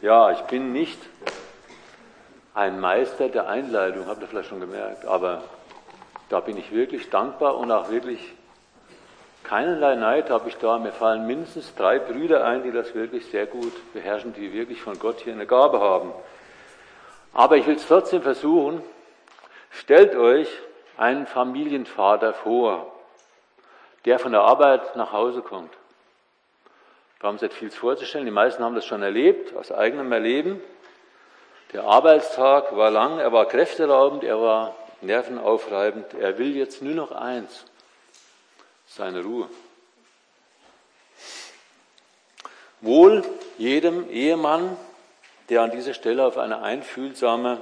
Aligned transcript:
Ja, 0.00 0.30
ich 0.30 0.42
bin 0.42 0.72
nicht 0.72 0.98
ein 2.54 2.78
Meister 2.78 3.28
der 3.28 3.48
Einleitung, 3.48 4.06
habt 4.06 4.22
ihr 4.22 4.28
vielleicht 4.28 4.48
schon 4.48 4.60
gemerkt, 4.60 5.04
aber 5.04 5.42
da 6.28 6.38
bin 6.38 6.56
ich 6.56 6.70
wirklich 6.70 7.10
dankbar 7.10 7.56
und 7.56 7.72
auch 7.72 7.90
wirklich 7.90 8.32
keinerlei 9.42 9.96
Neid 9.96 10.30
habe 10.30 10.48
ich 10.48 10.56
da. 10.58 10.78
Mir 10.78 10.92
fallen 10.92 11.26
mindestens 11.26 11.74
drei 11.74 11.98
Brüder 11.98 12.44
ein, 12.44 12.62
die 12.62 12.70
das 12.70 12.94
wirklich 12.94 13.26
sehr 13.26 13.46
gut 13.46 13.72
beherrschen, 13.92 14.34
die 14.34 14.52
wirklich 14.52 14.80
von 14.80 15.00
Gott 15.00 15.18
hier 15.20 15.32
eine 15.32 15.46
Gabe 15.46 15.80
haben. 15.80 16.12
Aber 17.32 17.56
ich 17.56 17.66
will 17.66 17.76
es 17.76 17.86
trotzdem 17.86 18.22
versuchen. 18.22 18.82
Stellt 19.70 20.14
euch 20.14 20.48
einen 20.96 21.26
Familienvater 21.26 22.34
vor, 22.34 22.92
der 24.04 24.20
von 24.20 24.30
der 24.30 24.42
Arbeit 24.42 24.94
nach 24.94 25.12
Hause 25.12 25.42
kommt. 25.42 25.72
Wir 27.20 27.26
haben 27.26 27.34
uns 27.34 27.42
nicht 27.42 27.54
viel 27.54 27.70
vorzustellen. 27.70 28.26
Die 28.26 28.30
meisten 28.30 28.62
haben 28.62 28.76
das 28.76 28.84
schon 28.84 29.02
erlebt, 29.02 29.56
aus 29.56 29.72
eigenem 29.72 30.12
Erleben. 30.12 30.60
Der 31.72 31.84
Arbeitstag 31.84 32.76
war 32.76 32.90
lang, 32.90 33.18
er 33.18 33.32
war 33.32 33.46
kräfteraubend, 33.46 34.24
er 34.24 34.40
war 34.40 34.76
nervenaufreibend. 35.00 36.14
Er 36.14 36.38
will 36.38 36.56
jetzt 36.56 36.80
nur 36.80 36.94
noch 36.94 37.10
eins, 37.10 37.64
seine 38.86 39.22
Ruhe. 39.22 39.48
Wohl 42.80 43.24
jedem 43.58 44.08
Ehemann, 44.10 44.76
der 45.48 45.62
an 45.62 45.72
dieser 45.72 45.94
Stelle 45.94 46.24
auf 46.24 46.38
eine 46.38 46.62
einfühlsame, 46.62 47.60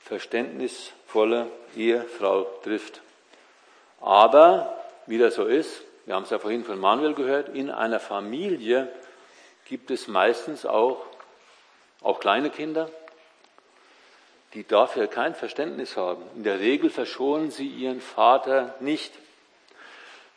verständnisvolle 0.00 1.46
Ehefrau 1.74 2.42
trifft. 2.62 3.00
Aber, 4.02 4.76
wie 5.06 5.16
das 5.16 5.36
so 5.36 5.46
ist, 5.46 5.80
wir 6.06 6.14
haben 6.14 6.24
es 6.24 6.30
ja 6.30 6.38
vorhin 6.38 6.64
von 6.64 6.78
Manuel 6.78 7.14
gehört, 7.14 7.48
in 7.48 7.70
einer 7.70 8.00
Familie 8.00 8.88
gibt 9.64 9.90
es 9.90 10.06
meistens 10.08 10.66
auch, 10.66 11.04
auch 12.02 12.20
kleine 12.20 12.50
Kinder, 12.50 12.90
die 14.52 14.66
dafür 14.66 15.06
kein 15.06 15.34
Verständnis 15.34 15.96
haben. 15.96 16.22
In 16.36 16.44
der 16.44 16.60
Regel 16.60 16.90
verschonen 16.90 17.50
sie 17.50 17.66
ihren 17.66 18.00
Vater 18.00 18.74
nicht. 18.80 19.12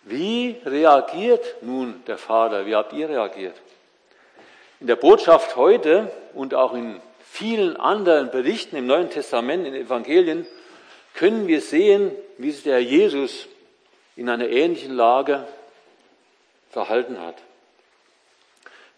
Wie 0.04 0.56
reagiert 0.66 1.62
nun 1.62 2.02
der 2.08 2.18
Vater? 2.18 2.66
Wie 2.66 2.76
habt 2.76 2.94
ihr 2.94 3.10
reagiert? 3.10 3.56
In 4.80 4.88
der 4.88 4.96
Botschaft 4.96 5.58
heute 5.58 6.12
und 6.34 6.54
auch 6.54 6.74
in 6.74 7.02
vielen 7.30 7.76
anderen 7.76 8.32
Berichten 8.32 8.78
im 8.78 8.88
Neuen 8.88 9.10
Testament, 9.10 9.68
in 9.68 9.74
den 9.74 9.86
Evangelien, 9.86 10.48
können 11.14 11.48
wir 11.48 11.62
sehen, 11.62 12.12
wie 12.38 12.52
sich 12.52 12.64
der 12.64 12.82
Jesus 12.82 13.48
in 14.16 14.30
einer 14.30 14.48
ähnlichen 14.48 14.96
Lage 14.96 15.46
verhalten 16.78 17.20
hat. 17.20 17.34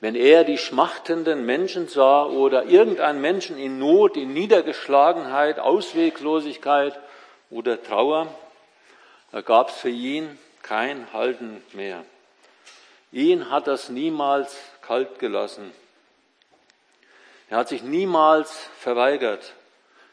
Wenn 0.02 0.14
er 0.14 0.44
die 0.44 0.58
schmachtenden 0.58 1.46
Menschen 1.46 1.88
sah 1.88 2.26
oder 2.26 2.66
irgendeinen 2.66 3.22
Menschen 3.22 3.58
in 3.58 3.80
Not, 3.80 4.18
in 4.18 4.34
Niedergeschlagenheit, 4.34 5.60
Ausweglosigkeit 5.60 7.00
oder 7.50 7.82
Trauer, 7.82 8.28
da 9.32 9.40
gab 9.40 9.70
es 9.70 9.76
für 9.76 9.90
ihn 9.90 10.38
kein 10.62 11.14
Halten 11.14 11.64
mehr. 11.72 12.04
Ihn 13.14 13.50
hat 13.50 13.68
das 13.68 13.88
niemals 13.88 14.58
kalt 14.82 15.18
gelassen. 15.20 15.72
Er 17.50 17.60
hat 17.60 17.70
sich 17.70 17.82
niemals 17.82 18.52
verweigert, 18.78 19.54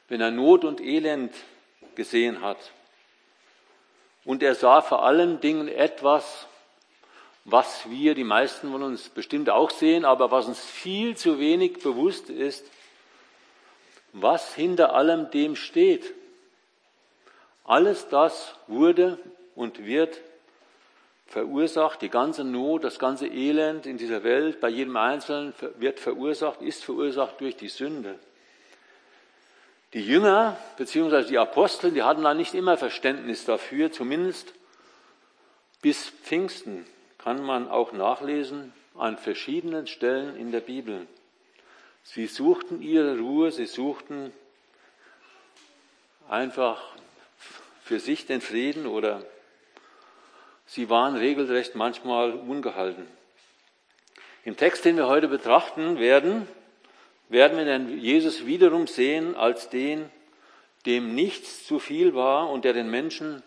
wenn 0.07 0.21
er 0.21 0.31
Not 0.31 0.65
und 0.65 0.81
Elend 0.81 1.35
gesehen 1.97 2.43
hat. 2.43 2.59
Und 4.25 4.45
er 4.45 4.55
sah 4.55 4.83
vor 4.83 5.05
allen 5.05 5.41
Dingen 5.41 5.67
etwas, 5.67 6.47
was 7.47 7.89
wir, 7.89 8.17
die 8.17 8.25
meisten 8.25 8.73
von 8.73 8.83
uns 8.83 9.09
bestimmt 9.09 9.49
auch 9.51 9.71
sehen, 9.71 10.05
aber 10.05 10.33
was 10.33 10.47
uns 10.47 10.61
viel 10.61 11.17
zu 11.17 11.39
wenig 11.39 11.79
bewusst 11.79 12.29
ist, 12.29 12.67
was 14.13 14.53
hinter 14.55 14.95
allem 14.95 15.31
dem 15.31 15.55
steht. 15.55 16.13
Alles 17.65 18.09
das 18.09 18.57
wurde 18.67 19.19
und 19.55 19.85
wird 19.85 20.21
verursacht, 21.29 22.03
die 22.03 22.09
ganze 22.09 22.43
Not, 22.43 22.83
das 22.83 22.99
ganze 22.99 23.29
Elend 23.29 23.87
in 23.87 23.97
dieser 23.97 24.25
Welt, 24.25 24.61
bei 24.61 24.69
jedem 24.69 24.97
Einzelnen 24.97 25.55
wird 25.79 26.01
verursacht, 26.01 26.63
ist 26.63 26.85
verursacht 26.85 27.41
durch 27.41 27.57
die 27.57 27.69
Sünde. 27.69 28.19
Die 29.93 30.05
Jünger 30.05 30.59
beziehungsweise 30.77 31.29
die 31.29 31.39
Apostel, 31.39 31.93
die 31.93 32.03
hatten 32.03 32.25
da 32.25 32.35
nicht 32.35 32.55
immer 32.55 32.77
Verständnis 32.77 33.45
dafür, 33.45 33.93
zumindest 33.93 34.53
bis 35.81 36.09
Pfingsten 36.09 36.87
kann 37.27 37.45
man 37.45 37.69
auch 37.69 37.91
nachlesen 37.91 38.73
an 38.95 39.19
verschiedenen 39.19 39.89
Stellen 39.89 40.37
in 40.37 40.53
der 40.53 40.61
Bibel. 40.61 41.09
Sie 42.05 42.29
suchten 42.29 42.81
ihre 42.83 43.19
Ruhe, 43.19 43.51
sie 43.51 43.67
suchten 43.67 44.33
einfach 46.29 46.81
für 47.83 47.99
sich 47.99 48.27
den 48.27 48.41
Frieden 48.41 48.87
oder 48.87 49.25
sie 50.67 50.89
waren 50.89 51.17
regelrecht 51.17 51.75
manchmal 51.75 52.31
ungehalten. 52.33 53.09
Im 54.45 54.57
Text, 54.57 54.85
den 54.85 54.97
wir 54.97 55.09
heute 55.09 55.27
betrachten 55.27 55.99
werden, 55.99 56.47
werden 57.29 57.59
wir 57.59 57.65
dann 57.65 57.99
Jesus 57.99 58.47
wiederum 58.47 58.87
sehen 58.87 59.35
als 59.35 59.69
den, 59.69 60.09
dem 60.87 61.17
nichts 61.17 61.67
zu 61.67 61.81
viel 61.81 62.15
war 62.15 62.49
und 62.51 62.65
der 62.65 62.73
den 62.73 62.89
Menschen 62.89 63.43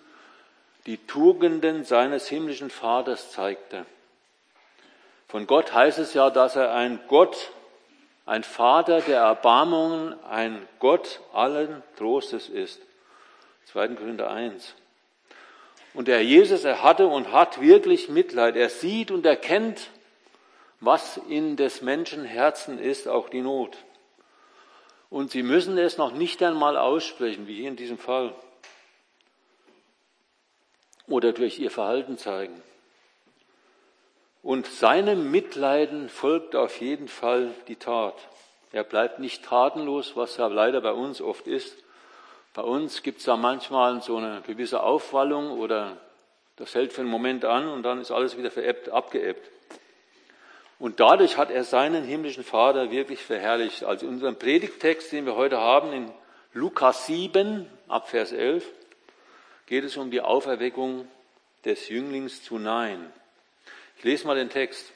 die 0.89 0.97
Tugenden 0.97 1.83
seines 1.83 2.27
himmlischen 2.27 2.71
Vaters 2.71 3.31
zeigte. 3.31 3.85
Von 5.27 5.45
Gott 5.45 5.71
heißt 5.71 5.99
es 5.99 6.15
ja, 6.15 6.31
dass 6.31 6.55
er 6.55 6.73
ein 6.73 6.99
Gott, 7.07 7.51
ein 8.25 8.41
Vater 8.41 8.99
der 9.01 9.19
Erbarmungen, 9.19 10.15
ein 10.23 10.67
Gott 10.79 11.19
allen 11.31 11.83
Trostes 11.95 12.49
ist. 12.49 12.81
2. 13.65 13.89
Korinther 13.89 14.31
1. 14.31 14.73
Und 15.93 16.07
der 16.07 16.23
Jesus, 16.23 16.63
er 16.63 16.81
hatte 16.81 17.05
und 17.05 17.31
hat 17.31 17.61
wirklich 17.61 18.09
Mitleid. 18.09 18.55
Er 18.55 18.69
sieht 18.69 19.11
und 19.11 19.27
erkennt, 19.27 19.91
was 20.79 21.17
in 21.29 21.55
des 21.55 21.83
Menschen 21.83 22.25
Herzen 22.25 22.79
ist, 22.79 23.07
auch 23.07 23.29
die 23.29 23.41
Not. 23.41 23.77
Und 25.11 25.29
sie 25.29 25.43
müssen 25.43 25.77
es 25.77 25.99
noch 25.99 26.13
nicht 26.13 26.41
einmal 26.41 26.77
aussprechen, 26.77 27.45
wie 27.45 27.57
hier 27.57 27.67
in 27.67 27.75
diesem 27.75 27.99
Fall 27.99 28.33
oder 31.09 31.33
durch 31.33 31.59
ihr 31.59 31.71
Verhalten 31.71 32.17
zeigen. 32.17 32.61
Und 34.41 34.67
seinem 34.67 35.31
Mitleiden 35.31 36.09
folgt 36.09 36.55
auf 36.55 36.79
jeden 36.79 37.07
Fall 37.07 37.51
die 37.67 37.75
Tat. 37.75 38.15
Er 38.71 38.83
bleibt 38.83 39.19
nicht 39.19 39.43
tatenlos, 39.43 40.15
was 40.15 40.37
ja 40.37 40.47
leider 40.47 40.79
bei 40.81 40.91
uns 40.91 41.21
oft 41.21 41.47
ist. 41.47 41.75
Bei 42.53 42.61
uns 42.61 43.03
gibt 43.03 43.19
es 43.19 43.25
da 43.25 43.35
manchmal 43.35 44.01
so 44.01 44.17
eine 44.17 44.41
gewisse 44.45 44.81
Aufwallung 44.81 45.59
oder 45.59 45.97
das 46.55 46.75
hält 46.75 46.93
für 46.93 47.01
einen 47.01 47.09
Moment 47.09 47.45
an 47.45 47.67
und 47.67 47.83
dann 47.83 48.01
ist 48.01 48.11
alles 48.11 48.37
wieder 48.37 48.51
verebbt, 48.51 48.89
abgeebbt. 48.89 49.49
Und 50.77 50.99
dadurch 50.99 51.37
hat 51.37 51.51
er 51.51 51.63
seinen 51.63 52.03
himmlischen 52.03 52.43
Vater 52.43 52.89
wirklich 52.89 53.21
verherrlicht. 53.21 53.83
Also 53.83 54.05
in 54.05 54.13
unserem 54.13 54.37
Predigtext, 54.37 55.11
den 55.11 55.25
wir 55.25 55.35
heute 55.35 55.57
haben, 55.57 55.91
in 55.91 56.11
Lukas 56.53 57.05
7 57.05 57.69
ab 57.87 58.09
Vers 58.09 58.31
11, 58.31 58.65
geht 59.69 59.83
es 59.83 59.97
um 59.97 60.09
die 60.09 60.21
Auferweckung 60.21 61.07
des 61.63 61.89
Jünglings 61.89 62.43
zu 62.43 62.57
Nein. 62.57 63.13
Ich 63.97 64.03
lese 64.03 64.25
mal 64.25 64.35
den 64.35 64.49
Text. 64.49 64.91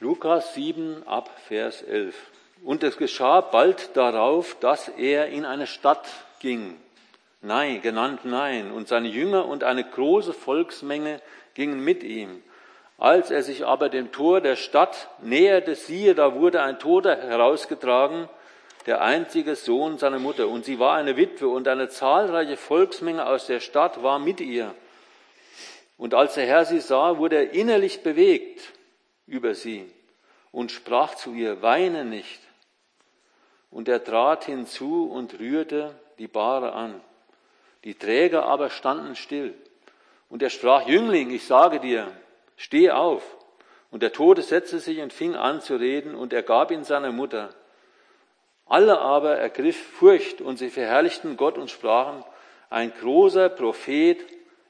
Lukas 0.00 0.54
7 0.54 1.06
ab 1.06 1.30
Vers 1.46 1.82
11. 1.82 2.16
Und 2.64 2.82
es 2.84 2.96
geschah 2.96 3.42
bald 3.42 3.94
darauf, 3.98 4.58
dass 4.60 4.88
er 4.88 5.28
in 5.28 5.44
eine 5.44 5.66
Stadt 5.66 6.08
ging, 6.40 6.80
Nein, 7.42 7.82
genannt 7.82 8.20
Nein, 8.24 8.72
und 8.72 8.88
seine 8.88 9.08
Jünger 9.08 9.44
und 9.44 9.62
eine 9.62 9.84
große 9.84 10.32
Volksmenge 10.32 11.20
gingen 11.52 11.84
mit 11.84 12.02
ihm. 12.02 12.42
Als 12.96 13.30
er 13.30 13.42
sich 13.42 13.66
aber 13.66 13.90
dem 13.90 14.10
Tor 14.10 14.40
der 14.40 14.56
Stadt 14.56 15.10
näherte, 15.20 15.74
siehe, 15.74 16.14
da 16.14 16.34
wurde 16.34 16.62
ein 16.62 16.78
Toter 16.78 17.14
herausgetragen, 17.14 18.30
der 18.86 19.02
einzige 19.02 19.56
Sohn 19.56 19.98
seiner 19.98 20.18
Mutter. 20.18 20.48
Und 20.48 20.64
sie 20.64 20.78
war 20.78 20.96
eine 20.96 21.16
Witwe 21.16 21.48
und 21.48 21.68
eine 21.68 21.88
zahlreiche 21.88 22.56
Volksmenge 22.56 23.26
aus 23.26 23.46
der 23.46 23.60
Stadt 23.60 24.02
war 24.02 24.18
mit 24.18 24.40
ihr. 24.40 24.74
Und 25.98 26.14
als 26.14 26.34
der 26.34 26.46
Herr 26.46 26.64
sie 26.64 26.80
sah, 26.80 27.18
wurde 27.18 27.36
er 27.36 27.52
innerlich 27.52 28.02
bewegt 28.02 28.72
über 29.26 29.54
sie 29.54 29.90
und 30.52 30.70
sprach 30.70 31.14
zu 31.14 31.32
ihr, 31.32 31.62
weine 31.62 32.04
nicht. 32.04 32.40
Und 33.70 33.88
er 33.88 34.02
trat 34.02 34.44
hinzu 34.44 35.10
und 35.10 35.38
rührte 35.38 35.98
die 36.18 36.28
Bahre 36.28 36.72
an. 36.72 37.00
Die 37.84 37.94
Träger 37.94 38.46
aber 38.46 38.70
standen 38.70 39.16
still. 39.16 39.54
Und 40.28 40.42
er 40.42 40.50
sprach, 40.50 40.86
Jüngling, 40.86 41.30
ich 41.30 41.46
sage 41.46 41.80
dir, 41.80 42.10
steh 42.56 42.90
auf. 42.90 43.22
Und 43.90 44.02
der 44.02 44.12
Tote 44.12 44.42
setzte 44.42 44.80
sich 44.80 45.00
und 45.00 45.12
fing 45.12 45.34
an 45.34 45.60
zu 45.60 45.76
reden, 45.76 46.14
und 46.14 46.32
er 46.32 46.42
gab 46.42 46.70
ihn 46.70 46.84
seiner 46.84 47.12
Mutter. 47.12 47.50
Alle 48.66 48.98
aber 48.98 49.36
ergriff 49.36 49.76
Furcht 49.76 50.40
und 50.40 50.58
sie 50.58 50.70
verherrlichten 50.70 51.36
Gott 51.36 51.56
und 51.56 51.70
sprachen, 51.70 52.24
ein 52.68 52.92
großer 52.92 53.48
Prophet 53.48 54.18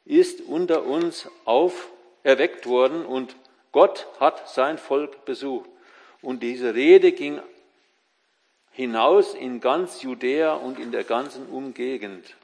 ist 0.04 0.42
unter 0.42 0.84
uns 0.84 1.28
erweckt 2.22 2.66
worden 2.66 3.06
und 3.06 3.36
Gott 3.72 4.06
hat 4.20 4.48
sein 4.48 4.78
Volk 4.78 5.24
besucht. 5.24 5.68
Und 6.22 6.42
diese 6.42 6.74
Rede 6.74 7.12
ging 7.12 7.40
hinaus 8.70 9.34
in 9.34 9.60
ganz 9.60 10.02
Judäa 10.02 10.54
und 10.54 10.78
in 10.78 10.92
der 10.92 11.04
ganzen 11.04 11.46
Umgegend. 11.46 12.36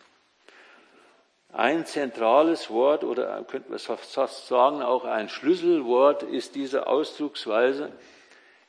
Ein 1.53 1.85
zentrales 1.85 2.71
Wort 2.71 3.05
oder 3.05 3.45
könnten 3.45 3.73
wir 3.73 3.79
fast 3.79 4.47
sagen, 4.47 4.83
auch 4.83 5.05
ein 5.05 5.29
Schlüsselwort 5.29 6.23
ist 6.23 6.55
diese 6.55 6.87
Ausdrucksweise. 6.87 7.93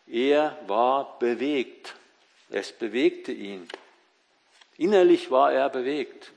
Er 0.06 0.58
war 0.68 1.18
bewegt. 1.20 1.96
Es 2.54 2.72
bewegte 2.72 3.32
ihn. 3.32 3.68
Innerlich 4.78 5.32
war 5.32 5.52
er 5.52 5.70
bewegt. 5.70 6.32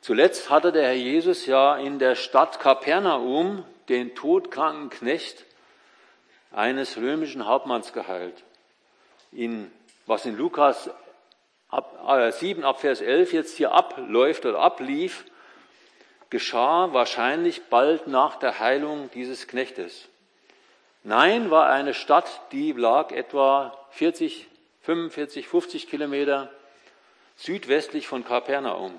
Zuletzt 0.00 0.50
hatte 0.50 0.70
der 0.70 0.84
Herr 0.84 0.94
Jesus 0.94 1.46
ja 1.46 1.76
in 1.76 1.98
der 1.98 2.14
Stadt 2.14 2.60
Kapernaum 2.60 3.64
den 3.88 4.14
todkranken 4.14 4.88
Knecht 4.88 5.44
eines 6.52 6.96
römischen 6.96 7.46
Hauptmanns 7.46 7.92
geheilt. 7.92 8.44
In, 9.32 9.72
was 10.06 10.26
in 10.26 10.36
Lukas 10.36 10.88
ab, 11.68 11.98
äh, 12.08 12.30
7 12.30 12.62
ab 12.62 12.80
Vers 12.80 13.00
11 13.00 13.32
jetzt 13.32 13.56
hier 13.56 13.72
abläuft 13.72 14.46
oder 14.46 14.60
ablief, 14.60 15.24
geschah 16.30 16.92
wahrscheinlich 16.92 17.64
bald 17.64 18.06
nach 18.06 18.36
der 18.36 18.60
Heilung 18.60 19.10
dieses 19.12 19.48
Knechtes. 19.48 20.08
Nein 21.08 21.52
war 21.52 21.68
eine 21.68 21.94
Stadt, 21.94 22.28
die 22.50 22.72
lag 22.72 23.12
etwa 23.12 23.78
40, 23.90 24.48
45, 24.80 25.46
50 25.46 25.88
Kilometer 25.88 26.50
südwestlich 27.36 28.08
von 28.08 28.24
Kapernaum. 28.24 28.92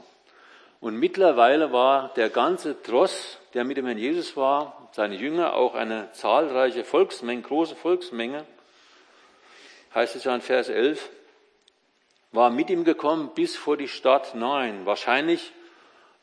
Und 0.79 0.95
mittlerweile 0.95 1.73
war 1.73 2.13
der 2.15 2.29
ganze 2.29 2.75
Dross, 2.75 3.39
der 3.53 3.65
mit 3.65 3.75
dem 3.75 3.87
Herrn 3.87 3.97
Jesus 3.97 4.37
war, 4.37 4.87
seine 4.93 5.15
Jünger, 5.15 5.53
auch 5.53 5.75
eine 5.75 6.09
zahlreiche 6.13 6.85
Volksmenge, 6.85 7.41
große 7.41 7.75
Volksmenge, 7.75 8.45
heißt 9.93 10.15
es 10.15 10.23
ja 10.23 10.33
in 10.33 10.39
Vers 10.39 10.69
11, 10.69 11.09
war 12.31 12.51
mit 12.51 12.69
ihm 12.69 12.85
gekommen 12.85 13.31
bis 13.35 13.57
vor 13.57 13.75
die 13.75 13.89
Stadt 13.89 14.33
Nein. 14.33 14.85
Wahrscheinlich 14.85 15.51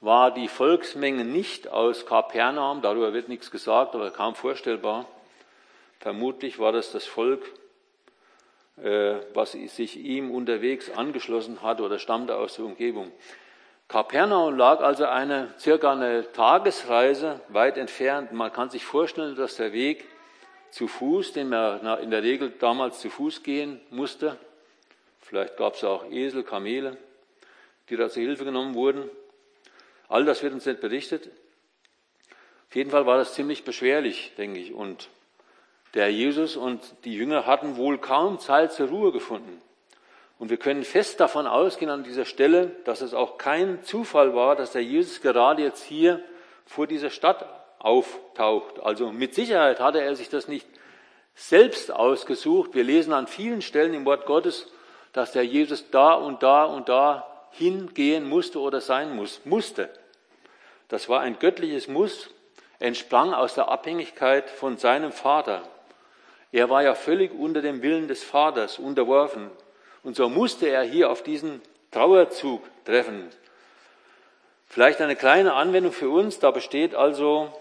war 0.00 0.30
die 0.30 0.48
Volksmenge 0.48 1.26
nicht 1.26 1.68
aus 1.68 2.06
Kapernaum, 2.06 2.80
darüber 2.80 3.12
wird 3.12 3.28
nichts 3.28 3.50
gesagt, 3.50 3.94
aber 3.94 4.10
kaum 4.12 4.34
vorstellbar. 4.34 5.04
Vermutlich 6.00 6.58
war 6.58 6.72
das 6.72 6.92
das 6.92 7.06
Volk, 7.06 7.44
äh, 8.82 9.16
was 9.32 9.52
sich 9.52 9.96
ihm 9.96 10.30
unterwegs 10.30 10.90
angeschlossen 10.90 11.62
hat 11.62 11.80
oder 11.80 11.98
stammte 11.98 12.36
aus 12.36 12.56
der 12.56 12.64
Umgebung. 12.64 13.10
Kapernaum 13.88 14.56
lag 14.56 14.80
also 14.80 15.04
eine, 15.04 15.54
circa 15.58 15.92
eine 15.92 16.32
Tagesreise 16.32 17.40
weit 17.48 17.76
entfernt. 17.76 18.32
Man 18.32 18.52
kann 18.52 18.70
sich 18.70 18.84
vorstellen, 18.84 19.36
dass 19.36 19.56
der 19.56 19.72
Weg 19.72 20.04
zu 20.70 20.88
Fuß, 20.88 21.32
den 21.32 21.50
man 21.50 22.00
in 22.00 22.10
der 22.10 22.22
Regel 22.22 22.50
damals 22.58 23.00
zu 23.00 23.10
Fuß 23.10 23.42
gehen 23.42 23.80
musste, 23.90 24.38
Vielleicht 25.24 25.56
gab 25.56 25.74
es 25.74 25.82
auch 25.84 26.10
Esel, 26.10 26.44
Kamele, 26.44 26.98
die 27.88 27.96
da 27.96 28.10
zur 28.10 28.22
Hilfe 28.22 28.44
genommen 28.44 28.74
wurden. 28.74 29.08
All 30.06 30.26
das 30.26 30.42
wird 30.42 30.52
uns 30.52 30.66
nicht 30.66 30.80
berichtet. 30.80 31.30
Auf 32.68 32.76
jeden 32.76 32.90
Fall 32.90 33.06
war 33.06 33.16
das 33.16 33.32
ziemlich 33.32 33.64
beschwerlich, 33.64 34.32
denke 34.36 34.60
ich. 34.60 34.74
Und 34.74 35.08
der 35.94 36.12
Jesus 36.12 36.56
und 36.56 36.80
die 37.04 37.14
Jünger 37.14 37.46
hatten 37.46 37.76
wohl 37.76 37.98
kaum 37.98 38.38
Zeit 38.38 38.72
zur 38.72 38.88
Ruhe 38.88 39.12
gefunden. 39.12 39.60
Und 40.38 40.50
wir 40.50 40.56
können 40.56 40.82
fest 40.82 41.20
davon 41.20 41.46
ausgehen 41.46 41.90
an 41.90 42.02
dieser 42.02 42.24
Stelle, 42.24 42.72
dass 42.84 43.00
es 43.00 43.14
auch 43.14 43.38
kein 43.38 43.82
Zufall 43.84 44.34
war, 44.34 44.56
dass 44.56 44.72
der 44.72 44.82
Jesus 44.82 45.20
gerade 45.20 45.62
jetzt 45.62 45.84
hier 45.84 46.20
vor 46.66 46.86
dieser 46.86 47.10
Stadt 47.10 47.46
auftaucht. 47.78 48.80
Also 48.80 49.12
mit 49.12 49.34
Sicherheit 49.34 49.78
hatte 49.78 50.00
er 50.00 50.16
sich 50.16 50.28
das 50.28 50.48
nicht 50.48 50.66
selbst 51.36 51.92
ausgesucht. 51.92 52.74
Wir 52.74 52.84
lesen 52.84 53.12
an 53.12 53.26
vielen 53.26 53.62
Stellen 53.62 53.94
im 53.94 54.04
Wort 54.04 54.26
Gottes, 54.26 54.72
dass 55.12 55.32
der 55.32 55.44
Jesus 55.44 55.90
da 55.90 56.14
und 56.14 56.42
da 56.42 56.64
und 56.64 56.88
da 56.88 57.26
hingehen 57.52 58.28
musste 58.28 58.58
oder 58.58 58.80
sein 58.80 59.14
muss, 59.14 59.40
musste. 59.44 59.88
Das 60.88 61.08
war 61.08 61.20
ein 61.20 61.38
göttliches 61.38 61.86
Muss, 61.86 62.30
entsprang 62.80 63.32
aus 63.32 63.54
der 63.54 63.68
Abhängigkeit 63.68 64.50
von 64.50 64.76
seinem 64.76 65.12
Vater. 65.12 65.62
Er 66.54 66.70
war 66.70 66.84
ja 66.84 66.94
völlig 66.94 67.32
unter 67.32 67.62
dem 67.62 67.82
Willen 67.82 68.06
des 68.06 68.22
Vaters 68.22 68.78
unterworfen. 68.78 69.50
Und 70.04 70.14
so 70.14 70.28
musste 70.28 70.68
er 70.68 70.84
hier 70.84 71.10
auf 71.10 71.24
diesen 71.24 71.60
Trauerzug 71.90 72.62
treffen. 72.84 73.28
Vielleicht 74.68 75.00
eine 75.00 75.16
kleine 75.16 75.54
Anwendung 75.54 75.90
für 75.90 76.10
uns. 76.10 76.38
Da 76.38 76.52
besteht 76.52 76.94
also, 76.94 77.52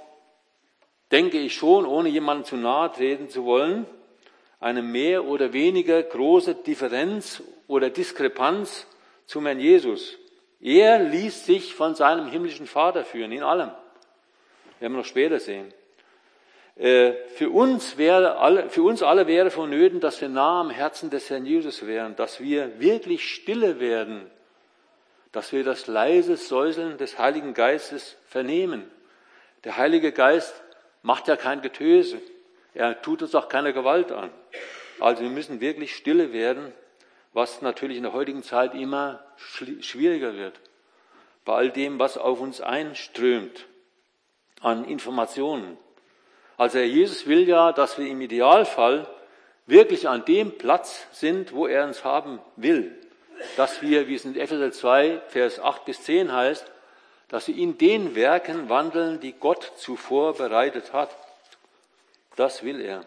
denke 1.11 1.39
ich 1.39 1.55
schon, 1.55 1.87
ohne 1.87 2.07
jemandem 2.07 2.45
zu 2.45 2.55
nahe 2.55 2.91
treten 2.91 3.29
zu 3.29 3.45
wollen, 3.45 3.87
eine 4.59 4.83
mehr 4.83 5.25
oder 5.25 5.53
weniger 5.53 6.03
große 6.03 6.53
Differenz 6.53 7.41
oder 7.67 7.89
Diskrepanz 7.89 8.85
zum 9.25 9.47
Herrn 9.47 9.59
Jesus. 9.59 10.19
Er 10.61 10.99
ließ 10.99 11.47
sich 11.47 11.73
von 11.73 11.95
seinem 11.95 12.27
himmlischen 12.27 12.67
Vater 12.67 13.03
führen, 13.05 13.31
in 13.31 13.41
allem. 13.41 13.71
Werden 14.79 14.93
wir 14.93 14.99
noch 14.99 15.05
später 15.05 15.39
sehen. 15.39 15.73
Äh, 16.75 17.13
für 17.35 17.49
uns, 17.49 17.97
wäre 17.97 18.69
für 18.69 18.83
uns 18.83 19.03
alle 19.03 19.27
wäre 19.27 19.51
vonnöten, 19.51 19.99
dass 19.99 20.19
wir 20.21 20.29
nah 20.29 20.61
am 20.61 20.69
Herzen 20.69 21.09
des 21.09 21.29
Herrn 21.29 21.45
Jesus 21.45 21.85
wären, 21.85 22.15
dass 22.15 22.39
wir 22.39 22.79
wirklich 22.79 23.31
stille 23.31 23.79
werden, 23.79 24.29
dass 25.31 25.51
wir 25.51 25.63
das 25.63 25.87
leise 25.87 26.35
Säuseln 26.35 26.97
des 26.97 27.19
Heiligen 27.19 27.53
Geistes 27.53 28.17
vernehmen. 28.27 28.89
Der 29.63 29.77
Heilige 29.77 30.11
Geist 30.11 30.53
macht 31.03 31.27
ja 31.27 31.35
kein 31.35 31.61
Getöse. 31.61 32.19
Er 32.73 33.01
tut 33.01 33.21
uns 33.21 33.35
auch 33.35 33.49
keine 33.49 33.73
Gewalt 33.73 34.11
an. 34.11 34.31
Also 34.99 35.23
wir 35.23 35.29
müssen 35.29 35.59
wirklich 35.59 35.95
stille 35.95 36.33
werden, 36.33 36.71
was 37.33 37.61
natürlich 37.61 37.97
in 37.97 38.03
der 38.03 38.13
heutigen 38.13 38.43
Zeit 38.43 38.73
immer 38.73 39.23
schwieriger 39.37 40.35
wird. 40.35 40.59
Bei 41.45 41.53
all 41.53 41.69
dem, 41.71 41.99
was 41.99 42.17
auf 42.17 42.39
uns 42.39 42.61
einströmt 42.61 43.67
an 44.61 44.85
Informationen. 44.85 45.77
Also 46.63 46.79
Jesus 46.79 47.27
will 47.27 47.45
ja, 47.45 47.73
dass 47.73 47.97
wir 47.97 48.07
im 48.07 48.21
Idealfall 48.21 49.05
wirklich 49.65 50.07
an 50.07 50.23
dem 50.23 50.57
Platz 50.57 51.05
sind, 51.11 51.51
wo 51.51 51.67
er 51.67 51.83
uns 51.83 52.05
haben 52.05 52.39
will. 52.55 52.97
Dass 53.57 53.81
wir, 53.81 54.07
wie 54.07 54.15
es 54.15 54.23
in 54.23 54.37
Epheser 54.37 54.71
2, 54.71 55.23
Vers 55.27 55.59
8 55.59 55.83
bis 55.83 56.03
10 56.03 56.31
heißt, 56.31 56.65
dass 57.27 57.49
wir 57.49 57.57
in 57.57 57.77
den 57.77 58.15
Werken 58.15 58.69
wandeln, 58.69 59.19
die 59.19 59.33
Gott 59.33 59.73
zuvor 59.75 60.35
bereitet 60.35 60.93
hat. 60.93 61.09
Das 62.37 62.63
will 62.63 62.79
er. 62.79 63.03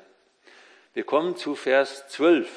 Wir 0.92 1.04
kommen 1.04 1.36
zu 1.36 1.54
Vers 1.54 2.08
12. 2.08 2.50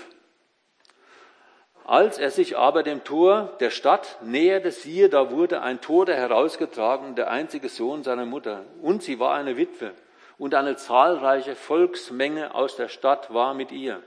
Als 1.85 2.17
er 2.17 2.29
sich 2.29 2.57
aber 2.57 2.83
dem 2.83 3.05
Tor 3.05 3.55
der 3.61 3.69
Stadt 3.69 4.17
näherte, 4.21 4.73
siehe, 4.73 5.07
da 5.07 5.31
wurde 5.31 5.61
ein 5.61 5.79
Toter 5.79 6.15
herausgetragen, 6.15 7.15
der 7.15 7.31
einzige 7.31 7.69
Sohn 7.69 8.03
seiner 8.03 8.25
Mutter. 8.25 8.65
Und 8.81 9.01
sie 9.01 9.17
war 9.17 9.35
eine 9.35 9.55
Witwe. 9.55 9.93
Und 10.39 10.55
eine 10.55 10.77
zahlreiche 10.77 11.55
Volksmenge 11.55 12.55
aus 12.55 12.77
der 12.77 12.87
Stadt 12.87 13.31
war 13.31 13.53
mit 13.53 13.71
ihr. 13.71 14.01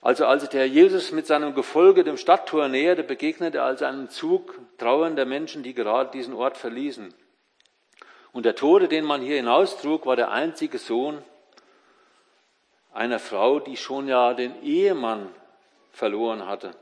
Also 0.00 0.26
als 0.26 0.48
der 0.48 0.66
Jesus 0.66 1.12
mit 1.12 1.26
seinem 1.26 1.54
Gefolge 1.54 2.02
dem 2.02 2.16
Stadttor 2.16 2.68
näherte, 2.68 3.04
begegnete 3.04 3.58
er 3.58 3.64
als 3.64 3.82
einem 3.82 4.08
Zug 4.08 4.58
trauernder 4.78 5.26
Menschen, 5.26 5.62
die 5.62 5.74
gerade 5.74 6.10
diesen 6.10 6.34
Ort 6.34 6.56
verließen. 6.56 7.14
Und 8.32 8.46
der 8.46 8.56
Tode, 8.56 8.88
den 8.88 9.04
man 9.04 9.20
hier 9.20 9.36
hinaustrug, 9.36 10.06
war 10.06 10.16
der 10.16 10.30
einzige 10.30 10.78
Sohn 10.78 11.22
einer 12.92 13.18
Frau, 13.18 13.60
die 13.60 13.76
schon 13.76 14.08
ja 14.08 14.32
den 14.32 14.62
Ehemann 14.62 15.28
verloren 15.92 16.46
hatte. 16.46 16.72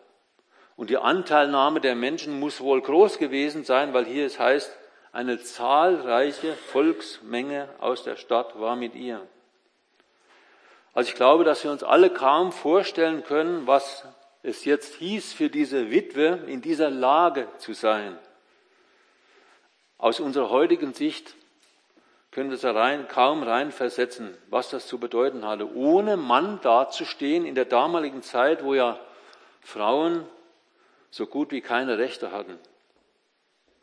Und 0.76 0.88
die 0.88 0.98
Anteilnahme 0.98 1.80
der 1.80 1.96
Menschen 1.96 2.38
muss 2.38 2.60
wohl 2.60 2.80
groß 2.80 3.18
gewesen 3.18 3.64
sein, 3.64 3.92
weil 3.92 4.04
hier 4.04 4.24
es 4.24 4.38
heißt, 4.38 4.78
eine 5.12 5.42
zahlreiche 5.42 6.54
Volksmenge 6.54 7.68
aus 7.78 8.02
der 8.02 8.16
Stadt 8.16 8.58
war 8.58 8.76
mit 8.76 8.94
ihr. 8.94 9.20
Also 10.94 11.10
ich 11.10 11.14
glaube, 11.14 11.44
dass 11.44 11.62
wir 11.64 11.70
uns 11.70 11.82
alle 11.82 12.10
kaum 12.10 12.52
vorstellen 12.52 13.22
können, 13.22 13.66
was 13.66 14.06
es 14.42 14.64
jetzt 14.64 14.94
hieß, 14.96 15.32
für 15.32 15.48
diese 15.48 15.90
Witwe 15.90 16.40
in 16.46 16.62
dieser 16.62 16.90
Lage 16.90 17.46
zu 17.58 17.74
sein. 17.74 18.18
Aus 19.98 20.18
unserer 20.18 20.50
heutigen 20.50 20.94
Sicht 20.94 21.34
können 22.30 22.50
wir 22.50 22.56
es 22.56 22.64
rein, 22.64 23.06
kaum 23.08 23.42
reinversetzen, 23.42 24.36
was 24.48 24.70
das 24.70 24.86
zu 24.86 24.98
bedeuten 24.98 25.46
hatte, 25.46 25.72
ohne 25.76 26.16
Mann 26.16 26.60
dazustehen 26.62 27.44
in 27.44 27.54
der 27.54 27.66
damaligen 27.66 28.22
Zeit, 28.22 28.64
wo 28.64 28.74
ja 28.74 28.98
Frauen 29.60 30.26
so 31.10 31.26
gut 31.26 31.52
wie 31.52 31.60
keine 31.60 31.98
Rechte 31.98 32.32
hatten, 32.32 32.58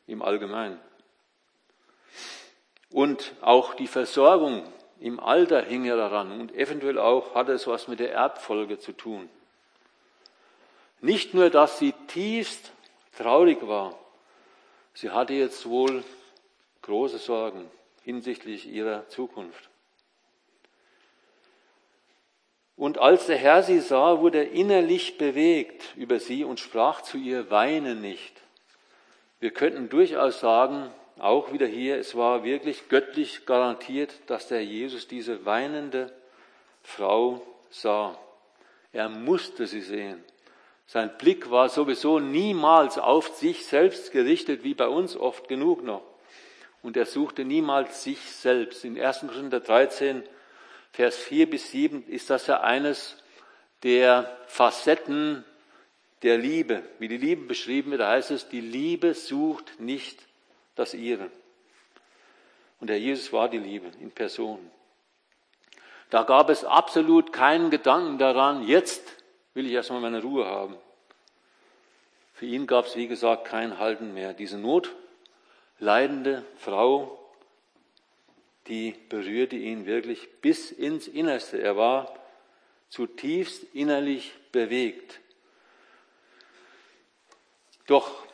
im 0.07 0.24
Allgemeinen. 0.24 0.79
Und 2.91 3.34
auch 3.41 3.74
die 3.75 3.88
Versorgung 3.88 4.63
im 5.00 5.19
Alter 5.19 5.62
hing 5.62 5.86
ja 5.86 5.96
daran 5.96 6.31
und 6.39 6.53
eventuell 6.55 6.98
auch 6.98 7.36
hatte 7.36 7.53
es 7.53 7.67
was 7.67 7.88
mit 7.88 8.00
der 8.00 8.12
Erbfolge 8.12 8.79
zu 8.79 8.91
tun. 8.91 9.29
Nicht 11.01 11.34
nur, 11.34 11.50
dass 11.50 11.79
sie 11.79 11.93
tiefst 12.08 12.72
traurig 13.17 13.65
war, 13.67 13.98
sie 14.93 15.12
hatte 15.12 15.34
jetzt 15.34 15.67
wohl 15.69 16.03
große 16.81 17.19
Sorgen 17.19 17.69
hinsichtlich 18.03 18.67
ihrer 18.67 19.08
Zukunft. 19.08 19.69
Und 22.75 22.98
als 22.98 23.27
der 23.27 23.38
Herr 23.38 23.62
sie 23.62 23.79
sah, 23.79 24.19
wurde 24.19 24.38
er 24.39 24.51
innerlich 24.51 25.17
bewegt 25.17 25.93
über 25.98 26.19
sie 26.19 26.46
und 26.46 26.62
sprach 26.62 27.01
zu 27.01 27.17
ihr, 27.17 27.51
weine 27.51 27.93
nicht. 27.93 28.41
Wir 29.41 29.51
könnten 29.51 29.89
durchaus 29.89 30.39
sagen, 30.39 30.89
auch 31.22 31.52
wieder 31.52 31.68
hier, 31.68 31.98
es 31.98 32.16
war 32.16 32.44
wirklich 32.44 32.90
göttlich 32.90 33.46
garantiert, 33.46 34.14
dass 34.28 34.48
der 34.48 34.64
Jesus 34.64 35.08
diese 35.08 35.46
weinende 35.46 36.12
Frau 36.84 37.42
sah. 37.70 38.18
Er 38.92 39.10
musste 39.10 39.68
sie 39.68 39.82
sehen. 39.82 40.24
Sein 40.88 41.12
Blick 41.18 41.52
war 41.52 41.70
sowieso 41.70 42.20
niemals 42.20 42.98
auf 42.98 43.36
sich 43.38 43.66
selbst 43.66 44.12
gerichtet, 44.12 44.64
wie 44.64 44.74
bei 44.74 44.88
uns 44.88 45.16
oft 45.16 45.48
genug 45.48 45.84
noch. 45.84 46.02
Und 46.82 46.98
er 46.98 47.06
suchte 47.06 47.46
niemals 47.46 48.04
sich 48.04 48.20
selbst. 48.20 48.84
In 48.86 49.00
1. 49.00 49.26
Korinther 49.28 49.60
13, 49.60 50.24
Vers 50.92 51.18
4 51.18 51.50
bis 51.50 51.72
7 51.72 52.08
ist 52.08 52.30
das 52.30 52.48
ja 52.48 52.62
eines 52.62 53.18
der 53.84 54.36
Facetten 54.48 55.44
der 56.24 56.38
Liebe. 56.38 56.84
Wie 56.98 57.08
die 57.08 57.18
Liebe 57.18 57.46
beschrieben 57.46 57.92
wird, 57.92 58.02
da 58.02 58.10
heißt 58.10 58.32
es, 58.32 58.50
die 58.50 58.62
Liebe 58.62 59.14
sucht 59.14 59.80
nicht 59.80 60.28
das 60.79 60.93
ihre. 60.93 61.29
Und 62.79 62.88
der 62.88 63.00
Jesus 63.00 63.31
war 63.33 63.50
die 63.50 63.57
Liebe 63.57 63.91
in 64.00 64.12
Person. 64.12 64.59
Da 66.09 66.24
gab 66.24 66.50
es 66.50 66.63
absolut 66.63 67.33
keinen 67.33 67.69
Gedanken 67.69 68.17
daran, 68.17 68.63
jetzt 68.67 69.03
will 69.53 69.67
ich 69.67 69.74
erstmal 69.74 70.01
meine 70.01 70.21
Ruhe 70.21 70.45
haben. 70.45 70.75
Für 72.33 72.45
ihn 72.45 72.67
gab 72.67 72.86
es, 72.86 72.95
wie 72.95 73.07
gesagt, 73.07 73.45
kein 73.45 73.77
Halten 73.77 74.13
mehr. 74.13 74.33
Diese 74.33 74.57
notleidende 74.57 76.45
Frau, 76.57 77.19
die 78.67 78.95
berührte 79.09 79.57
ihn 79.57 79.86
wirklich 79.86 80.29
bis 80.41 80.71
ins 80.71 81.07
Innerste. 81.07 81.62
Er 81.62 81.75
war 81.75 82.13
zutiefst 82.88 83.63
innerlich 83.74 84.31
bewegt. 84.51 85.19
Doch 87.88 88.28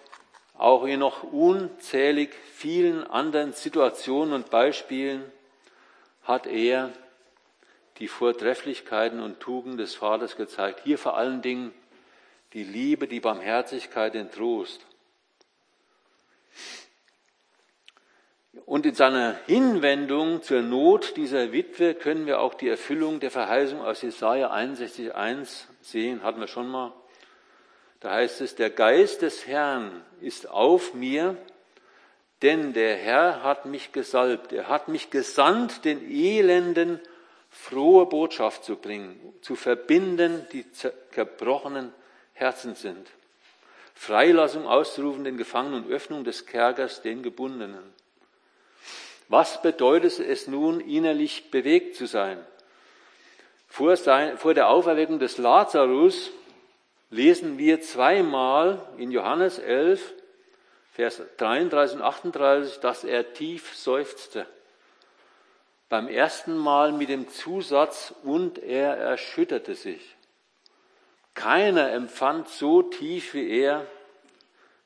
auch 0.57 0.85
in 0.85 1.00
noch 1.00 1.24
unzählig 1.24 2.33
vielen 2.53 3.05
anderen 3.05 3.53
Situationen 3.53 4.33
und 4.33 4.50
Beispielen 4.50 5.24
hat 6.24 6.47
er 6.47 6.91
die 8.00 8.07
Vortrefflichkeiten 8.07 9.19
und 9.19 9.39
Tugenden 9.39 9.77
des 9.77 9.95
Vaters 9.95 10.35
gezeigt. 10.35 10.81
Hier 10.83 10.97
vor 10.97 11.17
allen 11.17 11.41
Dingen 11.41 11.74
die 12.53 12.63
Liebe, 12.63 13.07
die 13.07 13.19
Barmherzigkeit, 13.19 14.13
den 14.13 14.31
Trost. 14.31 14.85
Und 18.65 18.85
in 18.85 18.95
seiner 18.95 19.35
Hinwendung 19.45 20.41
zur 20.41 20.62
Not 20.62 21.17
dieser 21.17 21.51
Witwe 21.51 21.93
können 21.93 22.25
wir 22.25 22.39
auch 22.39 22.53
die 22.53 22.69
Erfüllung 22.69 23.19
der 23.19 23.29
Verheißung 23.29 23.81
aus 23.81 24.01
Jesaja 24.01 24.51
61,1 24.51 25.65
sehen, 25.81 26.24
hatten 26.24 26.39
wir 26.39 26.47
schon 26.47 26.69
mal. 26.69 26.93
Da 27.99 28.11
heißt 28.11 28.41
es, 28.41 28.55
der 28.55 28.69
Geist 28.69 29.21
des 29.21 29.47
Herrn 29.47 30.03
ist 30.21 30.49
auf 30.49 30.93
mir, 30.93 31.37
denn 32.41 32.73
der 32.73 32.97
Herr 32.97 33.43
hat 33.43 33.65
mich 33.65 33.91
gesalbt. 33.91 34.53
Er 34.53 34.67
hat 34.67 34.87
mich 34.87 35.09
gesandt, 35.09 35.85
den 35.85 36.09
Elenden 36.11 36.99
frohe 37.49 38.05
Botschaft 38.05 38.65
zu 38.65 38.75
bringen, 38.75 39.19
zu 39.41 39.55
verbinden, 39.55 40.45
die 40.51 40.65
gebrochenen 41.11 41.93
Herzen 42.33 42.75
sind. 42.75 43.07
Freilassung 43.95 44.67
auszurufen 44.67 45.23
den 45.23 45.37
Gefangenen 45.37 45.85
und 45.85 45.91
Öffnung 45.91 46.25
des 46.25 46.45
Kerkers 46.45 47.01
den 47.01 47.23
Gebundenen. 47.23 47.93
Was 49.29 49.61
bedeutet 49.61 50.19
es 50.19 50.47
nun, 50.47 50.81
innerlich 50.81 51.49
bewegt 51.49 51.95
zu 51.95 52.05
sein? 52.05 52.37
Vor, 53.67 53.95
sein, 53.95 54.37
vor 54.37 54.53
der 54.53 54.69
Auferweckung 54.69 55.17
des 55.17 55.37
Lazarus 55.37 56.31
lesen 57.15 57.57
wir 57.57 57.79
zweimal 57.79 58.86
in 58.98 59.10
Johannes 59.10 59.57
11, 59.57 60.13
Vers 60.91 61.22
33 61.38 61.98
und 61.98 62.03
38, 62.03 62.79
dass 62.81 63.03
er 63.05 63.34
tief 63.34 63.75
seufzte. 63.75 64.45
Beim 65.88 66.10
ersten 66.10 66.57
Mal 66.57 66.91
mit 66.91 67.07
dem 67.10 67.29
Zusatz 67.29 68.13
und 68.24 68.60
er 68.60 68.98
erschütterte 68.98 69.75
sich. 69.75 70.15
Keiner 71.34 71.91
empfand 71.91 72.50
so 72.50 72.81
tief 72.81 73.34
wie 73.34 73.50
er, 73.60 73.86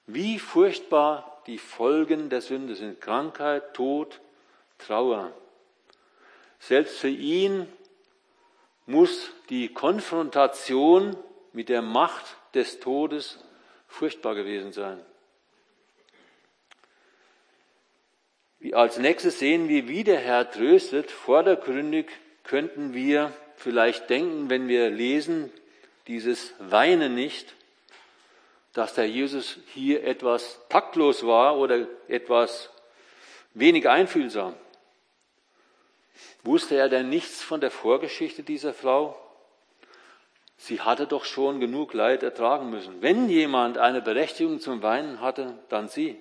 wie 0.05 0.37
furchtbar 0.37 1.41
die 1.47 1.57
Folgen 1.57 2.29
der 2.29 2.41
Sünde 2.41 2.75
sind. 2.75 3.01
Krankheit, 3.01 3.73
Tod, 3.73 4.19
Trauer. 4.77 5.31
Selbst 6.59 6.99
für 6.99 7.09
ihn 7.09 7.67
muss 8.85 9.31
die 9.49 9.73
Konfrontation 9.73 11.15
mit 11.53 11.69
der 11.69 11.81
Macht 11.81 12.25
des 12.53 12.79
Todes 12.79 13.39
furchtbar 13.87 14.35
gewesen 14.35 14.71
sein. 14.71 14.99
Wie 18.59 18.73
als 18.73 18.97
nächstes 18.97 19.39
sehen 19.39 19.69
wir, 19.69 19.87
wie 19.87 20.03
der 20.03 20.19
Herr 20.19 20.49
tröstet. 20.49 21.11
Vordergründig 21.11 22.07
könnten 22.43 22.93
wir 22.93 23.33
vielleicht 23.55 24.09
denken, 24.09 24.49
wenn 24.49 24.67
wir 24.67 24.89
lesen, 24.89 25.51
dieses 26.07 26.53
Weinen 26.59 27.15
nicht, 27.15 27.53
dass 28.73 28.93
der 28.93 29.07
Jesus 29.07 29.57
hier 29.73 30.03
etwas 30.03 30.59
taktlos 30.69 31.25
war 31.25 31.57
oder 31.57 31.87
etwas 32.07 32.69
wenig 33.53 33.87
einfühlsam. 33.87 34.55
Wusste 36.43 36.75
er 36.75 36.89
denn 36.89 37.09
nichts 37.09 37.41
von 37.41 37.61
der 37.61 37.71
Vorgeschichte 37.71 38.43
dieser 38.43 38.73
Frau? 38.73 39.19
Sie 40.61 40.81
hatte 40.81 41.07
doch 41.07 41.23
schon 41.23 41.61
genug 41.61 41.93
Leid 41.93 42.21
ertragen 42.21 42.69
müssen. 42.69 43.01
Wenn 43.01 43.29
jemand 43.29 43.77
eine 43.77 44.01
Berechtigung 44.01 44.59
zum 44.59 44.83
Weinen 44.83 45.21
hatte, 45.21 45.57
dann 45.69 45.87
sie. 45.87 46.17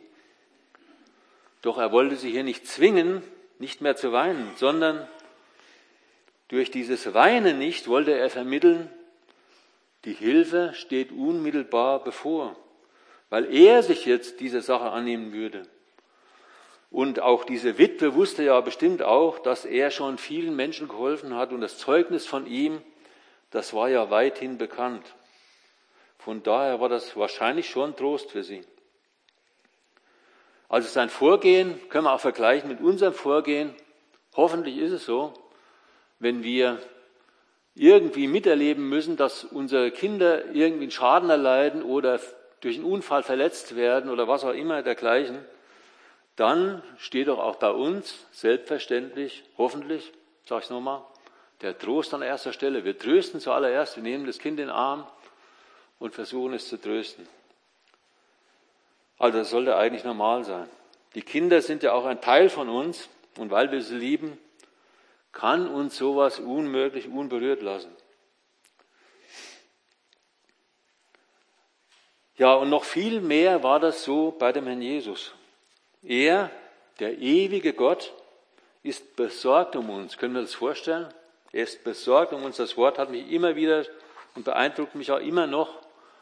Doch 1.61 1.76
er 1.76 1.90
wollte 1.90 2.14
sie 2.14 2.30
hier 2.30 2.45
nicht 2.45 2.64
zwingen, 2.66 3.25
nicht 3.59 3.80
mehr 3.80 3.97
zu 3.97 4.12
weinen, 4.12 4.52
sondern 4.54 5.09
durch 6.47 6.71
dieses 6.71 7.12
Weinen 7.14 7.59
nicht 7.59 7.88
wollte 7.88 8.12
er 8.12 8.30
vermitteln, 8.30 8.88
die 10.04 10.14
Hilfe 10.14 10.73
steht 10.75 11.11
unmittelbar 11.11 12.04
bevor, 12.04 12.54
weil 13.30 13.52
er 13.52 13.83
sich 13.83 14.07
jetzt 14.07 14.38
dieser 14.38 14.62
Sache 14.62 14.90
annehmen 14.90 15.33
würde. 15.33 15.66
Und 16.92 17.18
auch 17.18 17.42
diese 17.42 17.76
Witwe 17.76 18.14
wusste 18.14 18.45
ja 18.45 18.61
bestimmt 18.61 19.02
auch, 19.02 19.40
dass 19.40 19.64
er 19.64 19.90
schon 19.90 20.16
vielen 20.16 20.54
Menschen 20.54 20.87
geholfen 20.87 21.35
hat 21.35 21.52
und 21.52 21.61
das 21.61 21.76
Zeugnis 21.76 22.25
von 22.25 22.47
ihm, 22.47 22.80
das 23.50 23.73
war 23.75 23.88
ja 23.88 24.11
weithin 24.11 24.59
bekannt. 24.59 25.05
Von 26.19 26.43
daher 26.43 26.81
war 26.81 26.88
das 26.88 27.17
wahrscheinlich 27.17 27.69
schon 27.69 27.97
Trost 27.97 28.31
für 28.31 28.43
sie. 28.43 28.62
Also 30.69 30.88
sein 30.88 31.09
Vorgehen 31.09 31.81
können 31.88 32.05
wir 32.05 32.12
auch 32.12 32.21
vergleichen 32.21 32.69
mit 32.69 32.81
unserem 32.81 33.14
Vorgehen. 33.14 33.75
Hoffentlich 34.37 34.76
ist 34.76 34.93
es 34.93 35.07
so, 35.07 35.33
wenn 36.19 36.43
wir 36.43 36.78
irgendwie 37.75 38.26
miterleben 38.26 38.88
müssen, 38.88 39.17
dass 39.17 39.45
unsere 39.45 39.90
Kinder 39.90 40.47
irgendwie 40.52 40.85
einen 40.85 40.90
Schaden 40.90 41.31
erleiden 41.31 41.83
oder 41.83 42.21
durch 42.61 42.76
einen 42.76 42.85
Unfall 42.85 43.23
verletzt 43.23 43.76
werden 43.76 44.11
oder 44.11 44.28
was 44.28 44.45
auch 44.45 44.52
immer 44.52 44.83
dergleichen, 44.83 45.38
dann 46.37 46.83
steht 46.99 47.28
doch 47.28 47.38
auch 47.38 47.57
bei 47.57 47.71
uns 47.71 48.26
selbstverständlich, 48.33 49.45
hoffentlich, 49.57 50.12
sage 50.45 50.64
ich 50.64 50.71
nochmal, 50.71 51.02
der 51.61 51.79
Trost 51.79 52.15
an 52.15 52.23
erster 52.23 52.53
Stelle. 52.53 52.85
Wir 52.85 52.99
trösten 52.99 53.41
zuallererst, 53.41 53.97
wir 53.97 54.03
nehmen 54.03 54.27
das 54.27 54.38
Kind 54.38 54.61
in 54.61 54.67
den 54.67 54.71
Arm 54.71 55.07
und 55.99 56.15
versuchen 56.15 56.55
es 56.55 56.69
zu 56.69 56.81
trösten. 56.81 57.27
Also 59.19 59.38
das 59.38 59.50
sollte 59.50 59.77
eigentlich 59.77 60.05
normal 60.05 60.45
sein. 60.45 60.69
Die 61.15 61.23
Kinder 61.23 61.61
sind 61.62 61.83
ja 61.83 61.93
auch 61.93 62.05
ein 62.05 62.21
Teil 62.21 62.49
von 62.50 62.69
uns 62.69 63.09
und 63.37 63.50
weil 63.50 63.73
wir 63.73 63.83
sie 63.83 63.97
lieben, 63.97 64.38
kann 65.33 65.69
uns 65.69 65.97
sowas 65.97 66.38
unmöglich 66.38 67.09
unberührt 67.09 67.62
lassen. 67.62 67.95
Ja, 72.37 72.55
und 72.55 72.71
noch 72.71 72.85
viel 72.85 73.21
mehr 73.21 73.65
war 73.65 73.81
das 73.81 74.05
so 74.05 74.31
bei 74.31 74.53
dem 74.53 74.67
Herrn 74.67 74.81
Jesus. 74.81 75.33
Er, 76.03 76.50
der 77.00 77.19
ewige 77.19 77.73
Gott, 77.73 78.12
ist 78.85 79.17
besorgt 79.17 79.75
um 79.75 79.91
uns. 79.91 80.17
Können 80.17 80.35
wir 80.35 80.43
das 80.43 80.55
vorstellen? 80.55 81.12
Er 81.52 81.64
ist 81.64 81.85
besorgt 81.85 82.33
um 82.33 82.43
uns. 82.43 82.57
Das 82.57 82.76
Wort 82.76 82.99
hat 82.99 83.11
mich 83.11 83.31
immer 83.31 83.57
wieder 83.57 83.85
und 84.35 84.45
beeindruckt 84.45 84.95
mich 84.95 85.11
auch 85.11 85.21
immer 85.21 85.47
noch, 85.47 85.75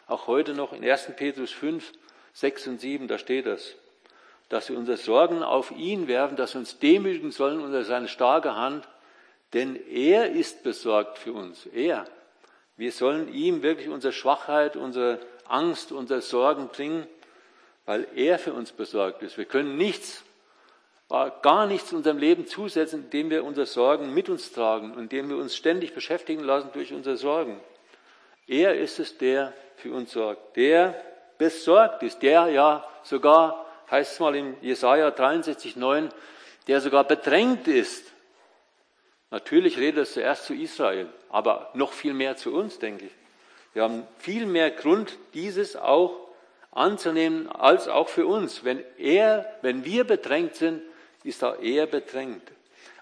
auch 0.07 0.27
heute 0.27 0.55
noch 0.55 0.73
in 0.73 0.89
1. 0.89 1.13
Petrus 1.17 1.51
5, 1.51 1.93
6 2.33 2.67
und 2.69 2.81
7, 2.81 3.09
da 3.09 3.19
steht 3.19 3.47
das, 3.47 3.75
dass 4.49 4.69
wir 4.69 4.79
unsere 4.79 4.97
Sorgen 4.97 5.43
auf 5.43 5.71
ihn 5.73 6.07
werfen, 6.07 6.37
dass 6.37 6.55
wir 6.55 6.61
uns 6.61 6.79
demütigen 6.79 7.33
sollen 7.33 7.61
unter 7.61 7.83
seine 7.85 8.09
starke 8.09 8.55
Hand, 8.55 8.87
denn 9.53 9.77
er 9.91 10.31
ist 10.31 10.63
besorgt 10.63 11.19
für 11.19 11.33
uns. 11.33 11.67
Er. 11.67 12.07
Wir 12.77 12.93
sollen 12.93 13.33
ihm 13.33 13.63
wirklich 13.63 13.89
unsere 13.89 14.13
Schwachheit, 14.13 14.77
unsere 14.77 15.19
Angst, 15.49 15.93
unsere 15.93 16.21
Sorgen 16.21 16.69
bringen, 16.69 17.07
weil 17.87 18.07
er 18.15 18.39
für 18.39 18.53
uns 18.53 18.73
besorgt 18.73 19.23
ist. 19.23 19.39
Wir 19.39 19.47
können 19.47 19.77
nichts 19.77 20.25
gar 21.09 21.67
nichts 21.67 21.93
unserem 21.93 22.19
Leben 22.19 22.47
zusetzen, 22.47 23.05
indem 23.05 23.31
wir 23.31 23.45
unsere 23.45 23.67
Sorgen 23.67 24.13
mit 24.13 24.29
uns 24.29 24.53
tragen 24.53 24.93
und 24.93 24.99
indem 24.99 25.29
wir 25.29 25.37
uns 25.37 25.57
ständig 25.57 25.95
beschäftigen 25.95 26.43
lassen 26.43 26.71
durch 26.73 26.93
unsere 26.93 27.17
Sorgen. 27.17 27.61
Er 28.49 28.77
ist 28.77 28.99
es, 28.99 29.17
der 29.19 29.53
für 29.77 29.93
uns 29.93 30.13
sorgt, 30.13 30.57
der 30.57 31.01
besorgt 31.39 32.03
ist, 32.03 32.23
der 32.23 32.49
ja 32.49 32.85
sogar, 33.03 33.67
heißt 33.91 34.15
es 34.15 34.21
mal 34.21 34.35
in 34.35 34.57
Jesaja 34.63 35.11
63, 35.11 35.77
9, 35.77 36.11
der 36.67 36.81
sogar 36.81 37.05
bedrängt 37.05 37.69
ist. 37.69 38.13
Natürlich 39.31 39.79
redet 39.79 40.05
es 40.05 40.15
zuerst 40.15 40.47
zu 40.47 40.55
Israel, 40.55 41.09
aber 41.29 41.71
noch 41.75 41.93
viel 41.93 42.15
mehr 42.15 42.37
zu 42.37 42.55
uns, 42.55 42.79
denke 42.79 43.07
ich. 43.07 43.13
Wir 43.75 43.83
haben 43.83 44.07
viel 44.19 44.47
mehr 44.47 44.71
Grund, 44.71 45.19
dieses 45.35 45.77
auch 45.77 46.27
anzunehmen, 46.71 47.49
als 47.49 47.89
auch 47.89 48.09
für 48.09 48.27
uns. 48.27 48.65
Wenn 48.65 48.83
er, 48.99 49.59
wenn 49.63 49.85
wir 49.85 50.05
bedrängt 50.05 50.55
sind, 50.55 50.83
ist 51.27 51.45
auch 51.45 51.61
er 51.61 51.87
bedrängt. 51.87 52.53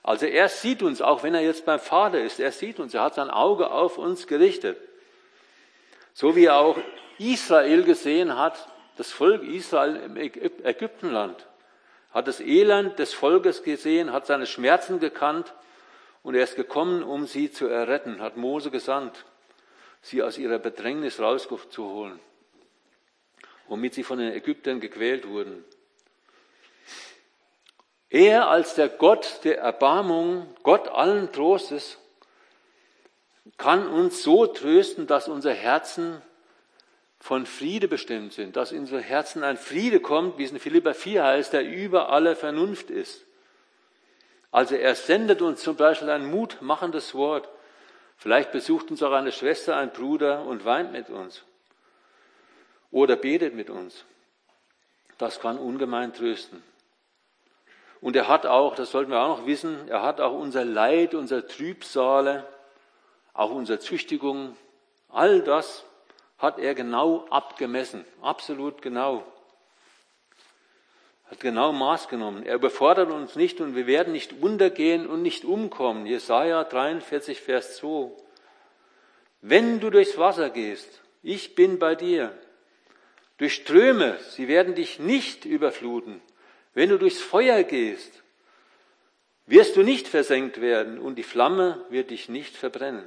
Also 0.02 0.26
er 0.26 0.48
sieht 0.48 0.82
uns, 0.82 1.00
auch 1.00 1.22
wenn 1.22 1.34
er 1.34 1.40
jetzt 1.40 1.64
beim 1.64 1.80
Vater 1.80 2.20
ist, 2.20 2.38
er 2.38 2.52
sieht 2.52 2.78
uns, 2.78 2.92
er 2.92 3.02
hat 3.02 3.14
sein 3.14 3.30
Auge 3.30 3.70
auf 3.70 3.96
uns 3.96 4.26
gerichtet. 4.26 4.76
So 6.12 6.36
wie 6.36 6.44
er 6.44 6.56
auch 6.56 6.78
Israel 7.18 7.84
gesehen 7.84 8.36
hat, 8.38 8.68
das 8.96 9.10
Volk 9.10 9.42
Israel 9.42 9.96
im 9.96 10.16
Ägyptenland, 10.16 11.46
hat 12.12 12.28
das 12.28 12.40
Elend 12.40 12.98
des 12.98 13.12
Volkes 13.12 13.62
gesehen, 13.62 14.12
hat 14.12 14.26
seine 14.26 14.46
Schmerzen 14.46 15.00
gekannt 15.00 15.52
und 16.22 16.34
er 16.34 16.44
ist 16.44 16.54
gekommen, 16.54 17.02
um 17.02 17.26
sie 17.26 17.50
zu 17.50 17.66
erretten, 17.66 18.20
hat 18.20 18.36
Mose 18.36 18.70
gesandt, 18.70 19.24
sie 20.00 20.22
aus 20.22 20.38
ihrer 20.38 20.58
Bedrängnis 20.58 21.18
rauszuholen, 21.18 22.20
womit 23.68 23.94
sie 23.94 24.04
von 24.04 24.18
den 24.18 24.32
Ägyptern 24.32 24.80
gequält 24.80 25.26
wurden. 25.26 25.64
Er 28.14 28.48
als 28.48 28.76
der 28.76 28.88
Gott 28.88 29.40
der 29.42 29.58
Erbarmung, 29.58 30.46
Gott 30.62 30.86
allen 30.86 31.32
Trostes, 31.32 31.98
kann 33.56 33.88
uns 33.88 34.22
so 34.22 34.46
trösten, 34.46 35.08
dass 35.08 35.26
unser 35.26 35.52
Herzen 35.52 36.22
von 37.18 37.44
Friede 37.44 37.88
bestimmt 37.88 38.32
sind, 38.32 38.54
dass 38.54 38.70
in 38.70 38.82
unser 38.82 39.00
Herzen 39.00 39.42
ein 39.42 39.56
Friede 39.56 39.98
kommt, 39.98 40.38
wie 40.38 40.44
es 40.44 40.52
in 40.52 40.60
Philippa 40.60 40.94
4 40.94 41.24
heißt, 41.24 41.54
der 41.54 41.68
über 41.68 42.10
alle 42.10 42.36
Vernunft 42.36 42.88
ist. 42.88 43.24
Also 44.52 44.76
er 44.76 44.94
sendet 44.94 45.42
uns 45.42 45.62
zum 45.62 45.74
Beispiel 45.74 46.10
ein 46.10 46.24
mutmachendes 46.24 47.16
Wort. 47.16 47.48
Vielleicht 48.16 48.52
besucht 48.52 48.92
uns 48.92 49.02
auch 49.02 49.10
eine 49.10 49.32
Schwester, 49.32 49.76
ein 49.76 49.92
Bruder 49.92 50.44
und 50.44 50.64
weint 50.64 50.92
mit 50.92 51.10
uns. 51.10 51.42
Oder 52.92 53.16
betet 53.16 53.56
mit 53.56 53.70
uns. 53.70 54.04
Das 55.18 55.40
kann 55.40 55.58
ungemein 55.58 56.14
trösten. 56.14 56.62
Und 58.04 58.16
er 58.16 58.28
hat 58.28 58.44
auch, 58.44 58.74
das 58.74 58.90
sollten 58.90 59.12
wir 59.12 59.22
auch 59.22 59.38
noch 59.38 59.46
wissen, 59.46 59.88
er 59.88 60.02
hat 60.02 60.20
auch 60.20 60.34
unser 60.34 60.62
Leid, 60.62 61.14
unser 61.14 61.48
Trübsale, 61.48 62.46
auch 63.32 63.50
unsere 63.50 63.78
Züchtigung, 63.78 64.58
all 65.08 65.40
das 65.40 65.86
hat 66.36 66.58
er 66.58 66.74
genau 66.74 67.26
abgemessen, 67.30 68.04
absolut 68.20 68.82
genau. 68.82 69.24
Hat 71.30 71.40
genau 71.40 71.72
Maß 71.72 72.08
genommen. 72.08 72.44
Er 72.44 72.56
überfordert 72.56 73.10
uns 73.10 73.36
nicht 73.36 73.62
und 73.62 73.74
wir 73.74 73.86
werden 73.86 74.12
nicht 74.12 74.34
untergehen 74.34 75.06
und 75.06 75.22
nicht 75.22 75.46
umkommen. 75.46 76.04
Jesaja 76.04 76.62
43, 76.62 77.40
Vers 77.40 77.78
2. 77.78 78.10
Wenn 79.40 79.80
du 79.80 79.88
durchs 79.88 80.18
Wasser 80.18 80.50
gehst, 80.50 81.00
ich 81.22 81.54
bin 81.54 81.78
bei 81.78 81.94
dir. 81.94 82.36
Durch 83.38 83.54
Ströme, 83.54 84.18
sie 84.28 84.46
werden 84.46 84.74
dich 84.74 84.98
nicht 84.98 85.46
überfluten. 85.46 86.20
Wenn 86.74 86.90
du 86.90 86.98
durchs 86.98 87.20
Feuer 87.20 87.62
gehst, 87.62 88.22
wirst 89.46 89.76
du 89.76 89.82
nicht 89.82 90.08
versenkt 90.08 90.60
werden 90.60 90.98
und 90.98 91.14
die 91.16 91.22
Flamme 91.22 91.84
wird 91.88 92.10
dich 92.10 92.28
nicht 92.28 92.56
verbrennen. 92.56 93.04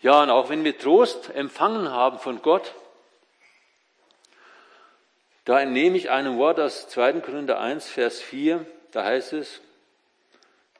Ja, 0.00 0.22
und 0.22 0.30
auch 0.30 0.48
wenn 0.48 0.62
wir 0.62 0.78
Trost 0.78 1.30
empfangen 1.34 1.90
haben 1.90 2.20
von 2.20 2.40
Gott, 2.40 2.72
da 5.44 5.60
entnehme 5.60 5.96
ich 5.96 6.10
einem 6.10 6.38
Wort 6.38 6.60
aus 6.60 6.88
2. 6.88 7.14
Korinther 7.14 7.58
1, 7.58 7.88
Vers 7.88 8.20
4, 8.20 8.64
da 8.92 9.02
heißt 9.02 9.32
es, 9.32 9.60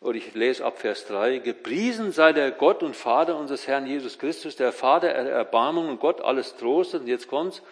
oder 0.00 0.16
ich 0.16 0.34
lese 0.34 0.64
ab 0.64 0.78
Vers 0.78 1.06
3, 1.06 1.38
gepriesen 1.38 2.12
sei 2.12 2.32
der 2.32 2.52
Gott 2.52 2.84
und 2.84 2.94
Vater 2.94 3.36
unseres 3.36 3.66
Herrn 3.66 3.86
Jesus 3.86 4.18
Christus, 4.18 4.54
der 4.54 4.70
Vater 4.70 5.08
der 5.08 5.32
Erbarmung 5.32 5.88
und 5.88 5.98
Gott 5.98 6.20
alles 6.20 6.54
trostet, 6.56 7.00
und 7.00 7.08
jetzt 7.08 7.26
kommt's, 7.26 7.62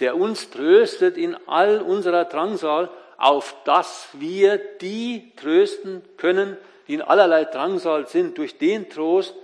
der 0.00 0.16
uns 0.16 0.50
tröstet 0.50 1.16
in 1.16 1.36
all 1.46 1.80
unserer 1.80 2.24
Drangsal, 2.24 2.90
auf 3.16 3.54
dass 3.64 4.08
wir 4.14 4.56
die 4.56 5.32
trösten 5.36 6.02
können, 6.16 6.56
die 6.88 6.94
in 6.94 7.02
allerlei 7.02 7.44
Drangsal 7.44 8.08
sind, 8.08 8.38
durch 8.38 8.58
den 8.58 8.88
Trost, 8.88 9.34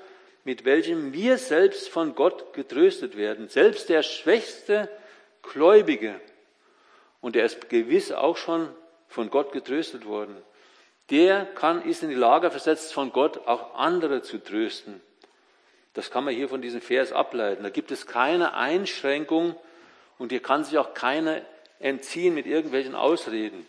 mit 0.45 0.65
welchem 0.65 1.13
wir 1.13 1.39
selbst 1.39 1.89
von 1.89 2.15
Gott 2.15 2.55
getröstet 2.55 3.17
werden. 3.17 3.49
Selbst 3.49 3.89
der 3.89 4.03
schwächste 4.03 4.89
Gläubige, 5.43 6.19
und 7.21 7.37
er 7.37 7.45
ist 7.45 7.69
gewiss 7.69 8.13
auch 8.13 8.37
schon 8.37 8.69
von 9.09 9.31
Gott 9.31 9.53
getröstet 9.53 10.07
worden, 10.07 10.37
der 11.11 11.45
kann, 11.45 11.83
ist 11.83 12.03
in 12.03 12.09
die 12.09 12.15
Lage 12.15 12.51
versetzt, 12.51 12.95
von 12.95 13.13
Gott 13.13 13.47
auch 13.47 13.75
andere 13.75 14.23
zu 14.23 14.39
trösten. 14.39 15.01
Das 15.95 16.11
kann 16.11 16.25
man 16.25 16.35
hier 16.35 16.49
von 16.49 16.63
diesem 16.63 16.81
Vers 16.81 17.13
ableiten. 17.13 17.63
Da 17.63 17.71
gibt 17.71 17.91
es 17.91 18.07
keine 18.07 18.55
Einschränkung 18.55 19.55
und 20.19 20.33
hier 20.33 20.43
kann 20.43 20.65
sich 20.65 20.79
auch 20.79 20.95
keiner 20.95 21.41
entziehen 21.79 22.35
mit 22.35 22.47
irgendwelchen 22.47 22.95
Ausreden. 22.95 23.67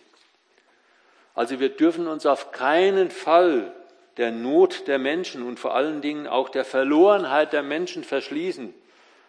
Also 1.36 1.60
wir 1.60 1.69
dürfen 1.69 2.07
uns 2.07 2.25
auf 2.25 2.51
keinen 2.51 3.12
Fall 3.12 3.73
der 4.17 4.31
Not 4.31 4.88
der 4.88 4.97
Menschen 4.97 5.43
und 5.43 5.60
vor 5.60 5.75
allen 5.75 6.01
Dingen 6.01 6.27
auch 6.27 6.49
der 6.49 6.65
Verlorenheit 6.65 7.53
der 7.53 7.63
Menschen 7.63 8.03
verschließen. 8.03 8.73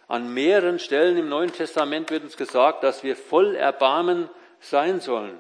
An 0.09 0.33
mehreren 0.33 0.79
Stellen 0.79 1.19
im 1.19 1.29
Neuen 1.29 1.53
Testament 1.53 2.11
wird 2.11 2.25
uns 2.25 2.39
gesagt, 2.39 2.83
dass 2.83 3.03
wir 3.03 3.15
voll 3.15 3.55
Erbarmen 3.55 4.31
sein 4.61 5.01
sollen. 5.01 5.39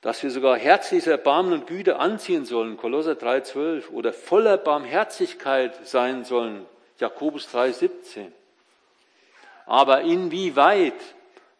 Dass 0.00 0.22
wir 0.22 0.30
sogar 0.30 0.56
herzliches 0.56 1.06
Erbarmen 1.06 1.52
und 1.52 1.66
Güte 1.66 1.96
anziehen 1.96 2.46
sollen, 2.46 2.78
Kolosser 2.78 3.12
3,12, 3.12 3.90
oder 3.90 4.14
voller 4.14 4.56
Barmherzigkeit 4.56 5.86
sein 5.86 6.24
sollen, 6.24 6.64
Jakobus 6.98 7.48
3,17. 7.54 8.32
Aber 9.66 10.02
inwieweit 10.02 10.94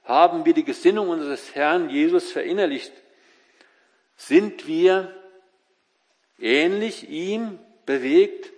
haben 0.05 0.45
wir 0.45 0.53
die 0.53 0.65
Gesinnung 0.65 1.09
unseres 1.09 1.55
Herrn 1.55 1.89
Jesus 1.89 2.31
verinnerlicht? 2.31 2.93
Sind 4.17 4.67
wir 4.67 5.15
ähnlich 6.39 7.09
ihm 7.09 7.59
bewegt, 7.87 8.53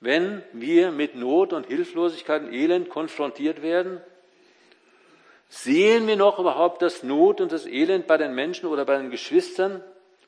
wenn 0.00 0.42
wir 0.52 0.92
mit 0.92 1.16
Not 1.16 1.52
und 1.52 1.66
Hilflosigkeit 1.66 2.42
und 2.42 2.52
Elend 2.52 2.88
konfrontiert 2.88 3.62
werden? 3.62 4.00
Sehen 5.48 6.06
wir 6.06 6.16
noch 6.16 6.38
überhaupt 6.38 6.82
das 6.82 7.02
Not 7.02 7.40
und 7.40 7.52
das 7.52 7.66
Elend 7.66 8.06
bei 8.06 8.16
den 8.16 8.34
Menschen 8.34 8.66
oder 8.66 8.84
bei 8.84 8.96
den 8.96 9.10
Geschwistern 9.10 9.82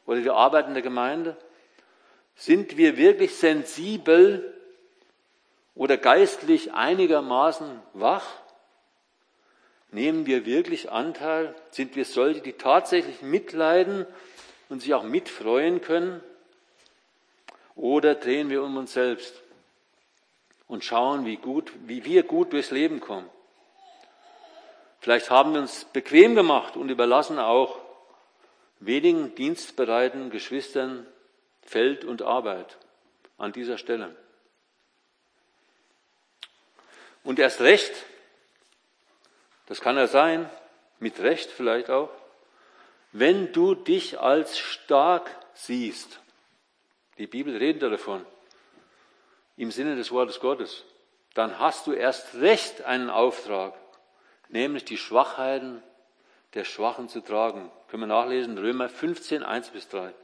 oder 0.06 0.20
der 0.20 0.34
Arbeit 0.34 0.68
in 0.68 0.74
der 0.74 0.82
Gemeinde? 0.82 1.36
Sind 2.36 2.76
wir 2.76 2.96
wirklich 2.96 3.34
sensibel 3.34 4.52
oder 5.74 5.96
geistlich 5.96 6.72
einigermaßen 6.72 7.80
wach? 7.94 8.26
Nehmen 9.90 10.26
wir 10.26 10.44
wirklich 10.44 10.90
Anteil? 10.90 11.54
Sind 11.70 11.96
wir 11.96 12.04
solche, 12.04 12.40
die 12.40 12.54
tatsächlich 12.54 13.22
mitleiden 13.22 14.06
und 14.68 14.82
sich 14.82 14.94
auch 14.94 15.04
mitfreuen 15.04 15.80
können? 15.80 16.20
Oder 17.74 18.14
drehen 18.14 18.50
wir 18.50 18.62
um 18.62 18.76
uns 18.76 18.92
selbst 18.92 19.42
und 20.66 20.84
schauen, 20.84 21.24
wie 21.24 21.36
gut, 21.36 21.72
wie 21.86 22.04
wir 22.04 22.22
gut 22.22 22.52
durchs 22.52 22.70
Leben 22.70 23.00
kommen? 23.00 23.28
Vielleicht 25.00 25.30
haben 25.30 25.52
wir 25.52 25.60
uns 25.60 25.84
bequem 25.84 26.34
gemacht 26.34 26.76
und 26.76 26.88
überlassen 26.88 27.38
auch 27.38 27.78
wenigen 28.80 29.34
dienstbereiten 29.34 30.30
Geschwistern 30.30 31.06
Feld 31.62 32.04
und 32.04 32.22
Arbeit 32.22 32.76
an 33.38 33.52
dieser 33.52 33.78
Stelle. 33.78 34.14
Und 37.24 37.38
erst 37.38 37.60
recht 37.60 37.92
das 39.66 39.80
kann 39.80 39.96
er 39.96 40.08
sein, 40.08 40.48
mit 40.98 41.20
Recht 41.20 41.50
vielleicht 41.50 41.90
auch, 41.90 42.10
wenn 43.12 43.52
du 43.52 43.74
dich 43.74 44.20
als 44.20 44.58
stark 44.58 45.30
siehst. 45.54 46.20
Die 47.18 47.26
Bibel 47.26 47.56
redet 47.56 47.82
davon, 47.82 48.24
im 49.56 49.70
Sinne 49.70 49.96
des 49.96 50.10
Wortes 50.12 50.40
Gottes. 50.40 50.84
Dann 51.34 51.58
hast 51.58 51.86
du 51.86 51.92
erst 51.92 52.34
recht 52.36 52.82
einen 52.82 53.10
Auftrag, 53.10 53.74
nämlich 54.48 54.84
die 54.84 54.96
Schwachheiten 54.96 55.82
der 56.54 56.64
Schwachen 56.64 57.08
zu 57.08 57.20
tragen. 57.20 57.70
Können 57.88 58.04
wir 58.04 58.06
nachlesen, 58.06 58.58
Römer 58.58 58.88
15, 58.88 59.42
1 59.42 59.70
bis 59.70 59.88
3. 59.88 60.14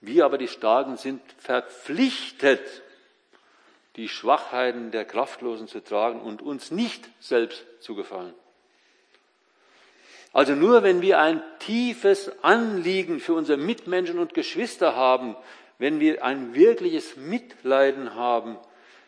Wir 0.00 0.24
aber 0.24 0.38
die 0.38 0.48
Starken 0.48 0.96
sind 0.96 1.20
verpflichtet, 1.38 2.82
die 4.00 4.08
Schwachheiten 4.08 4.90
der 4.92 5.04
Kraftlosen 5.04 5.68
zu 5.68 5.84
tragen 5.84 6.22
und 6.22 6.40
uns 6.40 6.70
nicht 6.70 7.06
selbst 7.20 7.66
zu 7.80 7.94
gefallen. 7.94 8.32
Also 10.32 10.54
nur 10.54 10.82
wenn 10.82 11.02
wir 11.02 11.20
ein 11.20 11.42
tiefes 11.58 12.32
Anliegen 12.42 13.20
für 13.20 13.34
unsere 13.34 13.58
Mitmenschen 13.58 14.18
und 14.18 14.32
Geschwister 14.32 14.96
haben, 14.96 15.36
wenn 15.76 16.00
wir 16.00 16.24
ein 16.24 16.54
wirkliches 16.54 17.18
Mitleiden 17.18 18.14
haben, 18.14 18.56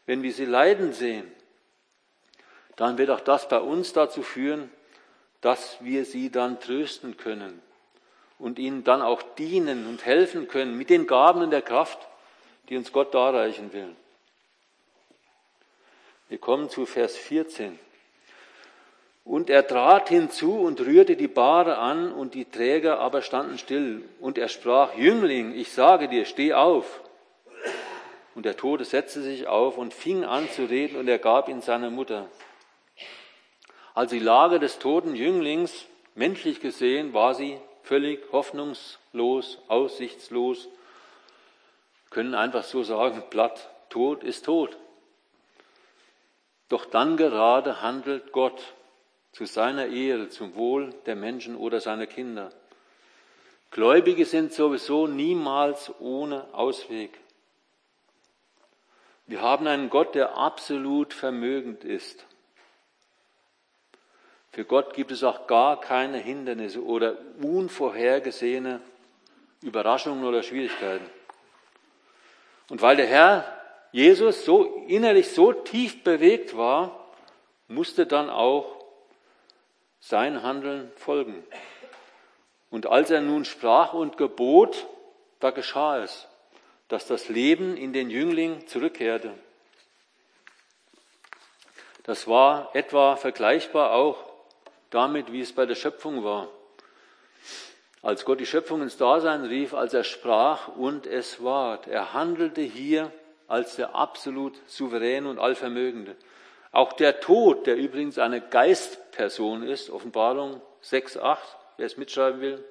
wenn 0.05 0.23
wir 0.23 0.35
sie 0.35 0.45
leiden 0.45 0.93
sehen, 0.93 1.25
dann 2.77 2.99
wird 2.99 3.09
auch 3.09 3.21
das 3.21 3.49
bei 3.49 3.61
uns 3.61 3.95
dazu 3.95 4.23
führen, 4.23 4.71
dass 5.41 5.79
wir 5.81 6.05
sie 6.05 6.31
dann 6.31 6.61
trösten 6.61 7.17
können 7.17 7.63
und 8.39 8.59
ihnen 8.59 8.85
dann 8.85 9.01
auch 9.01 9.23
dienen 9.23 9.87
und 9.87 10.05
helfen 10.05 10.49
können 10.49 10.77
mit 10.77 10.91
den 10.91 11.07
Gaben 11.07 11.41
und 11.41 11.51
der 11.51 11.63
Kraft, 11.63 11.99
die 12.69 12.77
uns 12.77 12.93
Gott 12.93 13.15
darreichen 13.15 13.73
will. 13.73 13.97
Wir 16.33 16.39
kommen 16.39 16.71
zu 16.71 16.87
Vers 16.87 17.15
14. 17.15 17.79
Und 19.23 19.51
er 19.51 19.67
trat 19.67 20.09
hinzu 20.09 20.61
und 20.61 20.81
rührte 20.81 21.15
die 21.15 21.29
Bahre 21.29 21.77
an, 21.77 22.11
und 22.11 22.33
die 22.33 22.47
Träger 22.47 23.01
aber 23.01 23.21
standen 23.21 23.59
still. 23.59 24.03
Und 24.19 24.39
er 24.39 24.49
sprach, 24.49 24.95
Jüngling, 24.97 25.55
ich 25.55 25.73
sage 25.73 26.09
dir, 26.09 26.25
steh 26.25 26.55
auf. 26.55 27.03
Und 28.35 28.47
der 28.47 28.57
Tote 28.57 28.87
setzte 28.87 29.21
sich 29.21 29.47
auf 29.47 29.77
und 29.77 29.93
fing 29.93 30.25
an 30.25 30.49
zu 30.49 30.65
reden, 30.65 30.97
und 30.97 31.07
er 31.07 31.19
gab 31.19 31.51
ihn 31.51 31.61
seiner 31.61 31.91
Mutter. 31.91 32.31
Als 33.93 34.11
die 34.11 34.19
Lage 34.19 34.59
des 34.59 34.79
toten 34.79 35.15
Jünglings, 35.15 35.85
menschlich 36.15 36.61
gesehen, 36.61 37.13
war 37.13 37.35
sie 37.35 37.59
völlig 37.83 38.33
hoffnungslos, 38.33 39.59
aussichtslos, 39.69 40.71
können 42.09 42.35
einfach 42.35 42.65
so 42.65 42.83
sagen, 42.85 43.23
platt, 43.29 43.69
Tod 43.91 44.25
ist 44.25 44.47
tot. 44.47 44.79
Doch 46.73 46.87
dann 46.87 47.19
gerade 47.19 47.83
handelt 47.83 48.33
Gott 48.33 48.73
zu 49.33 49.45
seiner 49.45 49.89
Ehre, 49.89 50.31
zum 50.31 50.55
Wohl 50.55 50.95
der 51.05 51.17
Menschen 51.17 51.55
oder 51.55 51.81
seiner 51.83 52.07
Kinder. 52.07 52.49
Gläubige 53.71 54.25
sind 54.25 54.55
sowieso 54.55 55.07
niemals 55.07 55.93
ohne 56.01 56.47
Ausweg. 56.55 57.21
Wir 59.27 59.43
haben 59.43 59.67
einen 59.67 59.91
Gott, 59.91 60.15
der 60.15 60.39
absolut 60.39 61.13
vermögend 61.13 61.85
ist. 61.85 62.25
Für 64.51 64.65
Gott 64.65 64.95
gibt 64.95 65.11
es 65.11 65.23
auch 65.25 65.47
gar 65.47 65.79
keine 65.79 66.17
Hindernisse 66.17 66.83
oder 66.83 67.19
unvorhergesehene 67.43 68.81
Überraschungen 69.61 70.25
oder 70.25 70.43
Schwierigkeiten. 70.43 71.05
Und 72.71 72.81
weil 72.81 72.97
der 72.97 73.09
Herr 73.09 73.62
Jesus 73.93 74.45
so 74.47 74.85
innerlich 74.89 75.31
so 75.31 75.53
tief 75.53 76.03
bewegt 76.03 76.57
war, 76.57 77.09
musste 77.69 78.07
dann 78.07 78.31
auch 78.31 78.83
sein 80.01 80.43
Handeln 80.43 80.91
folgen. 80.97 81.45
Und 82.71 82.87
als 82.87 83.11
er 83.11 83.21
nun 83.21 83.45
sprach 83.45 83.93
und 83.93 84.17
gebot, 84.17 84.87
da 85.41 85.51
geschah 85.51 85.99
es, 85.99 86.27
dass 86.89 87.07
das 87.07 87.29
Leben 87.29 87.77
in 87.77 87.93
den 87.93 88.11
Jüngling 88.11 88.67
zurückkehrte. 88.67 89.35
Das 92.05 92.27
war 92.27 92.75
etwa 92.75 93.17
vergleichbar 93.17 93.93
auch 93.93 94.25
damit, 94.91 95.33
wie 95.33 95.41
es 95.41 95.53
bei 95.53 95.67
der 95.67 95.75
Schöpfung 95.75 96.25
war. 96.25 96.49
Als 98.03 98.25
Gott 98.25 98.41
die 98.41 98.47
Schöpfung 98.47 98.83
ins 98.83 98.97
Dasein 98.97 99.45
rief, 99.45 99.75
als 99.75 99.95
er 99.95 100.03
sprach 100.03 100.69
und 100.69 101.07
es 101.07 101.45
ward. 101.45 101.87
Er 101.87 102.13
handelte 102.13 102.63
hier 102.63 103.13
als 103.49 103.77
der 103.77 103.95
absolut 103.95 104.61
souveräne 104.67 105.29
und 105.29 105.39
allvermögende. 105.39 106.17
Auch 106.71 106.95
der 106.95 107.21
Tod, 107.21 107.67
der 107.67 107.77
übrigens 107.77 108.19
eine 108.19 108.41
Geistperson 108.41 109.63
ist, 109.63 109.91
Offenbarung 109.91 110.63
6, 110.81 111.19
8, 111.19 111.57
wer 111.77 111.87
es 111.87 111.97
mitschreiben 111.97 112.41
will, 112.41 112.65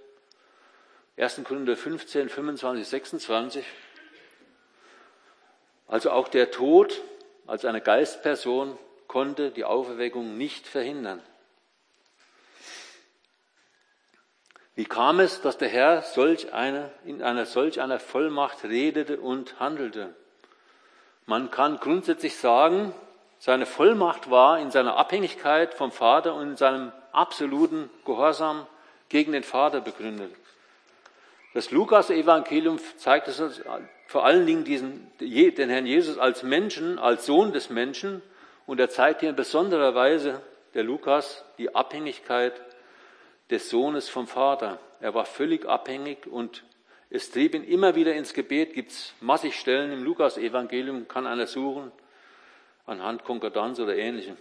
1. 1.18 1.42
Korinther 1.44 1.78
15, 1.78 2.30
25, 2.30 2.88
26. 2.88 3.66
Also 5.88 6.12
auch 6.12 6.30
der 6.30 6.52
Tod 6.52 7.02
als 7.46 7.66
eine 7.66 7.82
Geistperson 7.82 8.78
konnte 9.08 9.52
die 9.52 9.66
Auferweckung 9.66 10.38
nicht 10.38 10.66
verhindern. 10.68 11.22
Wie 14.74 14.86
kam 14.86 15.20
es, 15.20 15.42
dass 15.42 15.58
der 15.58 15.68
Herr 15.68 16.02
solch 16.02 16.54
eine, 16.54 16.92
in 17.04 17.22
einer 17.22 17.46
solch 17.46 17.82
einer 17.82 18.00
Vollmacht 18.00 18.64
redete 18.64 19.20
und 19.20 19.60
handelte? 19.60 20.16
Man 21.26 21.52
kann 21.52 21.80
grundsätzlich 21.80 22.38
sagen, 22.38 22.94
seine 23.40 23.66
Vollmacht 23.66 24.30
war 24.30 24.60
in 24.60 24.72
seiner 24.72 24.98
Abhängigkeit 24.98 25.74
vom 25.74 25.92
Vater 25.92 26.36
und 26.36 26.52
in 26.52 26.58
seinem 26.58 26.92
absoluten 27.12 27.90
Gehorsam 28.06 28.68
gegen 29.10 29.32
den 29.32 29.44
Vater 29.44 29.82
begründet. 29.82 30.32
Das 31.54 31.72
Lukas-Evangelium 31.72 32.80
zeigt 32.98 33.28
es 33.28 33.40
uns 33.40 33.62
vor 34.08 34.26
allen 34.26 34.46
Dingen 34.46 34.64
diesen, 34.64 35.10
den 35.20 35.70
Herrn 35.70 35.86
Jesus 35.86 36.18
als 36.18 36.44
Menschen, 36.44 37.00
als 37.00 37.26
Sohn 37.26 37.54
des 37.54 37.70
Menschen 37.70 38.22
und 38.66 38.80
er 38.80 38.90
zeigt 38.90 39.22
hier 39.22 39.30
in 39.30 39.36
besonderer 39.36 39.96
Weise, 39.96 40.42
der 40.74 40.84
Lukas, 40.84 41.44
die 41.58 41.74
Abhängigkeit 41.74 42.54
des 43.50 43.70
Sohnes 43.70 44.10
vom 44.10 44.28
Vater. 44.28 44.80
Er 45.00 45.14
war 45.14 45.26
völlig 45.26 45.66
abhängig 45.66 46.28
und 46.28 46.64
es 47.12 47.30
trieb 47.30 47.54
ihn 47.56 47.66
immer 47.66 47.96
wieder 47.96 48.14
ins 48.14 48.34
Gebet. 48.34 48.74
Gibt 48.74 48.92
es 48.92 49.14
massig 49.20 49.60
Stellen 49.60 49.92
im 49.92 50.04
Lukas-Evangelium, 50.04 51.10
kann 51.10 51.28
einer 51.28 51.46
suchen, 51.46 51.92
anhand 52.86 53.26
Konkordanz 53.26 53.80
oder 53.80 53.96
ähnlichem. 53.96 54.38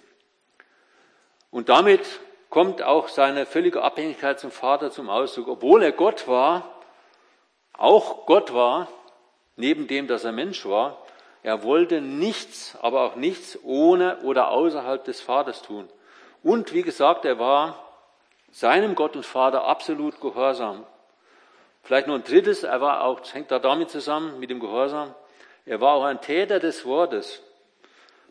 Und 1.51 1.69
damit 1.69 2.21
kommt 2.49 2.83
auch 2.83 3.09
seine 3.09 3.45
völlige 3.45 3.83
Abhängigkeit 3.83 4.39
zum 4.39 4.53
Vater 4.53 4.93
zum 4.93 5.11
Ausdruck. 5.11 5.49
Obwohl 5.49 5.83
er 5.83 5.91
Gott 5.91 6.29
war, 6.29 6.81
auch 7.73 8.27
Gott 8.27 8.55
war, 8.55 8.87
neben 9.57 9.89
dem, 9.89 10.07
dass 10.07 10.25
er 10.25 10.33
Mensch 10.33 10.65
war, 10.65 11.05
er 11.43 11.65
wollte 11.65 12.01
nichts, 12.01 12.79
aber 12.81 13.03
auch 13.03 13.17
nichts 13.17 13.59
ohne 13.65 14.21
oder 14.21 14.51
außerhalb 14.51 15.03
des 15.05 15.21
Vaters 15.21 15.63
tun. 15.63 15.89
Und 16.45 16.73
wie 16.73 16.83
gesagt, 16.83 17.25
er 17.25 17.41
war 17.41 17.85
seinem 18.53 18.95
Gott 18.95 19.17
und 19.17 19.27
Vater 19.27 19.65
absolut 19.65 20.21
gehorsam. 20.21 20.87
Vielleicht 21.91 22.07
nur 22.07 22.19
ein 22.19 22.23
drittes, 22.23 22.63
er 22.63 22.81
war 22.81 23.03
auch, 23.03 23.19
das 23.19 23.35
hängt 23.35 23.51
da 23.51 23.59
damit 23.59 23.91
zusammen, 23.91 24.39
mit 24.39 24.49
dem 24.49 24.61
Gehorsam, 24.61 25.13
er 25.67 25.81
war 25.81 25.95
auch 25.95 26.05
ein 26.05 26.21
Täter 26.21 26.61
des 26.61 26.85
Wortes. 26.85 27.43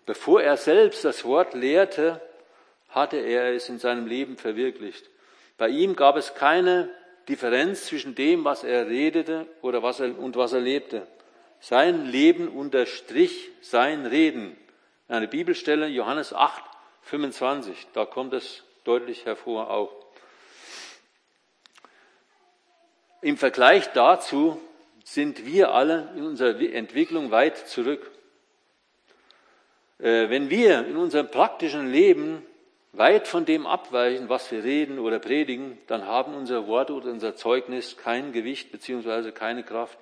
Bevor 0.06 0.42
er 0.42 0.56
selbst 0.56 1.04
das 1.04 1.26
Wort 1.26 1.54
lehrte, 1.56 2.22
hatte 2.88 3.18
er 3.18 3.54
es 3.54 3.68
in 3.68 3.78
seinem 3.78 4.08
Leben 4.08 4.38
verwirklicht. 4.38 5.10
Bei 5.58 5.68
ihm 5.68 5.98
gab 5.98 6.16
es 6.16 6.36
keine 6.36 6.88
Differenz 7.28 7.88
zwischen 7.88 8.16
dem, 8.16 8.46
was 8.46 8.64
er 8.64 8.88
redete 8.88 9.46
oder 9.62 9.84
was 9.84 10.00
er, 10.00 10.18
und 10.18 10.38
was 10.38 10.54
er 10.54 10.62
lebte. 10.62 11.06
Sein 11.60 12.06
Leben 12.06 12.48
unterstrich 12.48 13.50
sein 13.60 14.06
Reden. 14.06 14.56
Eine 15.10 15.28
Bibelstelle, 15.28 15.88
Johannes 15.88 16.32
8, 16.32 16.64
25, 17.02 17.88
da 17.92 18.06
kommt 18.06 18.32
es 18.32 18.64
deutlich 18.86 19.26
hervor 19.26 19.70
auch. 19.70 19.92
Im 23.22 23.36
Vergleich 23.36 23.92
dazu 23.92 24.62
sind 25.04 25.46
wir 25.46 25.74
alle 25.74 26.10
in 26.16 26.24
unserer 26.26 26.58
Entwicklung 26.62 27.32
weit 27.32 27.58
zurück. 27.58 28.12
Äh, 30.00 30.30
wenn 30.30 30.50
wir 30.50 30.86
in 30.88 30.96
unserem 30.96 31.30
praktischen 31.30 31.92
Leben 31.92 32.46
weit 32.94 33.28
von 33.28 33.44
dem 33.44 33.68
abweichen, 33.68 34.30
was 34.30 34.50
wir 34.52 34.64
reden 34.64 35.00
oder 35.00 35.20
predigen, 35.20 35.78
dann 35.88 36.06
haben 36.06 36.34
unsere 36.34 36.68
Worte 36.68 36.94
oder 36.94 37.12
unser 37.12 37.36
Zeugnis 37.36 37.98
kein 37.98 38.32
Gewicht 38.32 38.72
beziehungsweise 38.72 39.34
keine 39.34 39.64
Kraft. 39.64 39.98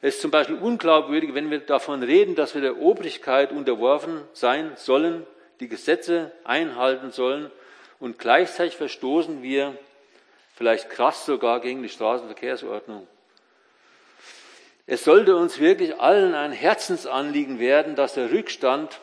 Es 0.00 0.14
ist 0.14 0.22
zum 0.22 0.30
Beispiel 0.30 0.56
unglaubwürdig, 0.56 1.34
wenn 1.34 1.50
wir 1.50 1.58
davon 1.58 2.04
reden, 2.04 2.36
dass 2.36 2.54
wir 2.54 2.62
der 2.62 2.80
Obrigkeit 2.80 3.50
unterworfen 3.50 4.22
sein 4.32 4.72
sollen, 4.76 5.26
die 5.58 5.68
Gesetze 5.68 6.30
einhalten 6.44 7.10
sollen 7.10 7.50
und 7.98 8.20
gleichzeitig 8.20 8.76
verstoßen 8.76 9.42
wir 9.42 9.76
vielleicht 10.58 10.90
krass 10.90 11.24
sogar 11.24 11.60
gegen 11.60 11.84
die 11.84 11.88
Straßenverkehrsordnung. 11.88 13.06
Es 14.86 15.04
sollte 15.04 15.36
uns 15.36 15.60
wirklich 15.60 16.00
allen 16.00 16.34
ein 16.34 16.50
Herzensanliegen 16.50 17.60
werden, 17.60 17.94
dass 17.94 18.14
der 18.14 18.32
Rückstand 18.32 18.98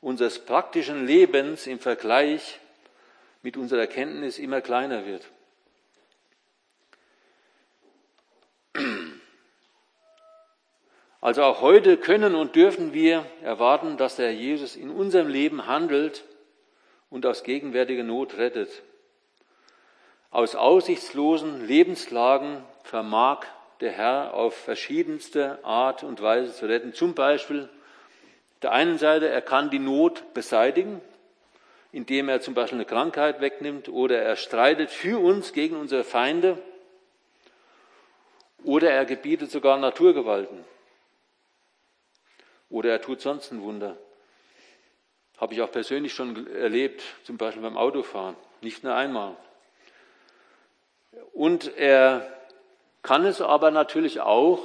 unseres 0.00 0.38
praktischen 0.38 1.06
Lebens 1.06 1.66
im 1.66 1.80
Vergleich 1.80 2.60
mit 3.42 3.58
unserer 3.58 3.80
Erkenntnis 3.80 4.38
immer 4.38 4.62
kleiner 4.62 5.04
wird. 5.04 5.28
Also 11.20 11.42
auch 11.42 11.60
heute 11.60 11.98
können 11.98 12.34
und 12.34 12.56
dürfen 12.56 12.94
wir 12.94 13.26
erwarten, 13.42 13.98
dass 13.98 14.16
der 14.16 14.32
Jesus 14.32 14.76
in 14.76 14.88
unserem 14.88 15.28
Leben 15.28 15.66
handelt 15.66 16.24
und 17.10 17.26
aus 17.26 17.42
gegenwärtiger 17.42 18.02
Not 18.02 18.38
rettet. 18.38 18.82
Aus 20.30 20.54
aussichtslosen 20.54 21.66
Lebenslagen 21.66 22.62
vermag 22.84 23.46
der 23.80 23.90
Herr 23.90 24.34
auf 24.34 24.54
verschiedenste 24.54 25.64
Art 25.64 26.04
und 26.04 26.22
Weise 26.22 26.54
zu 26.54 26.66
retten. 26.66 26.94
Zum 26.94 27.14
Beispiel 27.14 27.68
der 28.62 28.72
einen 28.72 28.98
Seite, 28.98 29.28
er 29.28 29.42
kann 29.42 29.70
die 29.70 29.80
Not 29.80 30.32
beseitigen, 30.32 31.00
indem 31.90 32.28
er 32.28 32.40
zum 32.40 32.54
Beispiel 32.54 32.76
eine 32.76 32.84
Krankheit 32.84 33.40
wegnimmt 33.40 33.88
oder 33.88 34.22
er 34.22 34.36
streitet 34.36 34.90
für 34.90 35.18
uns 35.18 35.52
gegen 35.52 35.76
unsere 35.76 36.04
Feinde 36.04 36.62
oder 38.62 38.90
er 38.90 39.06
gebietet 39.06 39.50
sogar 39.50 39.78
Naturgewalten 39.78 40.64
oder 42.68 42.90
er 42.90 43.00
tut 43.00 43.20
sonst 43.20 43.50
ein 43.50 43.62
Wunder. 43.62 43.96
Habe 45.38 45.54
ich 45.54 45.62
auch 45.62 45.72
persönlich 45.72 46.12
schon 46.12 46.46
erlebt, 46.54 47.02
zum 47.24 47.36
Beispiel 47.36 47.62
beim 47.62 47.78
Autofahren, 47.78 48.36
nicht 48.60 48.84
nur 48.84 48.94
einmal. 48.94 49.36
Und 51.32 51.76
er 51.76 52.26
kann 53.02 53.24
es 53.24 53.40
aber 53.40 53.70
natürlich 53.70 54.20
auch, 54.20 54.60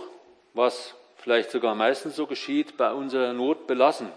was 0.53 0.95
vielleicht 1.17 1.51
sogar 1.51 1.75
meistens 1.75 2.15
so 2.15 2.27
geschieht, 2.27 2.77
bei 2.77 2.91
unserer 2.91 3.33
Not 3.33 3.67
belassen. 3.67 4.11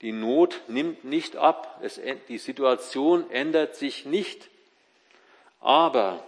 Die 0.00 0.12
Not 0.12 0.60
nimmt 0.68 1.04
nicht 1.04 1.36
ab, 1.36 1.80
es, 1.82 2.00
die 2.28 2.38
Situation 2.38 3.30
ändert 3.30 3.76
sich 3.76 4.04
nicht, 4.04 4.50
aber 5.60 6.22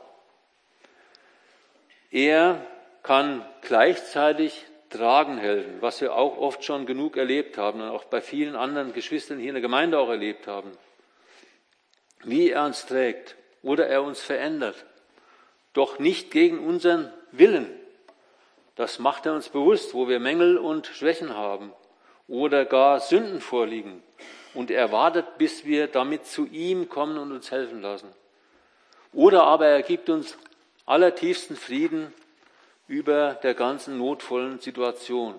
er 2.11 2.65
kann 3.03 3.45
gleichzeitig 3.61 4.65
tragen 4.91 5.39
helfen, 5.39 5.77
was 5.81 6.01
wir 6.01 6.15
auch 6.15 6.39
oft 6.39 6.65
schon 6.65 6.87
genug 6.87 7.17
erlebt 7.17 7.59
haben 7.59 7.81
und 7.81 7.89
auch 7.89 8.05
bei 8.05 8.21
vielen 8.21 8.57
anderen 8.57 8.93
Geschwistern 8.93 9.39
hier 9.39 9.49
in 9.49 9.55
der 9.55 9.63
Gemeinde 9.63 9.99
auch 9.99 10.09
erlebt 10.09 10.47
haben. 10.47 10.73
Wie 12.25 12.51
er 12.51 12.65
uns 12.65 12.87
trägt 12.87 13.37
oder 13.63 13.87
er 13.87 14.03
uns 14.03 14.21
verändert, 14.21 14.87
doch 15.77 15.99
nicht 15.99 16.31
gegen 16.31 16.59
unseren 16.59 17.13
Willen. 17.33 17.71
Das 18.77 18.99
macht 18.99 19.27
er 19.27 19.35
uns 19.35 19.49
bewusst, 19.49 19.95
wo 19.95 20.09
wir 20.09 20.21
Mängel 20.21 20.59
und 20.59 20.87
Schwächen 20.87 21.35
haben 21.35 21.73
oder 22.29 22.65
gar 22.65 23.01
Sünden 23.01 23.41
vorliegen. 23.41 24.03
Und 24.55 24.71
er 24.71 24.91
wartet, 24.91 25.39
bis 25.39 25.65
wir 25.65 25.87
damit 25.87 26.27
zu 26.27 26.47
ihm 26.47 26.89
kommen 26.89 27.19
und 27.19 27.33
uns 27.33 27.51
helfen 27.51 27.83
lassen. 27.83 28.09
Oder 29.13 29.45
aber 29.45 29.67
er 29.67 29.83
gibt 29.83 30.09
uns 30.09 30.39
allertiefsten 30.87 31.57
Frieden 31.57 32.13
über 32.89 33.35
der 33.35 33.55
ganzen 33.55 33.99
notvollen 33.99 34.61
Situation. 34.61 35.35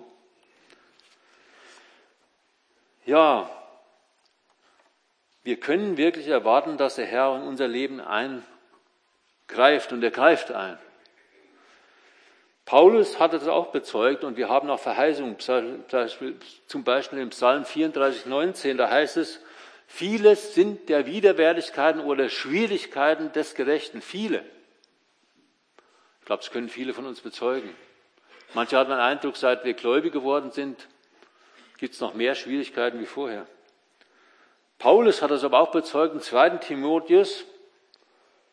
Ja, 3.06 3.50
wir 5.42 5.58
können 5.58 5.96
wirklich 5.96 6.28
erwarten, 6.28 6.76
dass 6.76 6.96
der 6.96 7.06
Herr 7.06 7.36
in 7.36 7.42
unser 7.42 7.66
Leben 7.66 8.00
eingreift 9.48 9.92
und 9.92 10.02
er 10.02 10.10
greift 10.10 10.52
ein. 10.52 10.78
Paulus 12.64 13.18
hatte 13.18 13.38
das 13.38 13.48
auch 13.48 13.68
bezeugt 13.68 14.24
und 14.24 14.36
wir 14.36 14.50
haben 14.50 14.68
auch 14.68 14.80
Verheißungen, 14.80 15.38
zum 15.38 16.84
Beispiel 16.84 17.18
im 17.18 17.30
Psalm 17.30 17.64
34, 17.64 18.26
19, 18.26 18.76
da 18.76 18.90
heißt 18.90 19.16
es, 19.16 19.40
vieles 19.86 20.54
sind 20.54 20.90
der 20.90 21.06
Widerwärtigkeiten 21.06 22.02
oder 22.02 22.28
Schwierigkeiten 22.28 23.32
des 23.32 23.54
Gerechten, 23.54 24.02
viele. 24.02 24.44
Ich 26.20 26.26
glaube, 26.26 26.42
das 26.42 26.50
können 26.50 26.68
viele 26.68 26.92
von 26.92 27.06
uns 27.06 27.22
bezeugen. 27.22 27.74
Manche 28.52 28.76
hat 28.76 28.88
den 28.88 28.98
Eindruck, 28.98 29.38
seit 29.38 29.64
wir 29.64 29.72
gläubig 29.72 30.12
geworden 30.12 30.50
sind, 30.50 30.88
gibt 31.78 31.94
es 31.94 32.00
noch 32.00 32.12
mehr 32.12 32.34
Schwierigkeiten 32.34 33.00
wie 33.00 33.06
vorher. 33.06 33.46
Paulus 34.78 35.22
hat 35.22 35.30
das 35.30 35.42
aber 35.42 35.58
auch 35.58 35.70
bezeugt 35.70 36.14
im 36.14 36.20
2. 36.20 36.50
Timotheus 36.58 37.46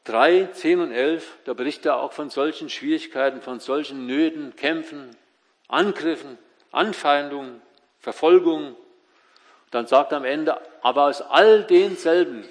3, 0.06 0.50
10 0.54 0.80
und 0.80 0.92
11, 0.92 1.40
da 1.46 1.54
berichtet 1.54 1.88
er 1.88 2.00
auch 2.00 2.14
von 2.14 2.30
solchen 2.30 2.70
Schwierigkeiten, 2.70 3.42
von 3.42 3.60
solchen 3.60 4.06
Nöten, 4.06 4.56
Kämpfen, 4.56 5.16
Angriffen, 5.68 6.38
Anfeindungen, 6.72 7.62
Verfolgungen. 8.00 8.76
Dann 9.72 9.88
sagt 9.88 10.12
er 10.12 10.20
am 10.20 10.26
Ende, 10.26 10.60
aber 10.82 11.06
aus 11.06 11.22
all 11.22 11.64
denselben 11.64 12.46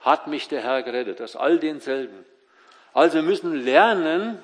hat 0.00 0.28
mich 0.28 0.48
der 0.48 0.62
Herr 0.62 0.82
gerettet, 0.82 1.20
aus 1.20 1.34
all 1.34 1.58
denselben. 1.58 2.24
Also 2.92 3.16
wir 3.16 3.22
müssen 3.22 3.64
lernen, 3.64 4.38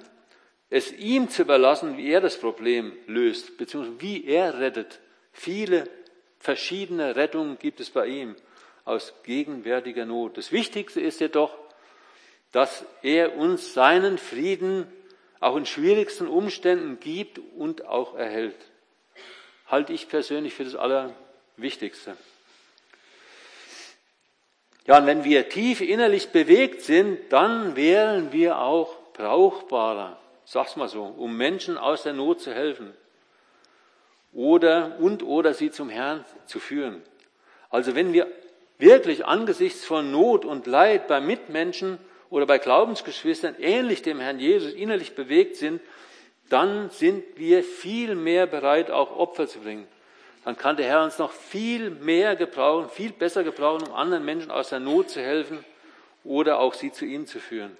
es 0.71 0.93
ihm 0.93 1.29
zu 1.29 1.43
überlassen, 1.43 1.97
wie 1.97 2.11
er 2.11 2.21
das 2.21 2.37
Problem 2.37 2.93
löst, 3.07 3.59
beziehungsweise 3.59 4.01
wie 4.01 4.25
er 4.25 4.59
rettet. 4.59 4.99
Viele 5.33 5.85
verschiedene 6.41 7.15
Rettungen 7.15 7.59
gibt 7.59 7.79
es 7.79 7.91
bei 7.91 8.07
ihm 8.07 8.35
aus 8.85 9.15
gegenwärtiger 9.23 10.05
Not. 10.05 10.37
Das 10.37 10.51
Wichtigste 10.51 11.01
ist 11.01 11.21
jedoch, 11.21 11.57
dass 12.53 12.85
er 13.03 13.37
uns 13.37 13.75
seinen 13.75 14.19
Frieden 14.19 14.87
auch 15.41 15.57
in 15.57 15.67
schwierigsten 15.67 16.29
Umständen 16.29 17.01
gibt 17.01 17.41
und 17.57 17.87
auch 17.87 18.15
erhält. 18.15 18.57
Halte 19.67 19.93
ich 19.93 20.09
persönlich 20.09 20.55
für 20.55 20.65
das 20.65 20.75
Allerwichtigste. 20.75 22.17
Ja, 24.87 24.99
und 24.99 25.07
wenn 25.07 25.25
wir 25.25 25.49
tief 25.49 25.81
innerlich 25.81 26.31
bewegt 26.31 26.83
sind, 26.83 27.33
dann 27.33 27.77
wären 27.77 28.33
wir 28.33 28.59
auch 28.59 28.97
brauchbarer, 29.13 30.19
sag's 30.45 30.77
mal 30.77 30.89
so, 30.89 31.05
um 31.05 31.37
Menschen 31.37 31.79
aus 31.79 32.03
der 32.03 32.13
Not 32.13 32.41
zu 32.41 32.53
helfen 32.53 32.93
oder 34.33 34.97
und 34.99 35.23
oder 35.23 35.55
sie 35.55 35.71
zum 35.71 35.89
Herrn 35.89 36.25
zu 36.47 36.59
führen. 36.59 37.03
Also 37.69 37.95
wenn 37.95 38.13
wir 38.13 38.27
wirklich 38.79 39.27
angesichts 39.27 39.85
von 39.85 40.11
Not 40.11 40.45
und 40.45 40.67
Leid 40.67 41.07
bei 41.07 41.21
Mitmenschen 41.21 41.99
oder 42.31 42.47
bei 42.47 42.59
Glaubensgeschwistern 42.59 43.57
ähnlich 43.59 44.03
dem 44.03 44.21
Herrn 44.21 44.39
Jesus 44.39 44.73
innerlich 44.73 45.15
bewegt 45.15 45.57
sind, 45.57 45.81
dann 46.49 46.91
sind 46.91 47.25
wir 47.37 47.63
viel 47.63 48.15
mehr 48.15 48.47
bereit, 48.47 48.91
auch 48.91 49.17
Opfer 49.17 49.47
zu 49.47 49.61
bringen. 49.61 49.87
Dann 50.45 50.57
kann 50.57 50.77
der 50.77 50.87
Herr 50.87 51.05
uns 51.05 51.19
noch 51.19 51.33
viel 51.33 51.91
mehr 51.91 52.35
gebrauchen, 52.35 52.89
viel 52.89 53.13
besser 53.13 53.45
gebrauchen, 53.45 53.87
um 53.87 53.95
anderen 53.95 54.25
Menschen 54.25 54.51
aus 54.51 54.71
der 54.71 54.81
Not 54.81 55.11
zu 55.11 55.21
helfen 55.21 55.65
oder 56.25 56.59
auch 56.59 56.75
sie 56.75 56.93
zu 56.93 57.05
ihm 57.05 57.27
zu 57.27 57.41
führen. 57.41 57.77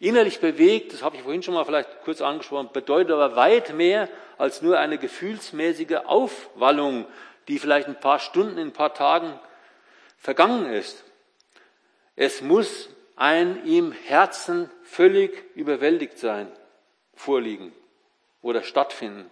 Innerlich 0.00 0.40
bewegt, 0.40 0.92
das 0.92 1.02
habe 1.02 1.16
ich 1.16 1.22
vorhin 1.22 1.42
schon 1.42 1.54
mal 1.54 1.64
vielleicht 1.64 2.02
kurz 2.04 2.20
angesprochen, 2.20 2.70
bedeutet 2.72 3.12
aber 3.12 3.36
weit 3.36 3.74
mehr 3.74 4.08
als 4.38 4.62
nur 4.62 4.78
eine 4.78 4.98
gefühlsmäßige 4.98 5.96
Aufwallung, 6.04 7.06
die 7.48 7.58
vielleicht 7.58 7.88
ein 7.88 8.00
paar 8.00 8.18
Stunden, 8.18 8.58
in 8.58 8.68
ein 8.68 8.72
paar 8.72 8.94
Tagen 8.94 9.38
vergangen 10.18 10.72
ist. 10.72 11.04
Es 12.16 12.42
muss 12.42 12.88
ein 13.16 13.64
im 13.66 13.92
Herzen 13.92 14.70
völlig 14.82 15.44
überwältigt 15.54 16.18
sein, 16.18 16.50
vorliegen 17.14 17.72
oder 18.42 18.62
stattfinden. 18.62 19.30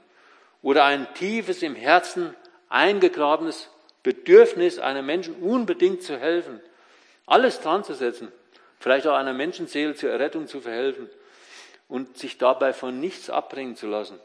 Oder 0.62 0.84
ein 0.84 1.12
tiefes 1.14 1.62
im 1.62 1.74
Herzen 1.74 2.34
eingegrabenes 2.68 3.68
Bedürfnis, 4.02 4.78
einem 4.78 5.06
Menschen 5.06 5.34
unbedingt 5.36 6.02
zu 6.02 6.18
helfen, 6.18 6.60
alles 7.26 7.60
dran 7.60 7.84
zu 7.84 7.94
setzen, 7.94 8.32
vielleicht 8.78 9.06
auch 9.06 9.14
einer 9.14 9.32
Menschenseele 9.32 9.94
zur 9.94 10.10
Errettung 10.10 10.46
zu 10.46 10.60
verhelfen 10.60 11.08
und 11.88 12.16
sich 12.16 12.38
dabei 12.38 12.72
von 12.72 13.00
nichts 13.00 13.30
abbringen 13.30 13.76
zu 13.76 13.86
lassen. 13.86 14.18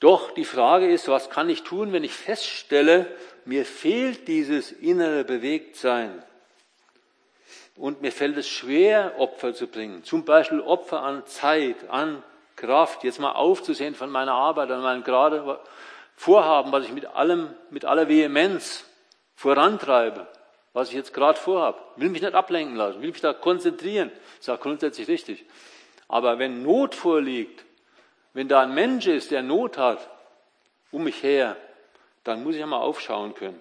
Doch 0.00 0.32
die 0.32 0.46
Frage 0.46 0.90
ist, 0.90 1.08
was 1.08 1.28
kann 1.28 1.50
ich 1.50 1.62
tun, 1.62 1.92
wenn 1.92 2.04
ich 2.04 2.14
feststelle, 2.14 3.06
mir 3.44 3.66
fehlt 3.66 4.28
dieses 4.28 4.72
innere 4.72 5.24
Bewegtsein 5.24 6.22
und 7.80 8.02
mir 8.02 8.12
fällt 8.12 8.36
es 8.36 8.46
schwer, 8.46 9.14
Opfer 9.18 9.54
zu 9.54 9.66
bringen. 9.66 10.04
Zum 10.04 10.26
Beispiel 10.26 10.60
Opfer 10.60 11.02
an 11.02 11.24
Zeit, 11.26 11.88
an 11.88 12.22
Kraft, 12.54 13.04
jetzt 13.04 13.18
mal 13.18 13.32
aufzusehen 13.32 13.94
von 13.94 14.10
meiner 14.10 14.34
Arbeit, 14.34 14.70
an 14.70 14.82
meinem 14.82 15.02
gerade 15.02 15.58
Vorhaben, 16.14 16.70
was 16.72 16.84
ich 16.84 16.92
mit 16.92 17.06
allem, 17.06 17.54
mit 17.70 17.86
aller 17.86 18.06
Vehemenz 18.06 18.84
vorantreibe, 19.34 20.28
was 20.74 20.90
ich 20.90 20.94
jetzt 20.94 21.14
gerade 21.14 21.38
vorhabe. 21.38 21.78
Will 21.96 22.10
mich 22.10 22.20
nicht 22.20 22.34
ablenken 22.34 22.76
lassen, 22.76 23.00
will 23.00 23.12
mich 23.12 23.22
da 23.22 23.32
konzentrieren. 23.32 24.10
Das 24.36 24.48
ist 24.48 24.50
auch 24.50 24.60
grundsätzlich 24.60 25.08
richtig. 25.08 25.46
Aber 26.06 26.38
wenn 26.38 26.62
Not 26.62 26.94
vorliegt, 26.94 27.64
wenn 28.34 28.48
da 28.48 28.60
ein 28.60 28.74
Mensch 28.74 29.06
ist, 29.06 29.30
der 29.30 29.42
Not 29.42 29.78
hat, 29.78 30.06
um 30.92 31.04
mich 31.04 31.22
her, 31.22 31.56
dann 32.24 32.44
muss 32.44 32.56
ich 32.56 32.62
einmal 32.62 32.82
aufschauen 32.82 33.34
können. 33.34 33.58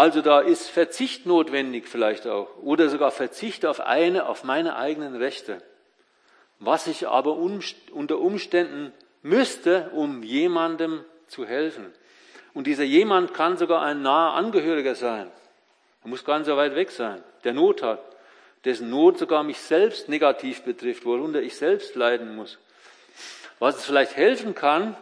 Also 0.00 0.22
da 0.22 0.40
ist 0.40 0.70
Verzicht 0.70 1.26
notwendig 1.26 1.86
vielleicht 1.86 2.26
auch 2.26 2.56
oder 2.62 2.88
sogar 2.88 3.10
Verzicht 3.10 3.66
auf 3.66 3.80
eine, 3.80 4.24
auf 4.24 4.44
meine 4.44 4.76
eigenen 4.76 5.14
Rechte. 5.14 5.62
Was 6.58 6.86
ich 6.86 7.06
aber 7.06 7.36
unter 7.36 8.18
Umständen 8.18 8.94
müsste, 9.20 9.90
um 9.92 10.22
jemandem 10.22 11.04
zu 11.26 11.44
helfen. 11.44 11.92
Und 12.54 12.66
dieser 12.66 12.84
jemand 12.84 13.34
kann 13.34 13.58
sogar 13.58 13.82
ein 13.82 14.00
naher 14.00 14.32
Angehöriger 14.36 14.94
sein. 14.94 15.30
Er 16.02 16.08
muss 16.08 16.24
gar 16.24 16.38
nicht 16.38 16.46
so 16.46 16.56
weit 16.56 16.74
weg 16.74 16.90
sein, 16.90 17.22
der 17.44 17.52
Not 17.52 17.82
hat, 17.82 18.00
dessen 18.64 18.88
Not 18.88 19.18
sogar 19.18 19.42
mich 19.42 19.58
selbst 19.58 20.08
negativ 20.08 20.62
betrifft, 20.62 21.04
worunter 21.04 21.42
ich 21.42 21.56
selbst 21.56 21.94
leiden 21.94 22.36
muss. 22.36 22.58
Was 23.58 23.76
es 23.76 23.84
vielleicht 23.84 24.16
helfen 24.16 24.54
kann, 24.54 24.96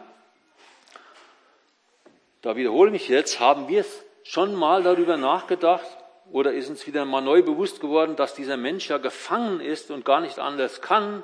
da 2.41 2.57
wiederhole 2.57 2.89
ich 2.89 2.93
mich 2.93 3.07
jetzt, 3.07 3.39
haben 3.39 3.69
wir 3.69 3.85
schon 4.23 4.55
mal 4.55 4.83
darüber 4.83 5.17
nachgedacht 5.17 5.87
oder 6.31 6.53
ist 6.53 6.69
uns 6.69 6.85
wieder 6.85 7.05
mal 7.05 7.21
neu 7.21 7.41
bewusst 7.41 7.81
geworden, 7.81 8.15
dass 8.15 8.35
dieser 8.35 8.57
Mensch 8.57 8.89
ja 8.89 8.97
gefangen 8.97 9.59
ist 9.61 9.91
und 9.91 10.05
gar 10.05 10.21
nicht 10.21 10.39
anders 10.39 10.81
kann, 10.81 11.23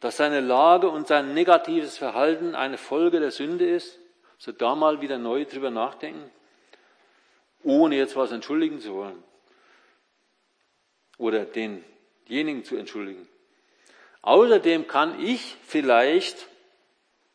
dass 0.00 0.16
seine 0.16 0.40
Lage 0.40 0.88
und 0.88 1.06
sein 1.06 1.34
negatives 1.34 1.98
Verhalten 1.98 2.54
eine 2.54 2.78
Folge 2.78 3.20
der 3.20 3.30
Sünde 3.30 3.68
ist? 3.68 3.98
So 4.38 4.52
da 4.52 4.74
mal 4.74 5.00
wieder 5.00 5.18
neu 5.18 5.44
drüber 5.44 5.70
nachdenken. 5.70 6.30
ohne 7.62 7.96
jetzt 7.96 8.16
was 8.16 8.32
entschuldigen 8.32 8.80
zu 8.80 8.94
wollen 8.94 9.22
oder 11.18 11.44
denjenigen 11.44 12.64
zu 12.64 12.76
entschuldigen. 12.76 13.28
Außerdem 14.22 14.86
kann 14.86 15.22
ich 15.22 15.56
vielleicht, 15.66 16.46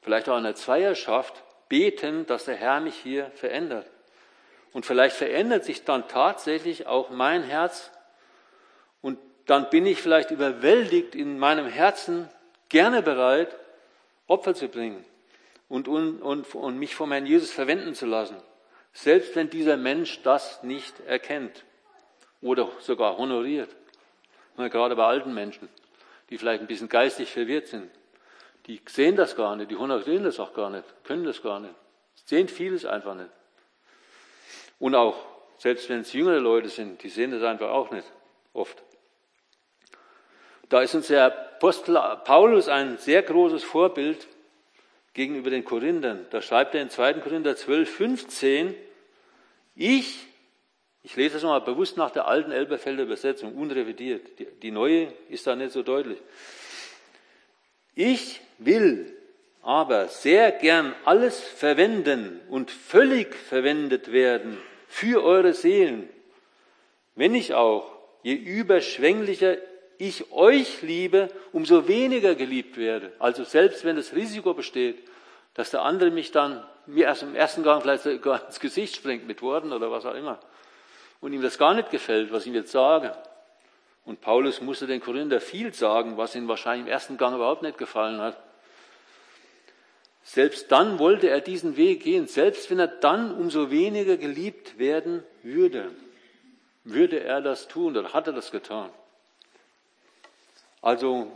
vielleicht 0.01 0.27
auch 0.29 0.37
in 0.37 0.43
der 0.43 0.55
Zweierschaft, 0.55 1.43
beten, 1.69 2.25
dass 2.25 2.45
der 2.45 2.55
Herr 2.55 2.79
mich 2.79 2.95
hier 2.95 3.31
verändert. 3.35 3.89
Und 4.75 4.85
vielleicht 4.85 5.15
verändert 5.15 5.63
sich 5.63 5.85
dann 5.85 6.09
tatsächlich 6.09 6.85
auch 6.85 7.09
mein 7.09 7.43
Herz 7.43 7.91
und 9.01 9.17
dann 9.45 9.69
bin 9.69 9.85
ich 9.85 10.01
vielleicht 10.01 10.31
überwältigt 10.31 11.15
in 11.15 11.39
meinem 11.39 11.65
Herzen, 11.65 12.27
gerne 12.67 13.01
bereit, 13.01 13.55
Opfer 14.27 14.53
zu 14.53 14.67
bringen 14.67 15.05
und, 15.69 15.87
und, 15.87 16.21
und, 16.21 16.53
und 16.53 16.77
mich 16.77 16.93
vom 16.93 17.13
Herrn 17.13 17.25
Jesus 17.25 17.51
verwenden 17.51 17.95
zu 17.95 18.05
lassen. 18.05 18.35
Selbst 18.91 19.33
wenn 19.37 19.49
dieser 19.49 19.77
Mensch 19.77 20.21
das 20.23 20.61
nicht 20.61 20.99
erkennt 21.07 21.63
oder 22.41 22.69
sogar 22.79 23.17
honoriert. 23.17 23.73
Gerade 24.57 24.97
bei 24.97 25.05
alten 25.05 25.33
Menschen, 25.33 25.69
die 26.29 26.37
vielleicht 26.37 26.59
ein 26.59 26.67
bisschen 26.67 26.89
geistig 26.89 27.31
verwirrt 27.31 27.67
sind. 27.67 27.89
Die 28.67 28.81
sehen 28.89 29.15
das 29.15 29.37
gar 29.37 29.55
nicht, 29.55 29.71
die 29.71 29.77
honorieren 29.77 30.25
das 30.25 30.37
auch 30.37 30.53
gar 30.53 30.69
nicht, 30.69 30.83
können 31.05 31.23
das 31.23 31.41
gar 31.41 31.61
nicht. 31.61 31.75
Sehen 32.25 32.49
vieles 32.49 32.85
einfach 32.85 33.15
nicht. 33.15 33.29
Und 34.79 34.95
auch, 34.95 35.15
selbst 35.57 35.89
wenn 35.89 36.01
es 36.01 36.13
jüngere 36.13 36.39
Leute 36.39 36.69
sind, 36.69 37.01
die 37.03 37.09
sehen 37.09 37.31
das 37.31 37.43
einfach 37.43 37.69
auch 37.69 37.91
nicht, 37.91 38.11
oft. 38.53 38.83
Da 40.69 40.81
ist 40.81 40.95
uns 40.95 41.07
der 41.07 41.25
Apostel 41.25 41.95
Paulus 42.23 42.67
ein 42.67 42.97
sehr 42.97 43.21
großes 43.21 43.63
Vorbild 43.63 44.27
gegenüber 45.13 45.49
den 45.49 45.63
Korinthern. 45.63 46.25
Da 46.31 46.41
schreibt 46.41 46.75
er 46.75 46.81
in 46.81 46.89
2. 46.89 47.15
Korinther 47.15 47.55
12, 47.55 47.89
15, 47.89 48.75
ich, 49.75 50.27
ich 51.03 51.15
lese 51.15 51.33
das 51.33 51.43
nochmal 51.43 51.61
bewusst 51.61 51.97
nach 51.97 52.11
der 52.11 52.27
alten 52.27 52.51
Elberfelder 52.51 53.03
Übersetzung, 53.03 53.55
unrevidiert. 53.55 54.39
Die, 54.39 54.45
die 54.45 54.71
neue 54.71 55.13
ist 55.29 55.45
da 55.45 55.55
nicht 55.55 55.71
so 55.71 55.83
deutlich. 55.83 56.17
Ich 57.93 58.41
will 58.57 59.14
aber 59.65 60.09
sehr 60.09 60.51
gern 60.51 60.93
alles 61.05 61.39
verwenden 61.39 62.39
und 62.49 62.69
völlig 62.69 63.33
verwendet 63.35 64.11
werden 64.11 64.59
für 64.87 65.23
eure 65.23 65.53
Seelen, 65.53 66.07
wenn 67.15 67.33
ich 67.33 67.55
auch, 67.55 67.91
je 68.21 68.35
überschwänglicher 68.35 69.57
ich 69.97 70.31
euch 70.31 70.83
liebe, 70.83 71.29
umso 71.51 71.87
weniger 71.87 72.35
geliebt 72.35 72.77
werde. 72.77 73.11
Also 73.17 73.43
selbst 73.43 73.83
wenn 73.85 73.95
das 73.95 74.13
Risiko 74.13 74.53
besteht, 74.53 74.99
dass 75.55 75.71
der 75.71 75.81
andere 75.81 76.11
mich 76.11 76.31
dann 76.31 76.63
mir 76.85 77.05
erst 77.05 77.23
im 77.23 77.33
ersten 77.33 77.63
Gang 77.63 77.81
vielleicht 77.81 78.03
sogar 78.03 78.45
ins 78.45 78.59
Gesicht 78.59 78.95
springt 78.95 79.25
mit 79.25 79.41
Worten 79.41 79.73
oder 79.73 79.89
was 79.89 80.05
auch 80.05 80.13
immer, 80.13 80.39
und 81.21 81.33
ihm 81.33 81.41
das 81.41 81.57
gar 81.57 81.73
nicht 81.73 81.89
gefällt, 81.89 82.31
was 82.31 82.43
ich 82.43 82.49
ihm 82.49 82.55
jetzt 82.55 82.71
sage. 82.71 83.15
Und 84.03 84.21
Paulus 84.21 84.61
musste 84.61 84.85
den 84.85 85.01
Korinther 85.01 85.41
viel 85.41 85.73
sagen, 85.73 86.17
was 86.17 86.35
ihm 86.35 86.47
wahrscheinlich 86.47 86.85
im 86.85 86.91
ersten 86.91 87.17
Gang 87.17 87.33
überhaupt 87.33 87.63
nicht 87.63 87.79
gefallen 87.79 88.21
hat. 88.21 88.37
Selbst 90.25 90.69
dann 90.71 90.99
wollte 90.99 91.29
er 91.29 91.39
diesen 91.39 91.77
Weg 91.77 92.03
gehen, 92.03 92.27
selbst 92.27 92.69
wenn 92.69 92.79
er 92.79 92.87
dann 92.87 93.33
umso 93.33 93.71
weniger 93.71 94.17
geliebt 94.17 94.77
werden 94.77 95.23
würde, 95.43 95.91
würde 96.83 97.23
er 97.23 97.41
das 97.41 97.69
tun 97.69 97.95
oder 97.95 98.11
hat 98.11 98.27
er 98.27 98.33
das 98.33 98.51
getan. 98.51 98.89
Also, 100.81 101.31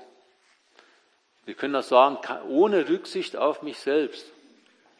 wir 1.45 1.53
können 1.53 1.73
das 1.73 1.87
sagen, 1.87 2.17
ohne 2.49 2.89
Rücksicht 2.89 3.37
auf 3.37 3.61
mich 3.61 3.77
selbst 3.77 4.25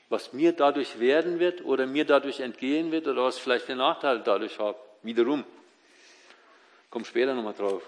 was 0.10 0.34
mir 0.34 0.54
dadurch 0.54 1.00
werden 1.00 1.40
wird 1.40 1.64
oder 1.64 1.86
mir 1.86 2.04
dadurch 2.04 2.40
entgehen 2.40 2.92
wird 2.92 3.08
oder 3.08 3.24
was 3.24 3.38
vielleicht 3.38 3.66
für 3.66 3.76
Nachteile 3.76 4.22
dadurch 4.22 4.58
habe. 4.60 4.78
Wiederum. 5.04 5.44
Komm 6.90 7.06
später 7.06 7.36
nochmal 7.36 7.54
drauf. 7.54 7.84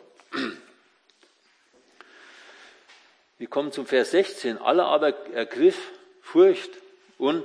Wir 3.41 3.47
kommen 3.47 3.71
zum 3.71 3.88
Vers 3.88 4.12
16. 4.12 4.60
Alle 4.60 4.84
aber 4.84 5.15
ergriff 5.34 5.93
Furcht 6.21 6.69
und 7.17 7.43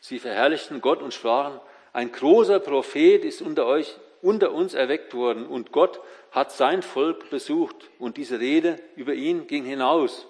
sie 0.00 0.18
verherrlichten 0.18 0.80
Gott 0.80 1.00
und 1.02 1.14
sprachen, 1.14 1.60
ein 1.92 2.10
großer 2.10 2.58
Prophet 2.58 3.24
ist 3.24 3.42
unter 3.42 3.64
euch, 3.64 3.96
unter 4.22 4.50
uns 4.50 4.74
erweckt 4.74 5.14
worden 5.14 5.46
und 5.46 5.70
Gott 5.70 6.00
hat 6.32 6.50
sein 6.50 6.82
Volk 6.82 7.30
besucht 7.30 7.76
und 8.00 8.16
diese 8.16 8.40
Rede 8.40 8.80
über 8.96 9.14
ihn 9.14 9.46
ging 9.46 9.64
hinaus 9.64 10.26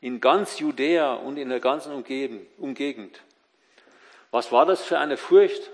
in 0.00 0.20
ganz 0.20 0.58
Judäa 0.58 1.14
und 1.14 1.36
in 1.36 1.48
der 1.48 1.60
ganzen 1.60 1.92
Umgegend. 1.92 3.20
Was 4.32 4.50
war 4.50 4.66
das 4.66 4.82
für 4.82 4.98
eine 4.98 5.18
Furcht? 5.18 5.70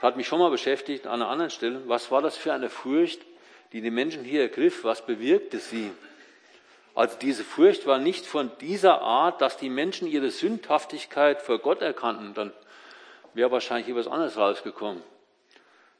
Hat 0.00 0.16
mich 0.16 0.28
schon 0.28 0.38
mal 0.38 0.50
beschäftigt 0.50 1.08
an 1.08 1.14
einer 1.14 1.30
anderen 1.30 1.50
Stelle. 1.50 1.82
Was 1.86 2.12
war 2.12 2.22
das 2.22 2.36
für 2.36 2.52
eine 2.52 2.70
Furcht, 2.70 3.22
die 3.72 3.80
die 3.80 3.90
Menschen 3.90 4.22
hier 4.22 4.42
ergriff? 4.42 4.84
Was 4.84 5.04
bewirkte 5.04 5.58
sie? 5.58 5.90
Also 6.98 7.16
diese 7.16 7.44
Furcht 7.44 7.86
war 7.86 8.00
nicht 8.00 8.26
von 8.26 8.50
dieser 8.60 9.02
Art, 9.02 9.40
dass 9.40 9.56
die 9.56 9.70
Menschen 9.70 10.08
ihre 10.08 10.30
Sündhaftigkeit 10.30 11.40
vor 11.40 11.60
Gott 11.60 11.80
erkannten. 11.80 12.34
Dann 12.34 12.52
wäre 13.34 13.52
wahrscheinlich 13.52 13.88
etwas 13.88 14.08
anderes 14.08 14.36
rausgekommen. 14.36 15.00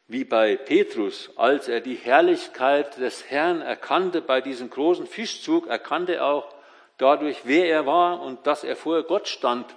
Wie 0.08 0.24
bei 0.24 0.56
Petrus, 0.56 1.30
als 1.36 1.68
er 1.68 1.80
die 1.82 1.94
Herrlichkeit 1.94 2.98
des 2.98 3.30
Herrn 3.30 3.60
erkannte 3.60 4.20
bei 4.20 4.40
diesem 4.40 4.70
großen 4.70 5.06
Fischzug, 5.06 5.68
erkannte 5.68 6.16
er 6.16 6.26
auch, 6.26 6.52
dadurch, 6.96 7.42
wer 7.44 7.66
er 7.66 7.86
war 7.86 8.20
und 8.20 8.44
dass 8.48 8.64
er 8.64 8.74
vor 8.74 9.00
Gott 9.04 9.28
stand, 9.28 9.72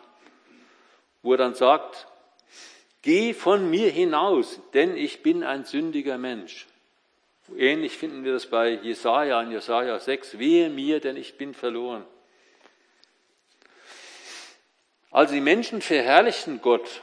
wo 1.22 1.34
er 1.34 1.38
dann 1.38 1.54
sagt, 1.54 2.08
geh 3.04 3.36
von 3.36 3.70
mir 3.70 3.92
hinaus, 3.92 4.60
denn 4.74 4.98
ich 4.98 5.22
bin 5.22 5.44
ein 5.44 5.66
sündiger 5.66 6.18
Mensch. 6.18 6.66
Ähnlich 7.58 7.98
finden 7.98 8.24
wir 8.24 8.34
das 8.34 8.48
bei 8.48 8.70
Jesaja 8.70 9.42
in 9.42 9.52
Jesaja 9.52 10.00
6, 10.00 10.40
wehe 10.40 10.70
mir, 10.70 11.00
denn 11.00 11.18
ich 11.18 11.38
bin 11.38 11.54
verloren. 11.54 12.06
Als 15.12 15.32
die 15.32 15.42
Menschen 15.42 15.82
verherrlichten 15.82 16.62
Gott, 16.62 17.02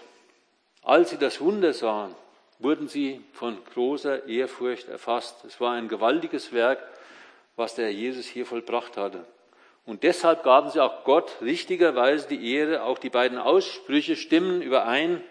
als 0.82 1.10
sie 1.10 1.18
das 1.18 1.40
Wunder 1.40 1.74
sahen, 1.74 2.14
wurden 2.58 2.88
sie 2.88 3.22
von 3.32 3.58
großer 3.74 4.26
Ehrfurcht 4.26 4.88
erfasst. 4.88 5.44
Es 5.44 5.60
war 5.60 5.72
ein 5.74 5.88
gewaltiges 5.88 6.52
Werk, 6.52 6.82
was 7.56 7.74
der 7.74 7.92
Jesus 7.92 8.26
hier 8.26 8.46
vollbracht 8.46 8.96
hatte. 8.96 9.26
Und 9.84 10.02
deshalb 10.02 10.42
gaben 10.42 10.70
sie 10.70 10.82
auch 10.82 11.04
Gott 11.04 11.36
richtigerweise 11.40 12.28
die 12.28 12.52
Ehre. 12.52 12.82
Auch 12.82 12.98
die 12.98 13.10
beiden 13.10 13.38
Aussprüche 13.38 14.16
stimmen 14.16 14.62
überein 14.62 15.22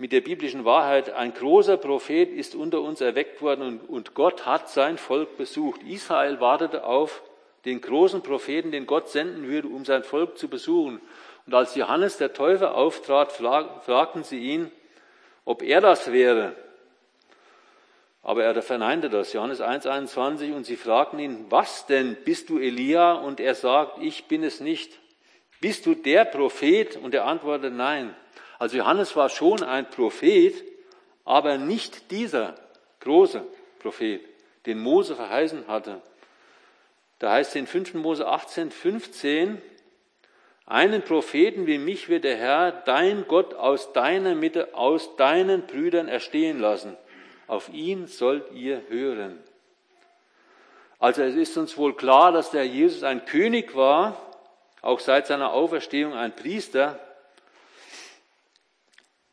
mit 0.00 0.12
der 0.12 0.22
biblischen 0.22 0.64
Wahrheit. 0.64 1.10
Ein 1.10 1.34
großer 1.34 1.76
Prophet 1.76 2.32
ist 2.32 2.54
unter 2.54 2.80
uns 2.80 3.02
erweckt 3.02 3.42
worden 3.42 3.80
und 3.80 4.14
Gott 4.14 4.46
hat 4.46 4.70
sein 4.70 4.96
Volk 4.96 5.36
besucht. 5.36 5.82
Israel 5.82 6.40
wartete 6.40 6.84
auf 6.84 7.22
den 7.66 7.82
großen 7.82 8.22
Propheten, 8.22 8.72
den 8.72 8.86
Gott 8.86 9.10
senden 9.10 9.46
würde, 9.46 9.68
um 9.68 9.84
sein 9.84 10.02
Volk 10.02 10.38
zu 10.38 10.48
besuchen. 10.48 11.02
Und 11.44 11.54
als 11.54 11.74
Johannes 11.74 12.16
der 12.16 12.32
Täufer 12.32 12.74
auftrat, 12.74 13.30
fragten 13.32 14.24
sie 14.24 14.38
ihn, 14.38 14.72
ob 15.44 15.62
er 15.62 15.82
das 15.82 16.10
wäre. 16.10 16.54
Aber 18.22 18.42
er 18.42 18.62
verneinte 18.62 19.10
das, 19.10 19.34
Johannes 19.34 19.60
1,21, 19.60 20.54
und 20.54 20.64
sie 20.64 20.76
fragten 20.76 21.18
ihn, 21.18 21.44
was 21.50 21.84
denn, 21.84 22.16
bist 22.24 22.48
du 22.48 22.58
Elia? 22.58 23.12
Und 23.12 23.38
er 23.38 23.54
sagt, 23.54 23.98
ich 24.02 24.24
bin 24.28 24.44
es 24.44 24.60
nicht. 24.60 24.98
Bist 25.60 25.84
du 25.84 25.94
der 25.94 26.24
Prophet? 26.24 26.96
Und 26.96 27.14
er 27.14 27.26
antwortet, 27.26 27.74
nein. 27.74 28.14
Also 28.60 28.76
Johannes 28.76 29.16
war 29.16 29.28
schon 29.28 29.64
ein 29.64 29.90
Prophet, 29.90 30.54
aber 31.24 31.58
nicht 31.58 32.12
dieser 32.12 32.54
große 33.00 33.42
Prophet, 33.80 34.20
den 34.66 34.78
Mose 34.78 35.16
verheißen 35.16 35.66
hatte. 35.66 36.00
Da 37.18 37.32
heißt 37.32 37.50
es 37.50 37.56
in 37.56 37.66
5. 37.66 37.94
Mose 37.94 38.28
18, 38.28 38.70
15, 38.70 39.60
einen 40.66 41.02
Propheten 41.02 41.66
wie 41.66 41.78
mich 41.78 42.08
wird 42.08 42.22
der 42.22 42.36
Herr, 42.36 42.70
dein 42.70 43.26
Gott, 43.26 43.54
aus 43.54 43.92
deiner 43.92 44.36
Mitte, 44.36 44.74
aus 44.74 45.16
deinen 45.16 45.66
Brüdern 45.66 46.06
erstehen 46.06 46.60
lassen 46.60 46.96
auf 47.50 47.68
ihn 47.68 48.06
sollt 48.06 48.52
ihr 48.52 48.82
hören. 48.88 49.42
Also 51.00 51.22
es 51.22 51.34
ist 51.34 51.56
uns 51.56 51.76
wohl 51.76 51.96
klar, 51.96 52.30
dass 52.30 52.52
der 52.52 52.64
Jesus 52.64 53.02
ein 53.02 53.24
König 53.24 53.74
war, 53.74 54.16
auch 54.82 55.00
seit 55.00 55.26
seiner 55.26 55.52
Auferstehung 55.52 56.14
ein 56.14 56.34
Priester. 56.36 57.00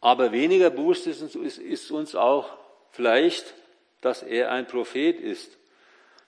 Aber 0.01 0.31
weniger 0.31 0.69
bewusst 0.69 1.07
ist 1.07 1.21
uns, 1.21 1.35
ist 1.57 1.91
uns 1.91 2.15
auch 2.15 2.49
vielleicht, 2.91 3.53
dass 4.01 4.23
er 4.23 4.51
ein 4.51 4.67
Prophet 4.67 5.19
ist. 5.19 5.57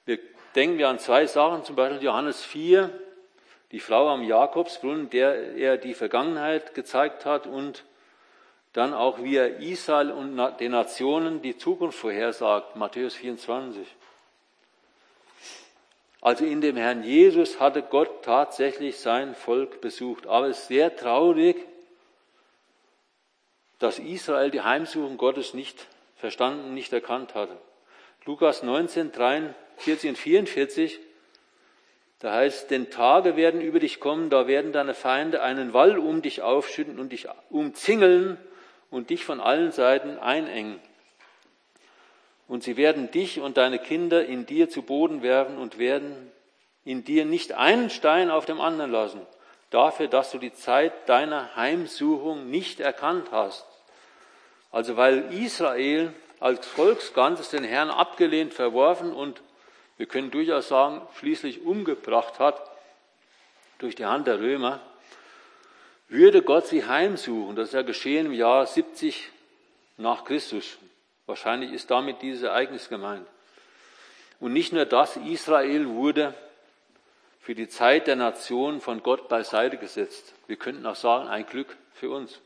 Wir 0.06 0.20
denken 0.56 0.78
wir 0.78 0.90
an 0.90 1.00
zwei 1.00 1.28
Sachen, 1.28 1.64
zum 1.64 1.76
Beispiel 1.76 2.04
Johannes 2.04 2.44
4, 2.44 2.90
die 3.72 3.80
Frau 3.80 4.10
am 4.10 4.24
Jakobsbrunnen, 4.24 5.10
der 5.10 5.56
er 5.56 5.78
die 5.78 5.94
Vergangenheit 5.94 6.74
gezeigt 6.74 7.26
hat 7.26 7.46
und 7.46 7.84
dann 8.74 8.94
auch 8.94 9.24
wie 9.24 9.36
er 9.36 9.58
Israel 9.60 10.12
und 10.12 10.38
den 10.60 10.72
Nationen 10.72 11.42
die 11.42 11.58
Zukunft 11.58 11.98
vorhersagt, 11.98 12.76
Matthäus 12.76 13.16
24. 13.16 13.88
Also 16.22 16.46
in 16.46 16.62
dem 16.62 16.76
Herrn 16.76 17.04
Jesus 17.04 17.60
hatte 17.60 17.82
Gott 17.82 18.24
tatsächlich 18.24 19.00
sein 19.00 19.36
Volk 19.36 19.82
besucht. 19.82 20.28
Aber 20.28 20.48
es 20.48 20.60
ist 20.60 20.68
sehr 20.68 20.96
traurig, 20.96 21.56
dass 23.80 24.00
Israel 24.00 24.52
die 24.52 24.62
Heimsuchung 24.62 25.18
Gottes 25.18 25.54
nicht 25.54 25.88
verstanden, 26.16 26.74
nicht 26.74 26.94
erkannt 26.94 27.34
hatte. 27.34 27.58
Lukas 28.26 28.62
19, 28.62 29.12
43 29.12 30.10
und 30.10 30.18
44, 30.18 31.00
da 32.20 32.34
heißt, 32.34 32.70
denn 32.70 32.90
Tage 32.90 33.38
werden 33.38 33.62
über 33.62 33.80
dich 33.80 34.02
kommen, 34.02 34.30
da 34.30 34.46
werden 34.46 34.74
deine 34.74 34.94
Feinde 34.94 35.42
einen 35.42 35.74
Wall 35.74 35.98
um 35.98 36.22
dich 36.22 36.42
aufschütten 36.42 37.00
und 37.00 37.14
dich 37.14 37.28
umzingeln 37.50 38.38
und 38.92 39.10
dich 39.10 39.24
von 39.24 39.40
allen 39.40 39.72
Seiten 39.72 40.18
einengen. 40.20 40.80
Und 42.50 42.64
sie 42.64 42.76
werden 42.76 43.10
dich 43.12 43.40
und 43.40 43.56
deine 43.58 43.80
Kinder 43.80 44.26
in 44.26 44.46
dir 44.46 44.70
zu 44.70 44.82
Boden 44.82 45.22
werfen 45.22 45.58
und 45.58 45.78
werden 45.78 46.30
in 46.84 47.06
dir 47.06 47.24
nicht 47.24 47.54
einen 47.54 47.90
Stein 47.90 48.30
auf 48.32 48.46
dem 48.46 48.60
anderen 48.60 48.92
lassen, 48.92 49.22
dafür, 49.70 50.08
dass 50.08 50.32
du 50.32 50.40
die 50.40 50.54
Zeit 50.54 51.08
deiner 51.08 51.56
Heimsuchung 51.56 52.50
nicht 52.50 52.80
erkannt 52.80 53.28
hast. 53.32 53.66
Also 54.72 54.98
weil 54.98 55.34
Israel 55.34 56.14
als 56.40 56.66
Volksganzes 56.68 57.50
den 57.50 57.64
Herrn 57.64 57.90
abgelehnt, 57.90 58.54
verworfen 58.54 59.14
und 59.14 59.42
wir 59.98 60.06
können 60.06 60.32
durchaus 60.32 60.70
sagen, 60.70 61.02
schließlich 61.18 61.64
umgebracht 61.64 62.40
hat 62.40 62.62
durch 63.80 63.96
die 63.96 64.06
Hand 64.06 64.28
der 64.28 64.40
Römer, 64.40 64.80
würde 66.08 66.42
Gott 66.42 66.68
sie 66.68 66.86
heimsuchen. 66.86 67.56
Das 67.56 67.70
ist 67.70 67.74
ja 67.74 67.82
geschehen 67.82 68.28
im 68.28 68.34
Jahr 68.34 68.66
70 68.66 69.30
nach 69.98 70.24
Christus. 70.24 70.78
Wahrscheinlich 71.26 71.72
ist 71.72 71.92
damit 71.92 72.22
dieses 72.22 72.44
Ereignis 72.44 72.90
gemeint. 72.90 73.28
Und 74.40 74.54
nicht 74.54 74.72
nur 74.72 74.86
das, 74.86 75.18
Israel 75.18 75.88
wurde 75.88 76.34
für 77.42 77.54
die 77.56 77.68
Zeit 77.68 78.08
der 78.08 78.16
Nation 78.16 78.80
von 78.82 79.04
Gott 79.04 79.28
beiseite 79.28 79.78
gesetzt. 79.78 80.34
Wir 80.48 80.56
könnten 80.56 80.86
auch 80.86 80.96
sagen, 80.96 81.28
ein 81.28 81.46
Glück 81.46 81.76
für 81.94 82.10
uns. 82.10 82.40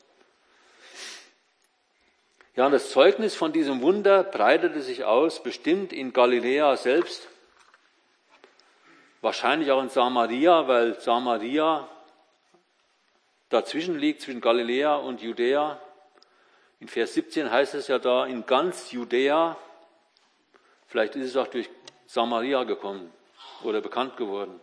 Ja, 2.55 2.67
und 2.67 2.71
das 2.71 2.91
Zeugnis 2.91 3.33
von 3.33 3.51
diesem 3.51 3.81
Wunder 3.81 4.23
breitete 4.23 4.81
sich 4.81 5.05
aus, 5.05 5.41
bestimmt 5.41 5.91
in 5.91 6.13
Galiläa 6.13 6.77
selbst, 6.77 7.27
wahrscheinlich 9.21 9.71
auch 9.71 9.81
in 9.81 9.89
Samaria, 9.89 10.67
weil 10.67 10.99
Samaria 10.99 11.87
dazwischen 13.49 13.97
liegt, 13.97 14.21
zwischen 14.21 14.39
Galiläa 14.39 14.95
und 14.97 15.21
Judäa. 15.21 15.79
In 16.79 16.87
Vers 16.87 17.15
17 17.15 17.49
heißt 17.49 17.73
es 17.73 17.87
ja 17.87 17.97
da, 17.97 18.27
in 18.27 18.45
ganz 18.45 18.91
Judäa, 18.91 19.57
vielleicht 20.85 21.15
ist 21.15 21.29
es 21.29 21.37
auch 21.37 21.47
durch 21.47 21.69
Samaria 22.05 22.65
gekommen 22.65 23.11
oder 23.63 23.81
bekannt 23.81 24.15
geworden, 24.15 24.59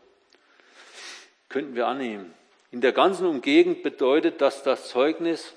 könnten 1.49 1.75
wir 1.75 1.89
annehmen. 1.89 2.33
In 2.71 2.81
der 2.81 2.93
ganzen 2.93 3.27
Umgegend 3.27 3.83
bedeutet 3.83 4.41
das 4.41 4.63
das 4.63 4.91
Zeugnis 4.91 5.55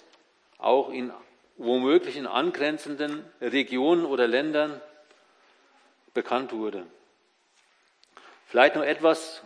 auch 0.58 0.90
in 0.90 1.12
womöglich 1.58 2.18
in 2.18 2.28
angrenzenden 2.28 3.24
Regionen 3.42 4.06
oder 4.06 4.28
Ländern 4.28 4.82
bekannt 6.14 6.52
wurde. 6.54 6.86
Vielleicht 8.48 8.76
noch 8.76 8.84
etwas 8.84 9.44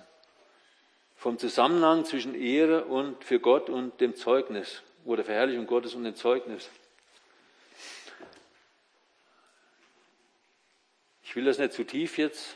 vom 1.16 1.38
Zusammenhang 1.40 2.06
zwischen 2.06 2.36
Ehre 2.36 2.86
und 2.86 3.24
für 3.24 3.40
Gott 3.40 3.70
und 3.70 4.00
dem 4.02 4.16
Zeugnis 4.16 4.84
oder 5.06 5.24
Verherrlichung 5.24 5.66
Gottes 5.66 5.96
und 5.96 6.04
dem 6.04 6.16
Zeugnis. 6.16 6.70
Ich 11.24 11.36
will 11.36 11.46
das 11.46 11.58
nicht 11.58 11.74
zu 11.74 11.84
tief 11.84 12.18
jetzt 12.18 12.56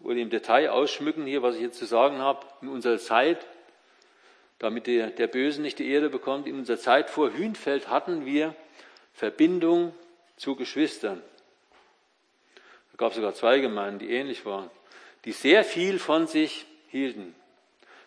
oder 0.00 0.16
im 0.16 0.30
Detail 0.30 0.70
ausschmücken 0.70 1.26
hier, 1.26 1.42
was 1.42 1.56
ich 1.56 1.62
jetzt 1.62 1.78
zu 1.78 1.86
sagen 1.86 2.18
habe. 2.18 2.46
In 2.62 2.68
unserer 2.68 2.98
Zeit 2.98 3.46
damit 4.60 4.86
der, 4.86 5.08
der 5.08 5.26
Böse 5.26 5.60
nicht 5.60 5.78
die 5.78 5.90
Ehre 5.90 6.10
bekommt. 6.10 6.46
In 6.46 6.56
unserer 6.56 6.78
Zeit 6.78 7.10
vor 7.10 7.32
Hünfeld 7.32 7.88
hatten 7.88 8.24
wir 8.24 8.54
Verbindung 9.12 9.92
zu 10.36 10.54
Geschwistern. 10.54 11.20
Da 12.92 12.96
gab 12.98 13.10
es 13.10 13.16
sogar 13.16 13.34
zwei 13.34 13.58
Gemeinden, 13.58 13.98
die 13.98 14.10
ähnlich 14.10 14.44
waren, 14.44 14.70
die 15.24 15.32
sehr 15.32 15.64
viel 15.64 15.98
von 15.98 16.26
sich 16.26 16.66
hielten. 16.88 17.34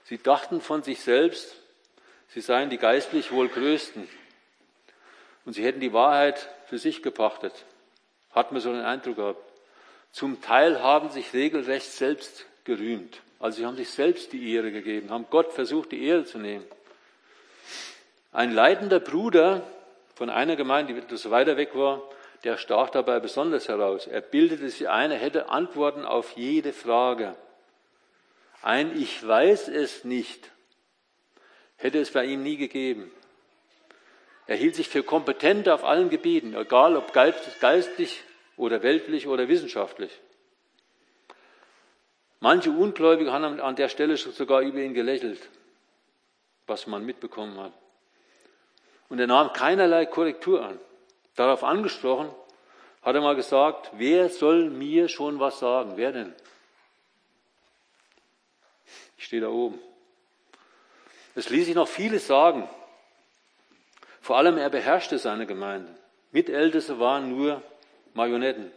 Sie 0.06 0.20
dachten 0.20 0.62
von 0.62 0.84
sich 0.84 1.02
selbst, 1.02 1.56
sie 2.30 2.42
seien 2.42 2.70
die 2.70 2.78
geistlich 2.78 3.32
wohl 3.32 3.50
größten. 3.50 4.08
Und 5.46 5.54
sie 5.54 5.64
hätten 5.64 5.80
die 5.80 5.94
Wahrheit 5.94 6.50
für 6.68 6.78
sich 6.78 7.02
gepachtet. 7.02 7.66
Hat 8.32 8.52
man 8.52 8.62
so 8.62 8.72
den 8.72 8.82
Eindruck 8.82 9.16
gehabt. 9.16 9.52
Zum 10.12 10.42
Teil 10.42 10.84
haben 10.84 11.10
sich 11.10 11.34
regelrecht 11.34 11.92
selbst 11.92 12.46
gerühmt. 12.64 13.22
Also 13.44 13.58
sie 13.58 13.66
haben 13.66 13.76
sich 13.76 13.90
selbst 13.90 14.32
die 14.32 14.54
Ehre 14.54 14.72
gegeben, 14.72 15.10
haben 15.10 15.26
Gott 15.30 15.52
versucht, 15.52 15.92
die 15.92 16.06
Ehre 16.06 16.24
zu 16.24 16.38
nehmen. 16.38 16.64
Ein 18.32 18.54
leitender 18.54 19.02
Bruder 19.02 19.68
von 20.16 20.30
einer 20.30 20.56
Gemeinde, 20.56 20.94
die 20.94 21.00
etwas 21.02 21.30
weiter 21.30 21.58
weg 21.58 21.76
war, 21.76 22.02
der 22.46 22.56
stach 22.56 22.90
dabei 22.90 23.20
besonders 23.20 23.68
heraus. 23.68 24.08
Er 24.08 24.22
bildete 24.22 24.70
sich 24.70 24.88
ein, 24.88 25.12
er 25.12 25.18
hätte 25.18 25.50
Antworten 25.50 26.06
auf 26.06 26.38
jede 26.38 26.72
Frage. 26.72 27.36
Ein 28.62 28.98
Ich 28.98 29.28
weiß 29.28 29.68
es 29.68 30.06
nicht 30.06 30.50
hätte 31.76 32.00
es 32.00 32.12
bei 32.12 32.24
ihm 32.24 32.44
nie 32.44 32.56
gegeben. 32.56 33.12
Er 34.48 34.56
hielt 34.56 34.76
sich 34.76 34.88
für 34.88 35.04
kompetent 35.04 35.68
auf 35.68 35.84
allen 35.84 36.10
Gebieten, 36.10 36.56
egal 36.56 36.96
ob 36.96 37.12
geistlich 37.12 38.24
oder 38.56 38.84
weltlich 38.84 39.28
oder 39.28 39.50
wissenschaftlich. 39.50 40.12
Manche 42.44 42.72
Ungläubige 42.72 43.32
haben 43.32 43.62
an 43.62 43.78
der 43.78 43.88
Stelle 43.88 44.18
sogar 44.18 44.60
über 44.60 44.80
ihn 44.80 44.94
gelächelt, 44.94 45.40
was 46.68 46.88
man 46.88 47.06
mitbekommen 47.06 47.58
hat. 47.58 47.72
Und 49.08 49.18
er 49.18 49.28
nahm 49.28 49.54
keinerlei 49.54 50.06
Korrektur 50.06 50.62
an. 50.62 50.78
Darauf 51.36 51.64
angesprochen, 51.64 52.30
hat 53.02 53.16
er 53.16 53.22
mal 53.22 53.38
gesagt, 53.38 53.92
wer 53.94 54.28
soll 54.28 54.70
mir 54.70 55.08
schon 55.08 55.40
was 55.40 55.60
sagen? 55.60 55.94
Wer 55.96 56.12
denn? 56.12 56.36
Ich 59.18 59.24
stehe 59.24 59.42
da 59.42 59.48
oben. 59.48 59.80
Es 61.36 61.50
ließ 61.50 61.66
sich 61.66 61.76
noch 61.76 61.88
vieles 61.88 62.28
sagen. 62.28 62.68
Vor 64.20 64.36
allem 64.36 64.58
er 64.58 64.70
beherrschte 64.70 65.18
seine 65.18 65.46
Gemeinde. 65.46 65.96
Mitälteste 66.32 67.00
waren 67.00 67.30
nur 67.30 67.64
Marionetten. 68.14 68.70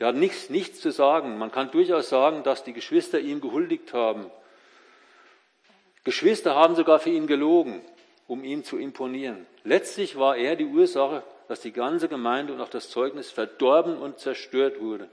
Der 0.00 0.08
hat 0.08 0.16
nichts, 0.16 0.48
nichts 0.48 0.80
zu 0.80 0.90
sagen. 0.90 1.38
Man 1.38 1.52
kann 1.52 1.70
durchaus 1.70 2.08
sagen, 2.08 2.42
dass 2.42 2.64
die 2.64 2.72
Geschwister 2.72 3.20
ihm 3.20 3.40
gehuldigt 3.40 3.92
haben. 3.92 4.30
Geschwister 6.04 6.54
haben 6.54 6.74
sogar 6.74 6.98
für 6.98 7.10
ihn 7.10 7.26
gelogen, 7.26 7.82
um 8.26 8.42
ihm 8.42 8.64
zu 8.64 8.78
imponieren. 8.78 9.46
Letztlich 9.62 10.18
war 10.18 10.36
er 10.36 10.56
die 10.56 10.64
Ursache, 10.64 11.22
dass 11.48 11.60
die 11.60 11.72
ganze 11.72 12.08
Gemeinde 12.08 12.54
und 12.54 12.60
auch 12.62 12.70
das 12.70 12.88
Zeugnis 12.88 13.30
verdorben 13.30 13.98
und 13.98 14.18
zerstört 14.18 14.80
wurde. 14.80 15.08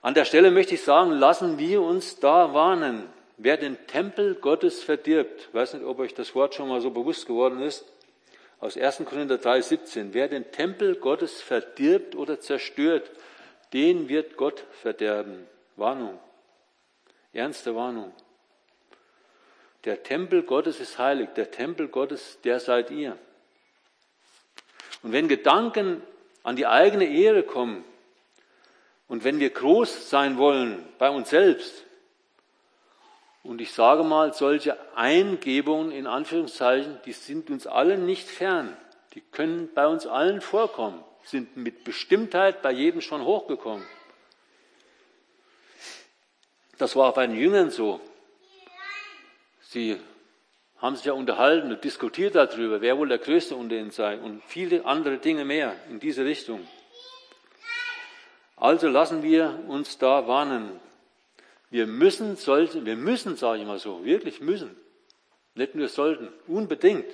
An 0.00 0.14
der 0.14 0.24
Stelle 0.24 0.50
möchte 0.50 0.74
ich 0.74 0.82
sagen, 0.82 1.12
lassen 1.12 1.60
wir 1.60 1.82
uns 1.82 2.18
da 2.18 2.52
warnen. 2.52 3.08
Wer 3.36 3.56
den 3.56 3.86
Tempel 3.86 4.34
Gottes 4.34 4.82
verdirbt, 4.82 5.48
ich 5.48 5.54
weiß 5.54 5.74
nicht, 5.74 5.84
ob 5.84 6.00
euch 6.00 6.14
das 6.14 6.34
Wort 6.34 6.54
schon 6.56 6.68
mal 6.68 6.80
so 6.80 6.90
bewusst 6.90 7.26
geworden 7.26 7.60
ist, 7.60 7.84
aus 8.58 8.76
1. 8.76 9.02
Korinther 9.04 9.38
3, 9.38 9.60
17, 9.60 10.14
wer 10.14 10.26
den 10.26 10.50
Tempel 10.50 10.96
Gottes 10.96 11.40
verdirbt 11.40 12.16
oder 12.16 12.40
zerstört, 12.40 13.10
den 13.72 14.08
wird 14.08 14.36
Gott 14.36 14.64
verderben. 14.82 15.46
Warnung. 15.76 16.18
Ernste 17.32 17.74
Warnung. 17.74 18.12
Der 19.84 20.02
Tempel 20.02 20.42
Gottes 20.42 20.80
ist 20.80 20.98
heilig. 20.98 21.30
Der 21.34 21.50
Tempel 21.50 21.88
Gottes, 21.88 22.38
der 22.44 22.60
seid 22.60 22.90
ihr. 22.90 23.16
Und 25.02 25.12
wenn 25.12 25.28
Gedanken 25.28 26.02
an 26.42 26.56
die 26.56 26.66
eigene 26.66 27.06
Ehre 27.06 27.42
kommen 27.42 27.84
und 29.08 29.24
wenn 29.24 29.40
wir 29.40 29.50
groß 29.50 30.10
sein 30.10 30.38
wollen 30.38 30.86
bei 30.98 31.10
uns 31.10 31.30
selbst, 31.30 31.84
und 33.44 33.60
ich 33.60 33.72
sage 33.72 34.04
mal, 34.04 34.32
solche 34.32 34.78
Eingebungen 34.94 35.90
in 35.90 36.06
Anführungszeichen, 36.06 37.00
die 37.04 37.12
sind 37.12 37.50
uns 37.50 37.66
allen 37.66 38.06
nicht 38.06 38.28
fern. 38.28 38.76
Die 39.14 39.20
können 39.20 39.68
bei 39.74 39.88
uns 39.88 40.06
allen 40.06 40.40
vorkommen 40.40 41.02
sind 41.24 41.56
mit 41.56 41.84
Bestimmtheit 41.84 42.62
bei 42.62 42.72
jedem 42.72 43.00
schon 43.00 43.24
hochgekommen. 43.24 43.84
Das 46.78 46.96
war 46.96 47.12
bei 47.14 47.26
den 47.26 47.36
Jüngern 47.36 47.70
so. 47.70 48.00
Sie 49.60 49.98
haben 50.78 50.96
sich 50.96 51.04
ja 51.04 51.12
unterhalten 51.12 51.70
und 51.70 51.84
diskutiert 51.84 52.34
darüber, 52.34 52.80
wer 52.80 52.98
wohl 52.98 53.08
der 53.08 53.18
Größte 53.18 53.54
unter 53.54 53.76
ihnen 53.76 53.92
sei 53.92 54.18
und 54.18 54.42
viele 54.44 54.84
andere 54.84 55.18
Dinge 55.18 55.44
mehr 55.44 55.76
in 55.88 56.00
diese 56.00 56.24
Richtung. 56.24 56.66
Also 58.56 58.88
lassen 58.88 59.22
wir 59.22 59.60
uns 59.68 59.98
da 59.98 60.26
warnen. 60.26 60.80
Wir 61.70 61.86
müssen, 61.86 62.36
sollten, 62.36 62.84
wir 62.84 62.96
müssen, 62.96 63.36
sage 63.36 63.60
ich 63.60 63.66
mal 63.66 63.78
so, 63.78 64.04
wirklich 64.04 64.40
müssen, 64.40 64.76
nicht 65.54 65.74
nur 65.74 65.88
sollten, 65.88 66.28
unbedingt. 66.48 67.06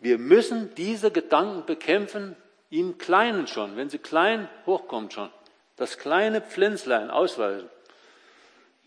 Wir 0.00 0.18
müssen 0.18 0.74
diese 0.74 1.10
Gedanken 1.10 1.66
bekämpfen, 1.66 2.36
im 2.70 2.98
Kleinen 2.98 3.46
schon, 3.46 3.76
wenn 3.76 3.90
sie 3.90 3.98
klein 3.98 4.48
hochkommt 4.66 5.12
schon, 5.12 5.30
das 5.76 5.98
kleine 5.98 6.40
Pflänzlein 6.40 7.10
ausweisen, 7.10 7.68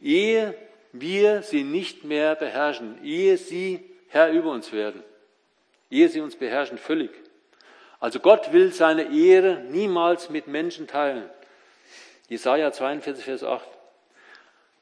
ehe 0.01 0.55
wir 0.93 1.41
sie 1.41 1.63
nicht 1.63 2.03
mehr 2.03 2.35
beherrschen, 2.35 3.03
ehe 3.03 3.37
sie 3.37 3.83
Herr 4.09 4.31
über 4.31 4.51
uns 4.51 4.71
werden, 4.71 5.03
ehe 5.89 6.07
sie 6.07 6.21
uns 6.21 6.35
beherrschen, 6.35 6.77
völlig. 6.77 7.11
Also 7.99 8.19
Gott 8.19 8.51
will 8.51 8.73
seine 8.73 9.13
Ehre 9.15 9.63
niemals 9.69 10.29
mit 10.29 10.47
Menschen 10.47 10.87
teilen. 10.87 11.29
Jesaja 12.29 12.71
42, 12.71 13.23
Vers 13.23 13.43
8. 13.43 13.65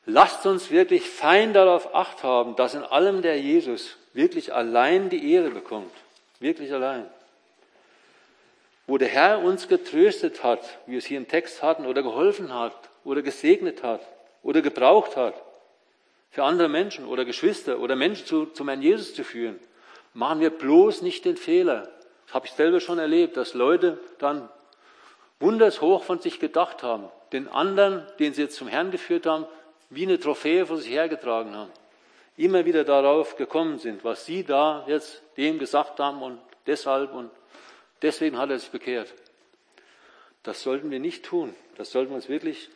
Lasst 0.06 0.46
uns 0.46 0.72
wirklich 0.72 1.08
fein 1.10 1.54
darauf 1.54 1.94
acht 1.94 2.24
haben, 2.24 2.56
dass 2.56 2.74
in 2.74 2.84
allem 2.84 3.22
der 3.22 3.40
Jesus 3.40 3.96
wirklich 4.14 4.54
allein 4.54 5.10
die 5.10 5.34
Ehre 5.34 5.52
bekommt. 5.52 5.94
Wirklich 6.40 6.74
allein. 6.74 7.06
Wo 8.92 8.98
der 8.98 9.08
Herr 9.08 9.40
uns 9.42 9.70
getröstet 9.70 10.44
hat, 10.44 10.60
wie 10.86 10.92
wir 10.92 10.98
es 10.98 11.06
hier 11.06 11.18
im 11.18 11.30
Text 11.30 11.64
hatten, 11.64 11.86
oder 11.86 12.04
geholfen 12.04 12.54
hat, 12.54 12.76
oder 13.06 13.22
gesegnet 13.22 13.84
hat, 13.84 14.02
oder 14.44 14.62
gebraucht 14.62 15.16
hat, 15.16 15.34
für 16.30 16.44
andere 16.44 16.68
Menschen 16.68 17.06
oder 17.06 17.24
Geschwister 17.24 17.80
oder 17.80 17.96
Menschen 17.96 18.26
zu, 18.26 18.48
zum 18.48 18.68
Herrn 18.68 18.82
Jesus 18.82 19.16
zu 19.16 19.24
führen, 19.24 19.62
machen 20.14 20.42
wir 20.42 20.50
bloß 20.50 21.04
nicht 21.04 21.24
den 21.24 21.38
Fehler. 21.38 21.88
Das 22.26 22.34
habe 22.34 22.48
ich 22.48 22.52
selber 22.52 22.82
schon 22.82 23.00
erlebt, 23.00 23.38
dass 23.38 23.54
Leute 23.54 23.98
dann 24.20 24.50
wundershoch 25.40 26.04
von 26.04 26.20
sich 26.20 26.42
gedacht 26.42 26.84
haben, 26.84 27.06
den 27.32 27.48
anderen, 27.48 28.06
den 28.20 28.34
sie 28.34 28.42
jetzt 28.42 28.58
zum 28.58 28.68
Herrn 28.68 28.92
geführt 28.92 29.26
haben, 29.26 29.46
wie 29.90 30.04
eine 30.04 30.20
Trophäe 30.20 30.66
vor 30.66 30.76
sich 30.76 30.92
hergetragen 30.92 31.56
haben. 31.56 31.72
Immer 32.36 32.66
wieder 32.66 32.84
darauf 32.84 33.38
gekommen 33.38 33.80
sind, 33.80 34.04
was 34.04 34.26
sie 34.26 34.44
da 34.44 34.84
jetzt 34.86 35.22
dem 35.38 35.60
gesagt 35.60 35.98
haben 36.02 36.22
und 36.22 36.40
deshalb 36.68 37.14
und 37.14 37.32
deswegen 38.02 38.38
hat 38.38 38.50
er 38.50 38.60
sich 38.60 38.70
bekehrt. 38.70 39.14
Das 40.44 40.64
sollten 40.64 40.90
wir 40.92 41.00
nicht 41.00 41.24
tun. 41.24 41.56
Das 41.78 41.92
sollten 41.92 42.12
wir 42.12 42.16
uns 42.16 42.30
wirklich 42.30 42.70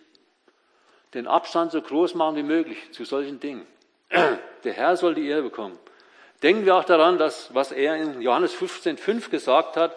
den 1.13 1.27
Abstand 1.27 1.71
so 1.71 1.81
groß 1.81 2.15
machen 2.15 2.35
wie 2.35 2.43
möglich 2.43 2.77
zu 2.91 3.05
solchen 3.05 3.39
Dingen. 3.39 3.65
Der 4.63 4.73
Herr 4.73 4.97
soll 4.97 5.15
die 5.15 5.27
Ehre 5.27 5.43
bekommen. 5.43 5.77
Denken 6.43 6.65
wir 6.65 6.75
auch 6.75 6.83
daran, 6.83 7.17
dass 7.17 7.53
was 7.53 7.71
er 7.71 7.95
in 7.95 8.21
Johannes 8.21 8.53
15,5 8.55 9.29
gesagt 9.29 9.77
hat, 9.77 9.95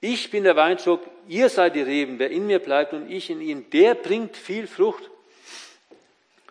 ich 0.00 0.30
bin 0.32 0.42
der 0.42 0.56
Weinstock, 0.56 1.00
ihr 1.28 1.48
seid 1.48 1.76
die 1.76 1.82
Reben, 1.82 2.18
wer 2.18 2.30
in 2.30 2.46
mir 2.48 2.58
bleibt 2.58 2.92
und 2.92 3.08
ich 3.08 3.30
in 3.30 3.40
ihm, 3.40 3.70
der 3.70 3.94
bringt 3.94 4.36
viel 4.36 4.66
Frucht. 4.66 5.08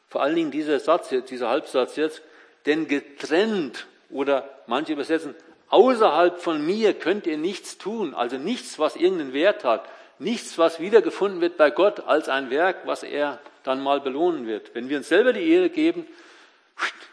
Vor 0.08 0.22
allen 0.22 0.36
Dingen 0.36 0.52
dieser 0.52 0.80
Satz 0.80 1.12
jetzt, 1.12 1.32
dieser 1.32 1.50
Halbsatz 1.50 1.98
jetzt, 1.98 2.22
denn 2.66 2.88
getrennt 2.88 3.88
oder 4.10 4.48
manche 4.68 4.94
übersetzen, 4.94 5.36
außerhalb 5.72 6.40
von 6.40 6.66
mir 6.66 6.94
könnt 6.94 7.26
ihr 7.26 7.38
nichts 7.38 7.78
tun, 7.78 8.14
also 8.14 8.38
nichts, 8.38 8.78
was 8.78 8.96
irgendeinen 8.96 9.34
Wert 9.34 9.64
hat, 9.64 9.84
nichts, 10.20 10.58
was 10.58 10.80
wiedergefunden 10.80 11.42
wird 11.42 11.58
bei 11.58 11.72
Gott 11.72 12.02
als 12.02 12.30
ein 12.30 12.52
Werk, 12.52 12.86
was 12.86 13.04
er 13.04 13.40
dann 13.64 13.82
mal 13.82 14.00
belohnen 14.00 14.46
wird. 14.46 14.76
Wenn 14.76 14.90
wir 14.90 14.98
uns 14.98 15.10
selber 15.10 15.34
die 15.34 15.50
Ehre 15.50 15.70
geben, 15.70 16.06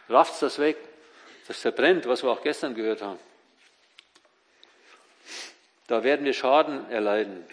rafft 0.08 0.40
das 0.42 0.58
weg. 0.58 0.76
Das 1.46 1.58
verbrennt, 1.58 2.06
was 2.06 2.22
wir 2.22 2.30
auch 2.30 2.42
gestern 2.42 2.74
gehört 2.74 3.00
haben. 3.00 3.18
Da 5.86 6.04
werden 6.04 6.26
wir 6.26 6.34
Schaden 6.34 6.90
erleiden. 6.90 7.46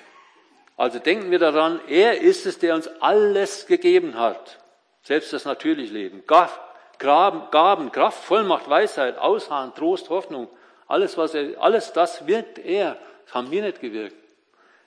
Also 0.76 0.99
denken 0.99 1.32
wir 1.32 1.39
daran, 1.39 1.80
er 1.88 2.20
ist 2.20 2.45
es, 2.45 2.60
der 2.60 2.76
uns 2.76 2.89
alles 2.99 3.66
gegeben 3.66 4.20
hat. 4.20 4.60
Selbst 5.03 5.32
das 5.32 5.45
natürliche 5.45 5.93
Leben. 5.93 6.24
Gaben, 6.28 7.91
Kraft, 7.91 8.26
Vollmacht, 8.26 8.70
Weisheit, 8.70 9.18
Ausharren, 9.18 9.74
Trost, 9.74 10.10
Hoffnung. 10.10 10.49
Alles, 10.88 11.17
was 11.17 11.33
er, 11.33 11.61
alles 11.61 11.93
das 11.93 12.27
wirkt 12.27 12.59
er. 12.59 12.97
Das 13.25 13.33
haben 13.33 13.51
wir 13.51 13.61
nicht 13.61 13.81
gewirkt. 13.81 14.15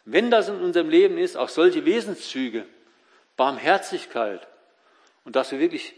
Wenn 0.04 0.30
das 0.30 0.48
in 0.48 0.60
unserem 0.60 0.88
Leben 0.88 1.18
ist, 1.18 1.36
auch 1.36 1.48
solche 1.48 1.84
Wesenszüge, 1.84 2.64
Barmherzigkeit 3.36 4.46
und 5.24 5.36
dass 5.36 5.52
wir 5.52 5.58
wirklich 5.58 5.94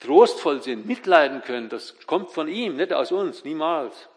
trostvoll 0.00 0.62
sind, 0.62 0.86
mitleiden 0.86 1.42
können, 1.42 1.68
das 1.68 1.94
kommt 2.06 2.30
von 2.30 2.48
ihm, 2.48 2.76
nicht 2.76 2.92
aus 2.92 3.12
uns, 3.12 3.44
niemals. 3.44 4.08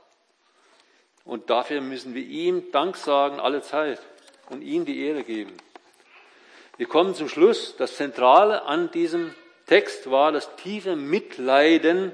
Und 1.24 1.50
dafür 1.50 1.82
müssen 1.82 2.14
wir 2.14 2.24
ihm 2.24 2.72
Dank 2.72 2.98
sagen 2.98 3.40
alle 3.40 3.62
Zeit 3.62 4.00
und 4.50 4.62
ihm 4.62 4.86
die 4.86 5.06
Ehre 5.06 5.24
geben. 5.24 5.54
Wir 6.78 6.88
kommen 6.88 7.16
zum 7.16 7.30
Schluss. 7.30 7.76
Das 7.78 7.96
Zentrale 7.96 8.64
an 8.64 8.92
diesem 8.92 9.34
Text 9.66 10.12
war 10.12 10.32
das 10.32 10.56
tiefe 10.58 10.96
Mitleiden 10.96 12.12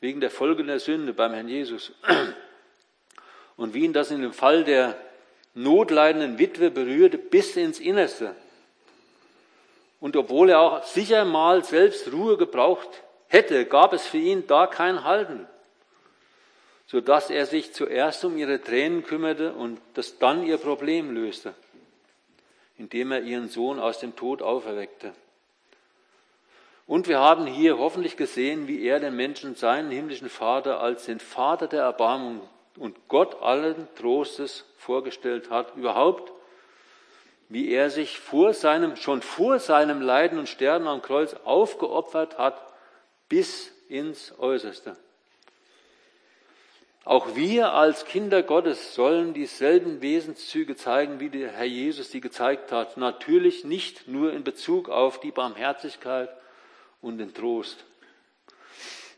wegen 0.00 0.20
der 0.20 0.30
Folgen 0.30 0.66
der 0.66 0.80
Sünde 0.80 1.12
beim 1.12 1.32
Herrn 1.32 1.48
Jesus. 1.48 1.92
Und 3.56 3.74
wie 3.74 3.84
ihn 3.84 3.92
das 3.92 4.10
in 4.10 4.22
dem 4.22 4.32
Fall 4.32 4.64
der 4.64 4.96
notleidenden 5.54 6.38
Witwe 6.38 6.70
berührte 6.70 7.18
bis 7.18 7.56
ins 7.56 7.78
Innerste. 7.80 8.34
Und 10.00 10.16
obwohl 10.16 10.50
er 10.50 10.60
auch 10.60 10.84
sicher 10.84 11.24
mal 11.24 11.62
selbst 11.62 12.10
Ruhe 12.12 12.36
gebraucht 12.38 12.88
hätte, 13.28 13.66
gab 13.66 13.92
es 13.92 14.06
für 14.06 14.18
ihn 14.18 14.46
da 14.46 14.66
kein 14.66 15.04
Halten, 15.04 15.46
sodass 16.86 17.28
er 17.28 17.44
sich 17.44 17.74
zuerst 17.74 18.24
um 18.24 18.38
ihre 18.38 18.62
Tränen 18.62 19.04
kümmerte 19.04 19.52
und 19.52 19.78
das 19.94 20.18
dann 20.18 20.46
ihr 20.46 20.56
Problem 20.56 21.14
löste, 21.14 21.54
indem 22.78 23.12
er 23.12 23.20
ihren 23.20 23.50
Sohn 23.50 23.78
aus 23.78 23.98
dem 23.98 24.16
Tod 24.16 24.40
auferweckte. 24.40 25.12
Und 26.90 27.06
wir 27.06 27.20
haben 27.20 27.46
hier 27.46 27.78
hoffentlich 27.78 28.16
gesehen, 28.16 28.66
wie 28.66 28.82
er 28.84 28.98
den 28.98 29.14
Menschen 29.14 29.54
seinen 29.54 29.92
himmlischen 29.92 30.28
Vater 30.28 30.80
als 30.80 31.04
den 31.04 31.20
Vater 31.20 31.68
der 31.68 31.82
Erbarmung 31.84 32.40
und 32.76 33.06
Gott 33.06 33.40
allen 33.40 33.86
Trostes 33.94 34.64
vorgestellt 34.76 35.50
hat, 35.50 35.76
überhaupt, 35.76 36.32
wie 37.48 37.70
er 37.70 37.90
sich 37.90 38.18
vor 38.18 38.54
seinem, 38.54 38.96
schon 38.96 39.22
vor 39.22 39.60
seinem 39.60 40.00
Leiden 40.00 40.36
und 40.40 40.48
Sterben 40.48 40.88
am 40.88 41.00
Kreuz 41.00 41.36
aufgeopfert 41.44 42.38
hat, 42.38 42.60
bis 43.28 43.70
ins 43.88 44.36
Äußerste. 44.40 44.96
Auch 47.04 47.36
wir 47.36 47.72
als 47.72 48.04
Kinder 48.04 48.42
Gottes 48.42 48.96
sollen 48.96 49.32
dieselben 49.32 50.02
Wesenszüge 50.02 50.74
zeigen, 50.74 51.20
wie 51.20 51.30
der 51.30 51.52
Herr 51.52 51.66
Jesus 51.66 52.10
sie 52.10 52.20
gezeigt 52.20 52.72
hat. 52.72 52.96
Natürlich 52.96 53.64
nicht 53.64 54.08
nur 54.08 54.32
in 54.32 54.42
Bezug 54.42 54.88
auf 54.88 55.20
die 55.20 55.30
Barmherzigkeit 55.30 56.30
und 57.00 57.18
den 57.18 57.34
Trost. 57.34 57.84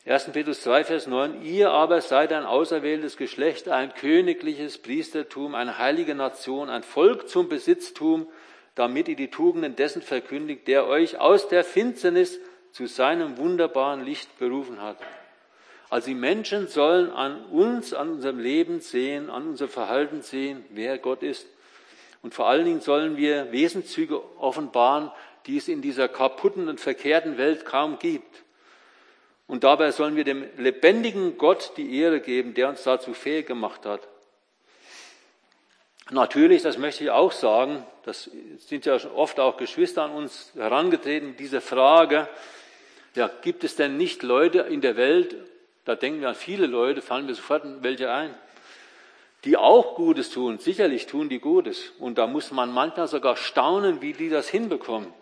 1. 0.04 0.30
Petrus 0.32 0.62
2, 0.62 0.84
Vers 0.84 1.06
9, 1.06 1.42
ihr 1.42 1.70
aber 1.70 2.00
seid 2.00 2.32
ein 2.32 2.44
auserwähltes 2.44 3.16
Geschlecht, 3.16 3.68
ein 3.68 3.94
königliches 3.94 4.78
Priestertum, 4.78 5.54
eine 5.54 5.78
heilige 5.78 6.16
Nation, 6.16 6.70
ein 6.70 6.82
Volk 6.82 7.28
zum 7.28 7.48
Besitztum, 7.48 8.26
damit 8.74 9.06
ihr 9.06 9.14
die 9.14 9.30
Tugenden 9.30 9.76
dessen 9.76 10.02
verkündigt, 10.02 10.66
der 10.66 10.88
euch 10.88 11.20
aus 11.20 11.48
der 11.48 11.62
Finsternis 11.62 12.40
zu 12.72 12.86
seinem 12.86 13.36
wunderbaren 13.36 14.04
Licht 14.04 14.38
berufen 14.38 14.80
hat. 14.82 14.96
Also 15.88 16.08
die 16.08 16.14
Menschen 16.14 16.68
sollen 16.68 17.10
an 17.10 17.44
uns, 17.46 17.92
an 17.92 18.10
unserem 18.10 18.40
Leben 18.40 18.80
sehen, 18.80 19.30
an 19.30 19.46
unserem 19.46 19.70
Verhalten 19.70 20.22
sehen, 20.22 20.64
wer 20.70 20.98
Gott 20.98 21.22
ist. 21.22 21.46
Und 22.22 22.34
vor 22.34 22.48
allen 22.48 22.64
Dingen 22.64 22.80
sollen 22.80 23.16
wir 23.16 23.52
Wesenszüge 23.52 24.20
offenbaren, 24.38 25.10
die 25.46 25.56
es 25.56 25.68
in 25.68 25.82
dieser 25.82 26.08
kaputten 26.08 26.68
und 26.68 26.80
verkehrten 26.80 27.38
Welt 27.38 27.64
kaum 27.64 27.98
gibt. 27.98 28.42
Und 29.46 29.64
dabei 29.64 29.90
sollen 29.90 30.16
wir 30.16 30.24
dem 30.24 30.46
lebendigen 30.56 31.36
Gott 31.36 31.72
die 31.76 31.98
Ehre 31.98 32.20
geben, 32.20 32.54
der 32.54 32.68
uns 32.68 32.82
dazu 32.84 33.12
fähig 33.12 33.46
gemacht 33.46 33.84
hat. 33.84 34.00
Natürlich, 36.10 36.62
das 36.62 36.78
möchte 36.78 37.04
ich 37.04 37.10
auch 37.10 37.32
sagen, 37.32 37.84
das 38.04 38.30
sind 38.58 38.86
ja 38.86 38.98
oft 39.14 39.40
auch 39.40 39.56
Geschwister 39.56 40.02
an 40.02 40.12
uns 40.12 40.52
herangetreten, 40.54 41.36
diese 41.38 41.60
Frage, 41.60 42.28
ja, 43.14 43.30
gibt 43.42 43.64
es 43.64 43.76
denn 43.76 43.96
nicht 43.96 44.22
Leute 44.22 44.60
in 44.60 44.80
der 44.80 44.96
Welt, 44.96 45.36
da 45.84 45.94
denken 45.94 46.20
wir 46.20 46.28
an 46.28 46.34
viele 46.34 46.66
Leute, 46.66 47.02
fallen 47.02 47.26
mir 47.26 47.34
sofort 47.34 47.64
welche 47.82 48.10
ein, 48.10 48.34
die 49.44 49.56
auch 49.56 49.96
Gutes 49.96 50.30
tun, 50.30 50.58
sicherlich 50.58 51.06
tun 51.06 51.28
die 51.28 51.40
Gutes. 51.40 51.92
Und 51.98 52.18
da 52.18 52.26
muss 52.26 52.52
man 52.52 52.72
manchmal 52.72 53.08
sogar 53.08 53.36
staunen, 53.36 54.00
wie 54.00 54.12
die 54.12 54.28
das 54.28 54.48
hinbekommen. 54.48 55.12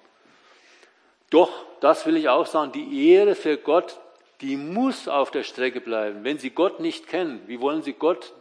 Doch, 1.30 1.50
das 1.80 2.06
will 2.06 2.16
ich 2.16 2.28
auch 2.28 2.46
sagen, 2.46 2.72
die 2.72 3.08
Ehre 3.08 3.34
für 3.34 3.56
Gott, 3.56 3.98
die 4.40 4.56
muss 4.56 5.08
auf 5.08 5.30
der 5.30 5.44
Strecke 5.44 5.80
bleiben. 5.80 6.24
Wenn 6.24 6.38
sie 6.38 6.50
Gott 6.50 6.80
nicht 6.80 7.06
kennen, 7.06 7.40
wie 7.46 7.60
wollen 7.60 7.82
sie 7.82 7.92
Gott, 7.92 8.32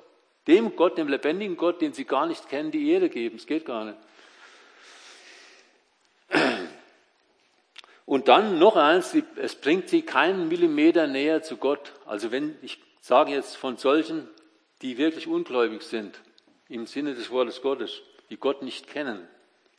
dem 0.47 0.75
Gott, 0.75 0.97
dem 0.97 1.07
lebendigen 1.07 1.57
Gott, 1.57 1.81
den 1.81 1.93
sie 1.93 2.05
gar 2.05 2.25
nicht 2.25 2.49
kennen, 2.49 2.71
die 2.71 2.89
Ehre 2.91 3.09
geben? 3.09 3.37
Es 3.37 3.45
geht 3.45 3.65
gar 3.65 3.85
nicht. 3.85 3.97
Und 8.05 8.27
dann 8.27 8.57
noch 8.57 8.75
eins, 8.75 9.15
es 9.35 9.53
bringt 9.53 9.87
sie 9.89 10.01
keinen 10.01 10.47
Millimeter 10.47 11.05
näher 11.05 11.43
zu 11.43 11.57
Gott. 11.57 11.93
Also 12.07 12.31
wenn, 12.31 12.57
ich 12.63 12.79
sage 13.01 13.31
jetzt 13.33 13.55
von 13.55 13.77
solchen, 13.77 14.27
die 14.81 14.97
wirklich 14.97 15.27
ungläubig 15.27 15.83
sind, 15.83 16.19
im 16.69 16.87
Sinne 16.87 17.13
des 17.13 17.29
Wortes 17.29 17.61
Gottes, 17.61 18.01
die 18.31 18.37
Gott 18.37 18.63
nicht 18.63 18.87
kennen, 18.87 19.27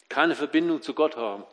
keine 0.09 0.37
Verbindung 0.37 0.81
zu 0.81 0.95
Gott 0.95 1.17
haben. 1.17 1.45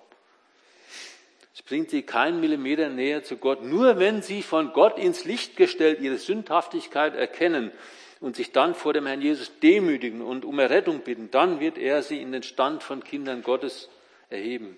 Es 1.58 1.64
bringt 1.64 1.90
sie 1.90 2.04
keinen 2.04 2.40
Millimeter 2.40 2.88
näher 2.88 3.24
zu 3.24 3.36
Gott. 3.36 3.64
Nur 3.64 3.98
wenn 3.98 4.22
sie 4.22 4.44
von 4.44 4.74
Gott 4.74 5.00
ins 5.00 5.26
Licht 5.26 5.58
gestellt 5.58 6.00
ihre 6.02 6.20
Sündhaftigkeit 6.20 7.16
erkennen 7.16 7.72
und 8.20 8.36
sich 8.36 8.52
dann 8.52 8.76
vor 8.76 8.94
dem 8.94 9.08
Herrn 9.08 9.24
Jesus 9.24 9.52
demütigen 9.60 10.22
und 10.22 10.46
um 10.46 10.60
Errettung 10.60 11.00
bitten, 11.00 11.32
dann 11.32 11.60
wird 11.60 11.80
er 11.80 12.04
sie 12.04 12.22
in 12.22 12.32
den 12.32 12.44
Stand 12.44 12.84
von 12.84 13.04
Kindern 13.04 13.42
Gottes 13.42 13.90
erheben. 14.30 14.78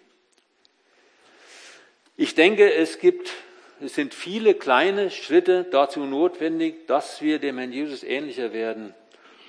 Ich 2.16 2.34
denke, 2.34 2.74
es 2.74 3.00
gibt 3.00 3.30
es 3.82 3.96
sind 3.96 4.14
viele 4.14 4.54
kleine 4.54 5.12
Schritte 5.12 5.66
dazu 5.66 6.06
notwendig, 6.06 6.88
dass 6.88 7.22
wir 7.22 7.40
dem 7.40 7.58
Herrn 7.58 7.74
Jesus 7.74 8.04
ähnlicher 8.04 8.54
werden. 8.54 8.94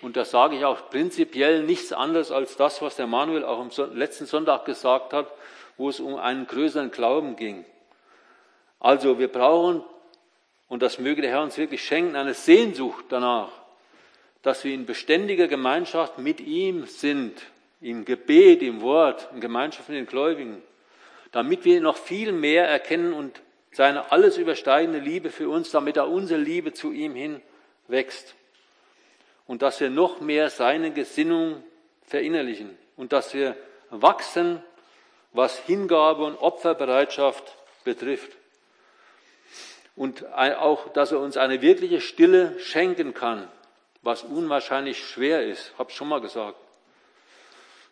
Und 0.02 0.16
das 0.16 0.32
sage 0.32 0.56
ich 0.56 0.64
auch 0.64 0.90
prinzipiell 0.90 1.62
nichts 1.62 1.92
anderes 1.92 2.32
als 2.32 2.56
das, 2.56 2.82
was 2.82 2.96
der 2.96 3.06
Manuel 3.06 3.44
auch 3.44 3.60
am 3.60 3.70
letzten 3.94 4.26
Sonntag 4.26 4.64
gesagt 4.64 5.12
hat, 5.12 5.30
wo 5.80 5.88
es 5.88 5.98
um 5.98 6.16
einen 6.16 6.46
größeren 6.46 6.90
Glauben 6.90 7.36
ging. 7.36 7.64
Also 8.80 9.18
wir 9.18 9.28
brauchen, 9.28 9.82
und 10.68 10.82
das 10.82 10.98
möge 10.98 11.22
der 11.22 11.30
Herr 11.30 11.42
uns 11.42 11.56
wirklich 11.56 11.82
schenken, 11.82 12.16
eine 12.16 12.34
Sehnsucht 12.34 13.06
danach, 13.08 13.48
dass 14.42 14.62
wir 14.62 14.74
in 14.74 14.84
beständiger 14.84 15.48
Gemeinschaft 15.48 16.18
mit 16.18 16.38
ihm 16.40 16.84
sind, 16.84 17.40
im 17.80 18.04
Gebet, 18.04 18.62
im 18.62 18.82
Wort, 18.82 19.28
in 19.32 19.40
Gemeinschaft 19.40 19.88
mit 19.88 19.96
den 19.96 20.06
Gläubigen, 20.06 20.62
damit 21.32 21.64
wir 21.64 21.80
noch 21.80 21.96
viel 21.96 22.32
mehr 22.32 22.68
erkennen 22.68 23.14
und 23.14 23.40
seine 23.72 24.12
alles 24.12 24.36
übersteigende 24.36 24.98
Liebe 24.98 25.30
für 25.30 25.48
uns, 25.48 25.70
damit 25.70 25.96
er 25.96 26.08
unsere 26.08 26.40
Liebe 26.40 26.74
zu 26.74 26.92
ihm 26.92 27.14
hin 27.14 27.40
wächst. 27.88 28.34
Und 29.46 29.62
dass 29.62 29.80
wir 29.80 29.88
noch 29.88 30.20
mehr 30.20 30.50
seine 30.50 30.90
Gesinnung 30.90 31.64
verinnerlichen 32.02 32.76
und 32.98 33.14
dass 33.14 33.32
wir 33.32 33.56
wachsen, 33.88 34.62
was 35.32 35.58
Hingabe 35.58 36.24
und 36.24 36.36
Opferbereitschaft 36.36 37.54
betrifft. 37.84 38.32
Und 39.96 40.26
auch, 40.34 40.88
dass 40.92 41.12
er 41.12 41.20
uns 41.20 41.36
eine 41.36 41.62
wirkliche 41.62 42.00
Stille 42.00 42.58
schenken 42.60 43.14
kann, 43.14 43.48
was 44.02 44.22
unwahrscheinlich 44.22 45.04
schwer 45.06 45.44
ist, 45.46 45.72
habe 45.78 45.90
ich 45.90 45.96
schon 45.96 46.08
mal 46.08 46.20
gesagt. 46.20 46.56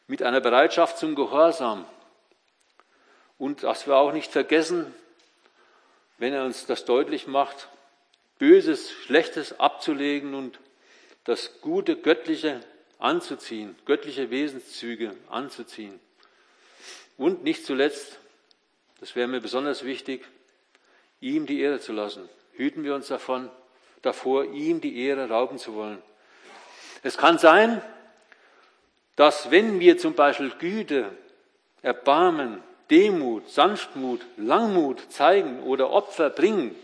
Mit 0.07 0.23
einer 0.23 0.41
Bereitschaft 0.41 0.99
zum 0.99 1.15
Gehorsam. 1.15 1.85
Und 3.37 3.63
dass 3.63 3.87
wir 3.87 3.97
auch 3.97 4.13
nicht 4.13 4.33
vergessen, 4.33 4.95
wenn 6.17 6.33
er 6.33 6.45
uns 6.45 6.67
das 6.67 6.85
deutlich 6.85 7.27
macht, 7.27 7.69
Böses, 8.39 8.91
Schlechtes 8.91 9.61
abzulegen 9.61 10.35
und 10.35 10.59
das 11.25 11.61
Gute, 11.61 11.97
Göttliche 11.97 12.61
anzuziehen, 12.99 13.77
göttliche 13.85 14.31
Wesenszüge 14.31 15.15
anzuziehen. 15.29 16.01
Und 17.19 17.45
nicht 17.45 17.67
zuletzt, 17.67 18.19
das 19.01 19.15
wäre 19.15 19.29
mir 19.29 19.41
besonders 19.41 19.85
wichtig, 19.85 20.25
ihm 21.21 21.45
die 21.47 21.61
Ehre 21.61 21.81
zu 21.81 21.93
lassen. 21.93 22.29
Hüten 22.53 22.85
wir 22.85 22.95
uns 22.95 23.09
davon, 23.09 23.51
davor, 24.03 24.45
ihm 24.45 24.81
die 24.81 25.05
Ehre 25.05 25.29
rauben 25.29 25.59
zu 25.59 25.75
wollen. 25.75 26.01
Es 27.03 27.19
kann 27.19 27.39
sein, 27.39 27.83
dass 29.17 29.51
wenn 29.51 29.81
wir 29.81 29.99
zum 29.99 30.15
Beispiel 30.15 30.51
Güte, 30.59 31.11
Erbarmen, 31.83 32.63
Demut, 32.91 33.49
Sanftmut, 33.51 34.25
Langmut 34.37 35.13
zeigen 35.13 35.63
oder 35.63 35.91
Opfer 35.91 36.31
bringen, 36.31 36.75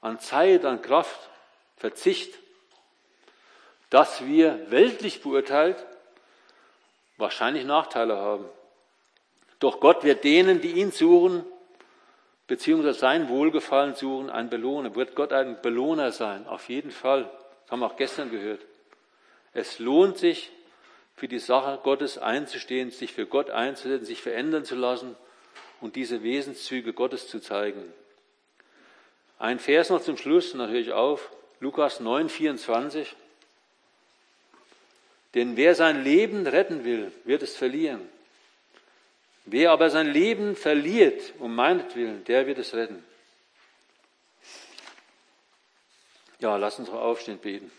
an 0.00 0.18
Zeit, 0.20 0.64
an 0.64 0.82
Kraft, 0.82 1.30
Verzicht, 1.76 2.38
dass 3.90 4.26
wir 4.26 4.70
weltlich 4.70 5.22
beurteilt 5.22 5.84
wahrscheinlich 7.16 7.64
Nachteile 7.64 8.16
haben. 8.16 8.44
Doch 9.64 9.80
Gott 9.80 10.04
wird 10.04 10.24
denen, 10.24 10.60
die 10.60 10.72
ihn 10.72 10.90
suchen, 10.90 11.42
beziehungsweise 12.46 12.98
sein 12.98 13.30
Wohlgefallen 13.30 13.94
suchen, 13.94 14.28
ein 14.28 14.50
Belohner. 14.50 14.94
Wird 14.94 15.14
Gott 15.14 15.32
ein 15.32 15.62
Belohner 15.62 16.12
sein? 16.12 16.46
Auf 16.46 16.68
jeden 16.68 16.90
Fall. 16.90 17.30
Das 17.62 17.70
haben 17.70 17.80
wir 17.80 17.86
auch 17.86 17.96
gestern 17.96 18.30
gehört. 18.30 18.60
Es 19.54 19.78
lohnt 19.78 20.18
sich, 20.18 20.50
für 21.16 21.28
die 21.28 21.38
Sache 21.38 21.80
Gottes 21.82 22.18
einzustehen, 22.18 22.90
sich 22.90 23.14
für 23.14 23.24
Gott 23.24 23.48
einzusetzen, 23.48 24.04
sich 24.04 24.20
verändern 24.20 24.66
zu 24.66 24.74
lassen 24.74 25.16
und 25.80 25.96
diese 25.96 26.22
Wesenszüge 26.22 26.92
Gottes 26.92 27.28
zu 27.28 27.40
zeigen. 27.40 27.90
Ein 29.38 29.58
Vers 29.58 29.88
noch 29.88 30.02
zum 30.02 30.18
Schluss, 30.18 30.52
und 30.52 30.58
dann 30.58 30.68
höre 30.68 30.80
ich 30.80 30.92
auf, 30.92 31.30
Lukas 31.60 32.00
9, 32.00 32.28
24. 32.28 33.16
Denn 35.34 35.56
wer 35.56 35.74
sein 35.74 36.04
Leben 36.04 36.46
retten 36.46 36.84
will, 36.84 37.10
wird 37.24 37.42
es 37.42 37.56
verlieren. 37.56 38.12
Wer 39.46 39.72
aber 39.72 39.90
sein 39.90 40.10
Leben 40.10 40.56
verliert 40.56 41.34
um 41.38 41.54
meinetwillen, 41.54 42.24
der 42.24 42.46
wird 42.46 42.58
es 42.58 42.74
retten. 42.74 43.04
Ja, 46.40 46.56
lass 46.56 46.78
uns 46.78 46.88
aufstehen 46.88 47.38
beten. 47.38 47.70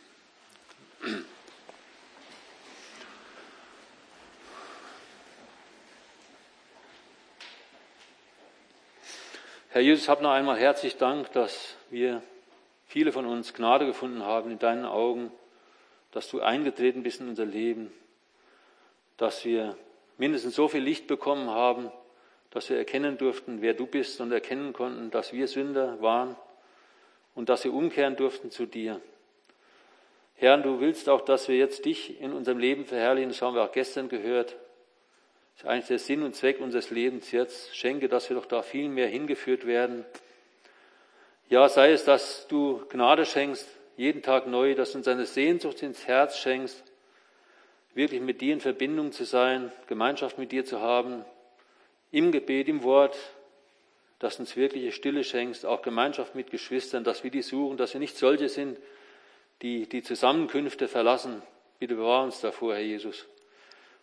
Herr 9.69 9.81
Jesus, 9.81 10.07
hab 10.07 10.21
noch 10.21 10.31
einmal 10.31 10.57
herzlich 10.57 10.97
Dank, 10.97 11.31
dass 11.33 11.75
wir 11.89 12.23
viele 12.87 13.11
von 13.11 13.25
uns 13.25 13.53
Gnade 13.53 13.85
gefunden 13.85 14.23
haben 14.23 14.51
in 14.51 14.59
deinen 14.59 14.85
Augen, 14.85 15.31
dass 16.11 16.29
du 16.29 16.41
eingetreten 16.41 17.03
bist 17.03 17.19
in 17.19 17.27
unser 17.27 17.45
Leben, 17.45 17.91
dass 19.17 19.43
wir 19.43 19.77
mindestens 20.17 20.55
so 20.55 20.67
viel 20.67 20.81
Licht 20.81 21.07
bekommen 21.07 21.49
haben, 21.49 21.91
dass 22.51 22.69
wir 22.69 22.77
erkennen 22.77 23.17
durften, 23.17 23.61
wer 23.61 23.73
du 23.73 23.85
bist 23.85 24.21
und 24.21 24.31
erkennen 24.31 24.73
konnten, 24.73 25.11
dass 25.11 25.33
wir 25.33 25.47
Sünder 25.47 26.01
waren 26.01 26.35
und 27.33 27.49
dass 27.49 27.63
wir 27.63 27.73
umkehren 27.73 28.15
durften 28.15 28.49
zu 28.49 28.65
dir. 28.65 29.01
Herr, 30.35 30.57
du 30.57 30.79
willst 30.79 31.09
auch, 31.09 31.21
dass 31.21 31.47
wir 31.47 31.57
jetzt 31.57 31.85
dich 31.85 32.19
in 32.21 32.33
unserem 32.33 32.59
Leben 32.59 32.85
verherrlichen, 32.85 33.29
das 33.29 33.41
haben 33.41 33.55
wir 33.55 33.63
auch 33.63 33.71
gestern 33.71 34.09
gehört, 34.09 34.55
das 35.55 35.63
ist 35.63 35.69
eigentlich 35.69 35.87
der 35.87 35.99
Sinn 35.99 36.23
und 36.23 36.35
Zweck 36.35 36.59
unseres 36.59 36.89
Lebens 36.89 37.31
jetzt. 37.31 37.75
Schenke, 37.75 38.09
dass 38.09 38.29
wir 38.29 38.35
doch 38.35 38.45
da 38.45 38.61
viel 38.61 38.89
mehr 38.89 39.07
hingeführt 39.07 39.65
werden. 39.65 40.03
Ja, 41.47 41.69
sei 41.69 41.91
es, 41.91 42.03
dass 42.03 42.47
du 42.47 42.83
Gnade 42.89 43.25
schenkst, 43.25 43.65
jeden 43.95 44.21
Tag 44.21 44.47
neu, 44.47 44.75
dass 44.75 44.91
du 44.91 44.97
uns 44.97 45.07
eine 45.07 45.25
Sehnsucht 45.25 45.81
ins 45.81 46.07
Herz 46.07 46.37
schenkst, 46.37 46.83
wirklich 47.95 48.21
mit 48.21 48.41
dir 48.41 48.53
in 48.53 48.59
Verbindung 48.59 49.11
zu 49.11 49.23
sein, 49.23 49.71
Gemeinschaft 49.87 50.37
mit 50.37 50.51
dir 50.51 50.65
zu 50.65 50.81
haben, 50.81 51.25
im 52.11 52.31
Gebet, 52.31 52.67
im 52.67 52.83
Wort, 52.83 53.17
dass 54.19 54.37
du 54.37 54.43
uns 54.43 54.55
wirkliche 54.55 54.91
Stille 54.91 55.23
schenkst, 55.23 55.65
auch 55.65 55.81
Gemeinschaft 55.81 56.35
mit 56.35 56.51
Geschwistern, 56.51 57.03
dass 57.03 57.23
wir 57.23 57.31
die 57.31 57.41
suchen, 57.41 57.77
dass 57.77 57.93
wir 57.93 57.99
nicht 57.99 58.17
solche 58.17 58.49
sind, 58.49 58.77
die 59.61 59.87
die 59.87 60.03
Zusammenkünfte 60.03 60.87
verlassen. 60.87 61.41
Bitte 61.79 61.95
bewahre 61.95 62.25
uns 62.25 62.41
davor, 62.41 62.75
Herr 62.75 62.81
Jesus. 62.81 63.25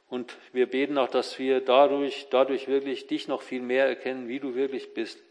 Und 0.08 0.36
wir 0.52 0.66
beten 0.66 0.98
auch, 0.98 1.08
dass 1.08 1.38
wir 1.38 1.60
dadurch, 1.60 2.26
dadurch 2.30 2.68
wirklich 2.68 3.06
dich 3.06 3.28
noch 3.28 3.40
viel 3.40 3.62
mehr 3.62 3.86
erkennen, 3.86 4.28
wie 4.28 4.40
du 4.40 4.54
wirklich 4.54 4.92
bist. 4.92 5.22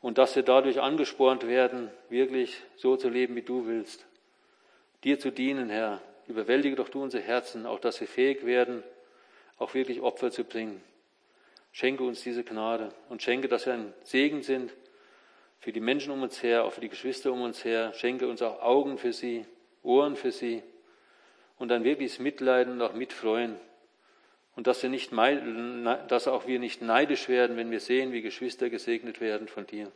Und 0.00 0.16
dass 0.16 0.36
wir 0.36 0.42
dadurch 0.42 0.80
angespornt 0.80 1.46
werden, 1.46 1.90
wirklich 2.08 2.62
so 2.76 2.96
zu 2.96 3.10
leben, 3.10 3.36
wie 3.36 3.42
du 3.42 3.66
willst. 3.66 4.06
Dir 5.04 5.18
zu 5.18 5.30
dienen, 5.30 5.68
Herr. 5.68 6.00
Überwältige 6.28 6.76
doch 6.76 6.90
du 6.90 7.02
unsere 7.02 7.22
Herzen, 7.22 7.66
auch 7.66 7.80
dass 7.80 8.00
wir 8.00 8.06
fähig 8.06 8.44
werden, 8.44 8.82
auch 9.56 9.74
wirklich 9.74 10.00
Opfer 10.00 10.30
zu 10.30 10.44
bringen. 10.44 10.82
Schenke 11.72 12.04
uns 12.04 12.22
diese 12.22 12.44
Gnade 12.44 12.92
und 13.08 13.22
schenke, 13.22 13.48
dass 13.48 13.66
wir 13.66 13.74
ein 13.74 13.94
Segen 14.02 14.42
sind 14.42 14.72
für 15.58 15.72
die 15.72 15.80
Menschen 15.80 16.12
um 16.12 16.22
uns 16.22 16.42
her, 16.42 16.64
auch 16.64 16.72
für 16.72 16.80
die 16.80 16.88
Geschwister 16.88 17.32
um 17.32 17.42
uns 17.42 17.64
her. 17.64 17.92
Schenke 17.94 18.28
uns 18.28 18.42
auch 18.42 18.62
Augen 18.62 18.98
für 18.98 19.12
sie, 19.12 19.44
Ohren 19.82 20.16
für 20.16 20.30
sie 20.30 20.62
und 21.58 21.68
dann 21.68 21.84
wirklich 21.84 22.18
mitleiden 22.20 22.74
und 22.74 22.82
auch 22.82 22.92
mitfreuen. 22.92 23.56
Und 24.54 24.66
dass, 24.66 24.82
wir 24.82 24.90
nicht, 24.90 25.12
dass 26.08 26.28
auch 26.28 26.46
wir 26.46 26.58
nicht 26.58 26.82
neidisch 26.82 27.28
werden, 27.28 27.56
wenn 27.56 27.70
wir 27.70 27.80
sehen, 27.80 28.12
wie 28.12 28.22
Geschwister 28.22 28.70
gesegnet 28.70 29.20
werden 29.20 29.46
von 29.46 29.66
dir, 29.66 29.90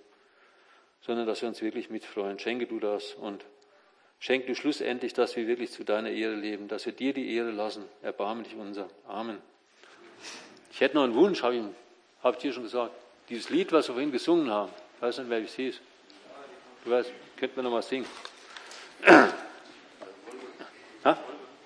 sondern 1.01 1.27
dass 1.27 1.43
wir 1.43 1.49
uns 1.49 1.63
wirklich 1.63 1.91
mitfreuen. 1.91 2.39
Schenke 2.39 2.67
du 2.67 2.79
das 2.79 3.15
und 3.15 3.45
schenke 4.23 4.47
du 4.47 4.55
schlussendlich, 4.55 5.13
dass 5.15 5.35
wir 5.35 5.49
wirklich 5.49 5.73
zu 5.73 5.83
deiner 5.83 6.11
Ehre 6.11 6.37
leben, 6.37 6.69
dass 6.69 6.87
wir 6.87 6.93
dir 6.93 7.13
die 7.13 7.35
Ehre 7.35 7.51
lassen. 7.51 7.85
Erbarme 8.03 8.45
dich 8.45 8.55
unser. 8.55 8.89
Amen. 9.09 9.39
Ich 10.71 10.81
hätte 10.81 10.95
noch 10.95 11.03
einen 11.03 11.15
Wunsch, 11.15 11.43
habe 11.43 11.57
ich, 11.57 11.63
hab 12.23 12.37
ich 12.37 12.41
dir 12.41 12.53
schon 12.53 12.63
gesagt. 12.63 12.93
Dieses 13.29 13.51
Lied, 13.51 13.73
was 13.73 13.89
wir 13.89 13.95
vorhin 13.95 14.13
gesungen 14.13 14.49
haben, 14.49 14.71
ich 14.97 15.03
weiß 15.03 15.19
nicht, 15.19 15.29
wer 15.29 15.43
es 15.43 15.55
hieß. 15.55 15.81
Du 16.85 16.91
weißt, 16.91 17.11
könnten 17.37 17.57
wir 17.57 17.63
noch 17.65 17.73
mal 17.73 17.83
singen. 17.83 18.07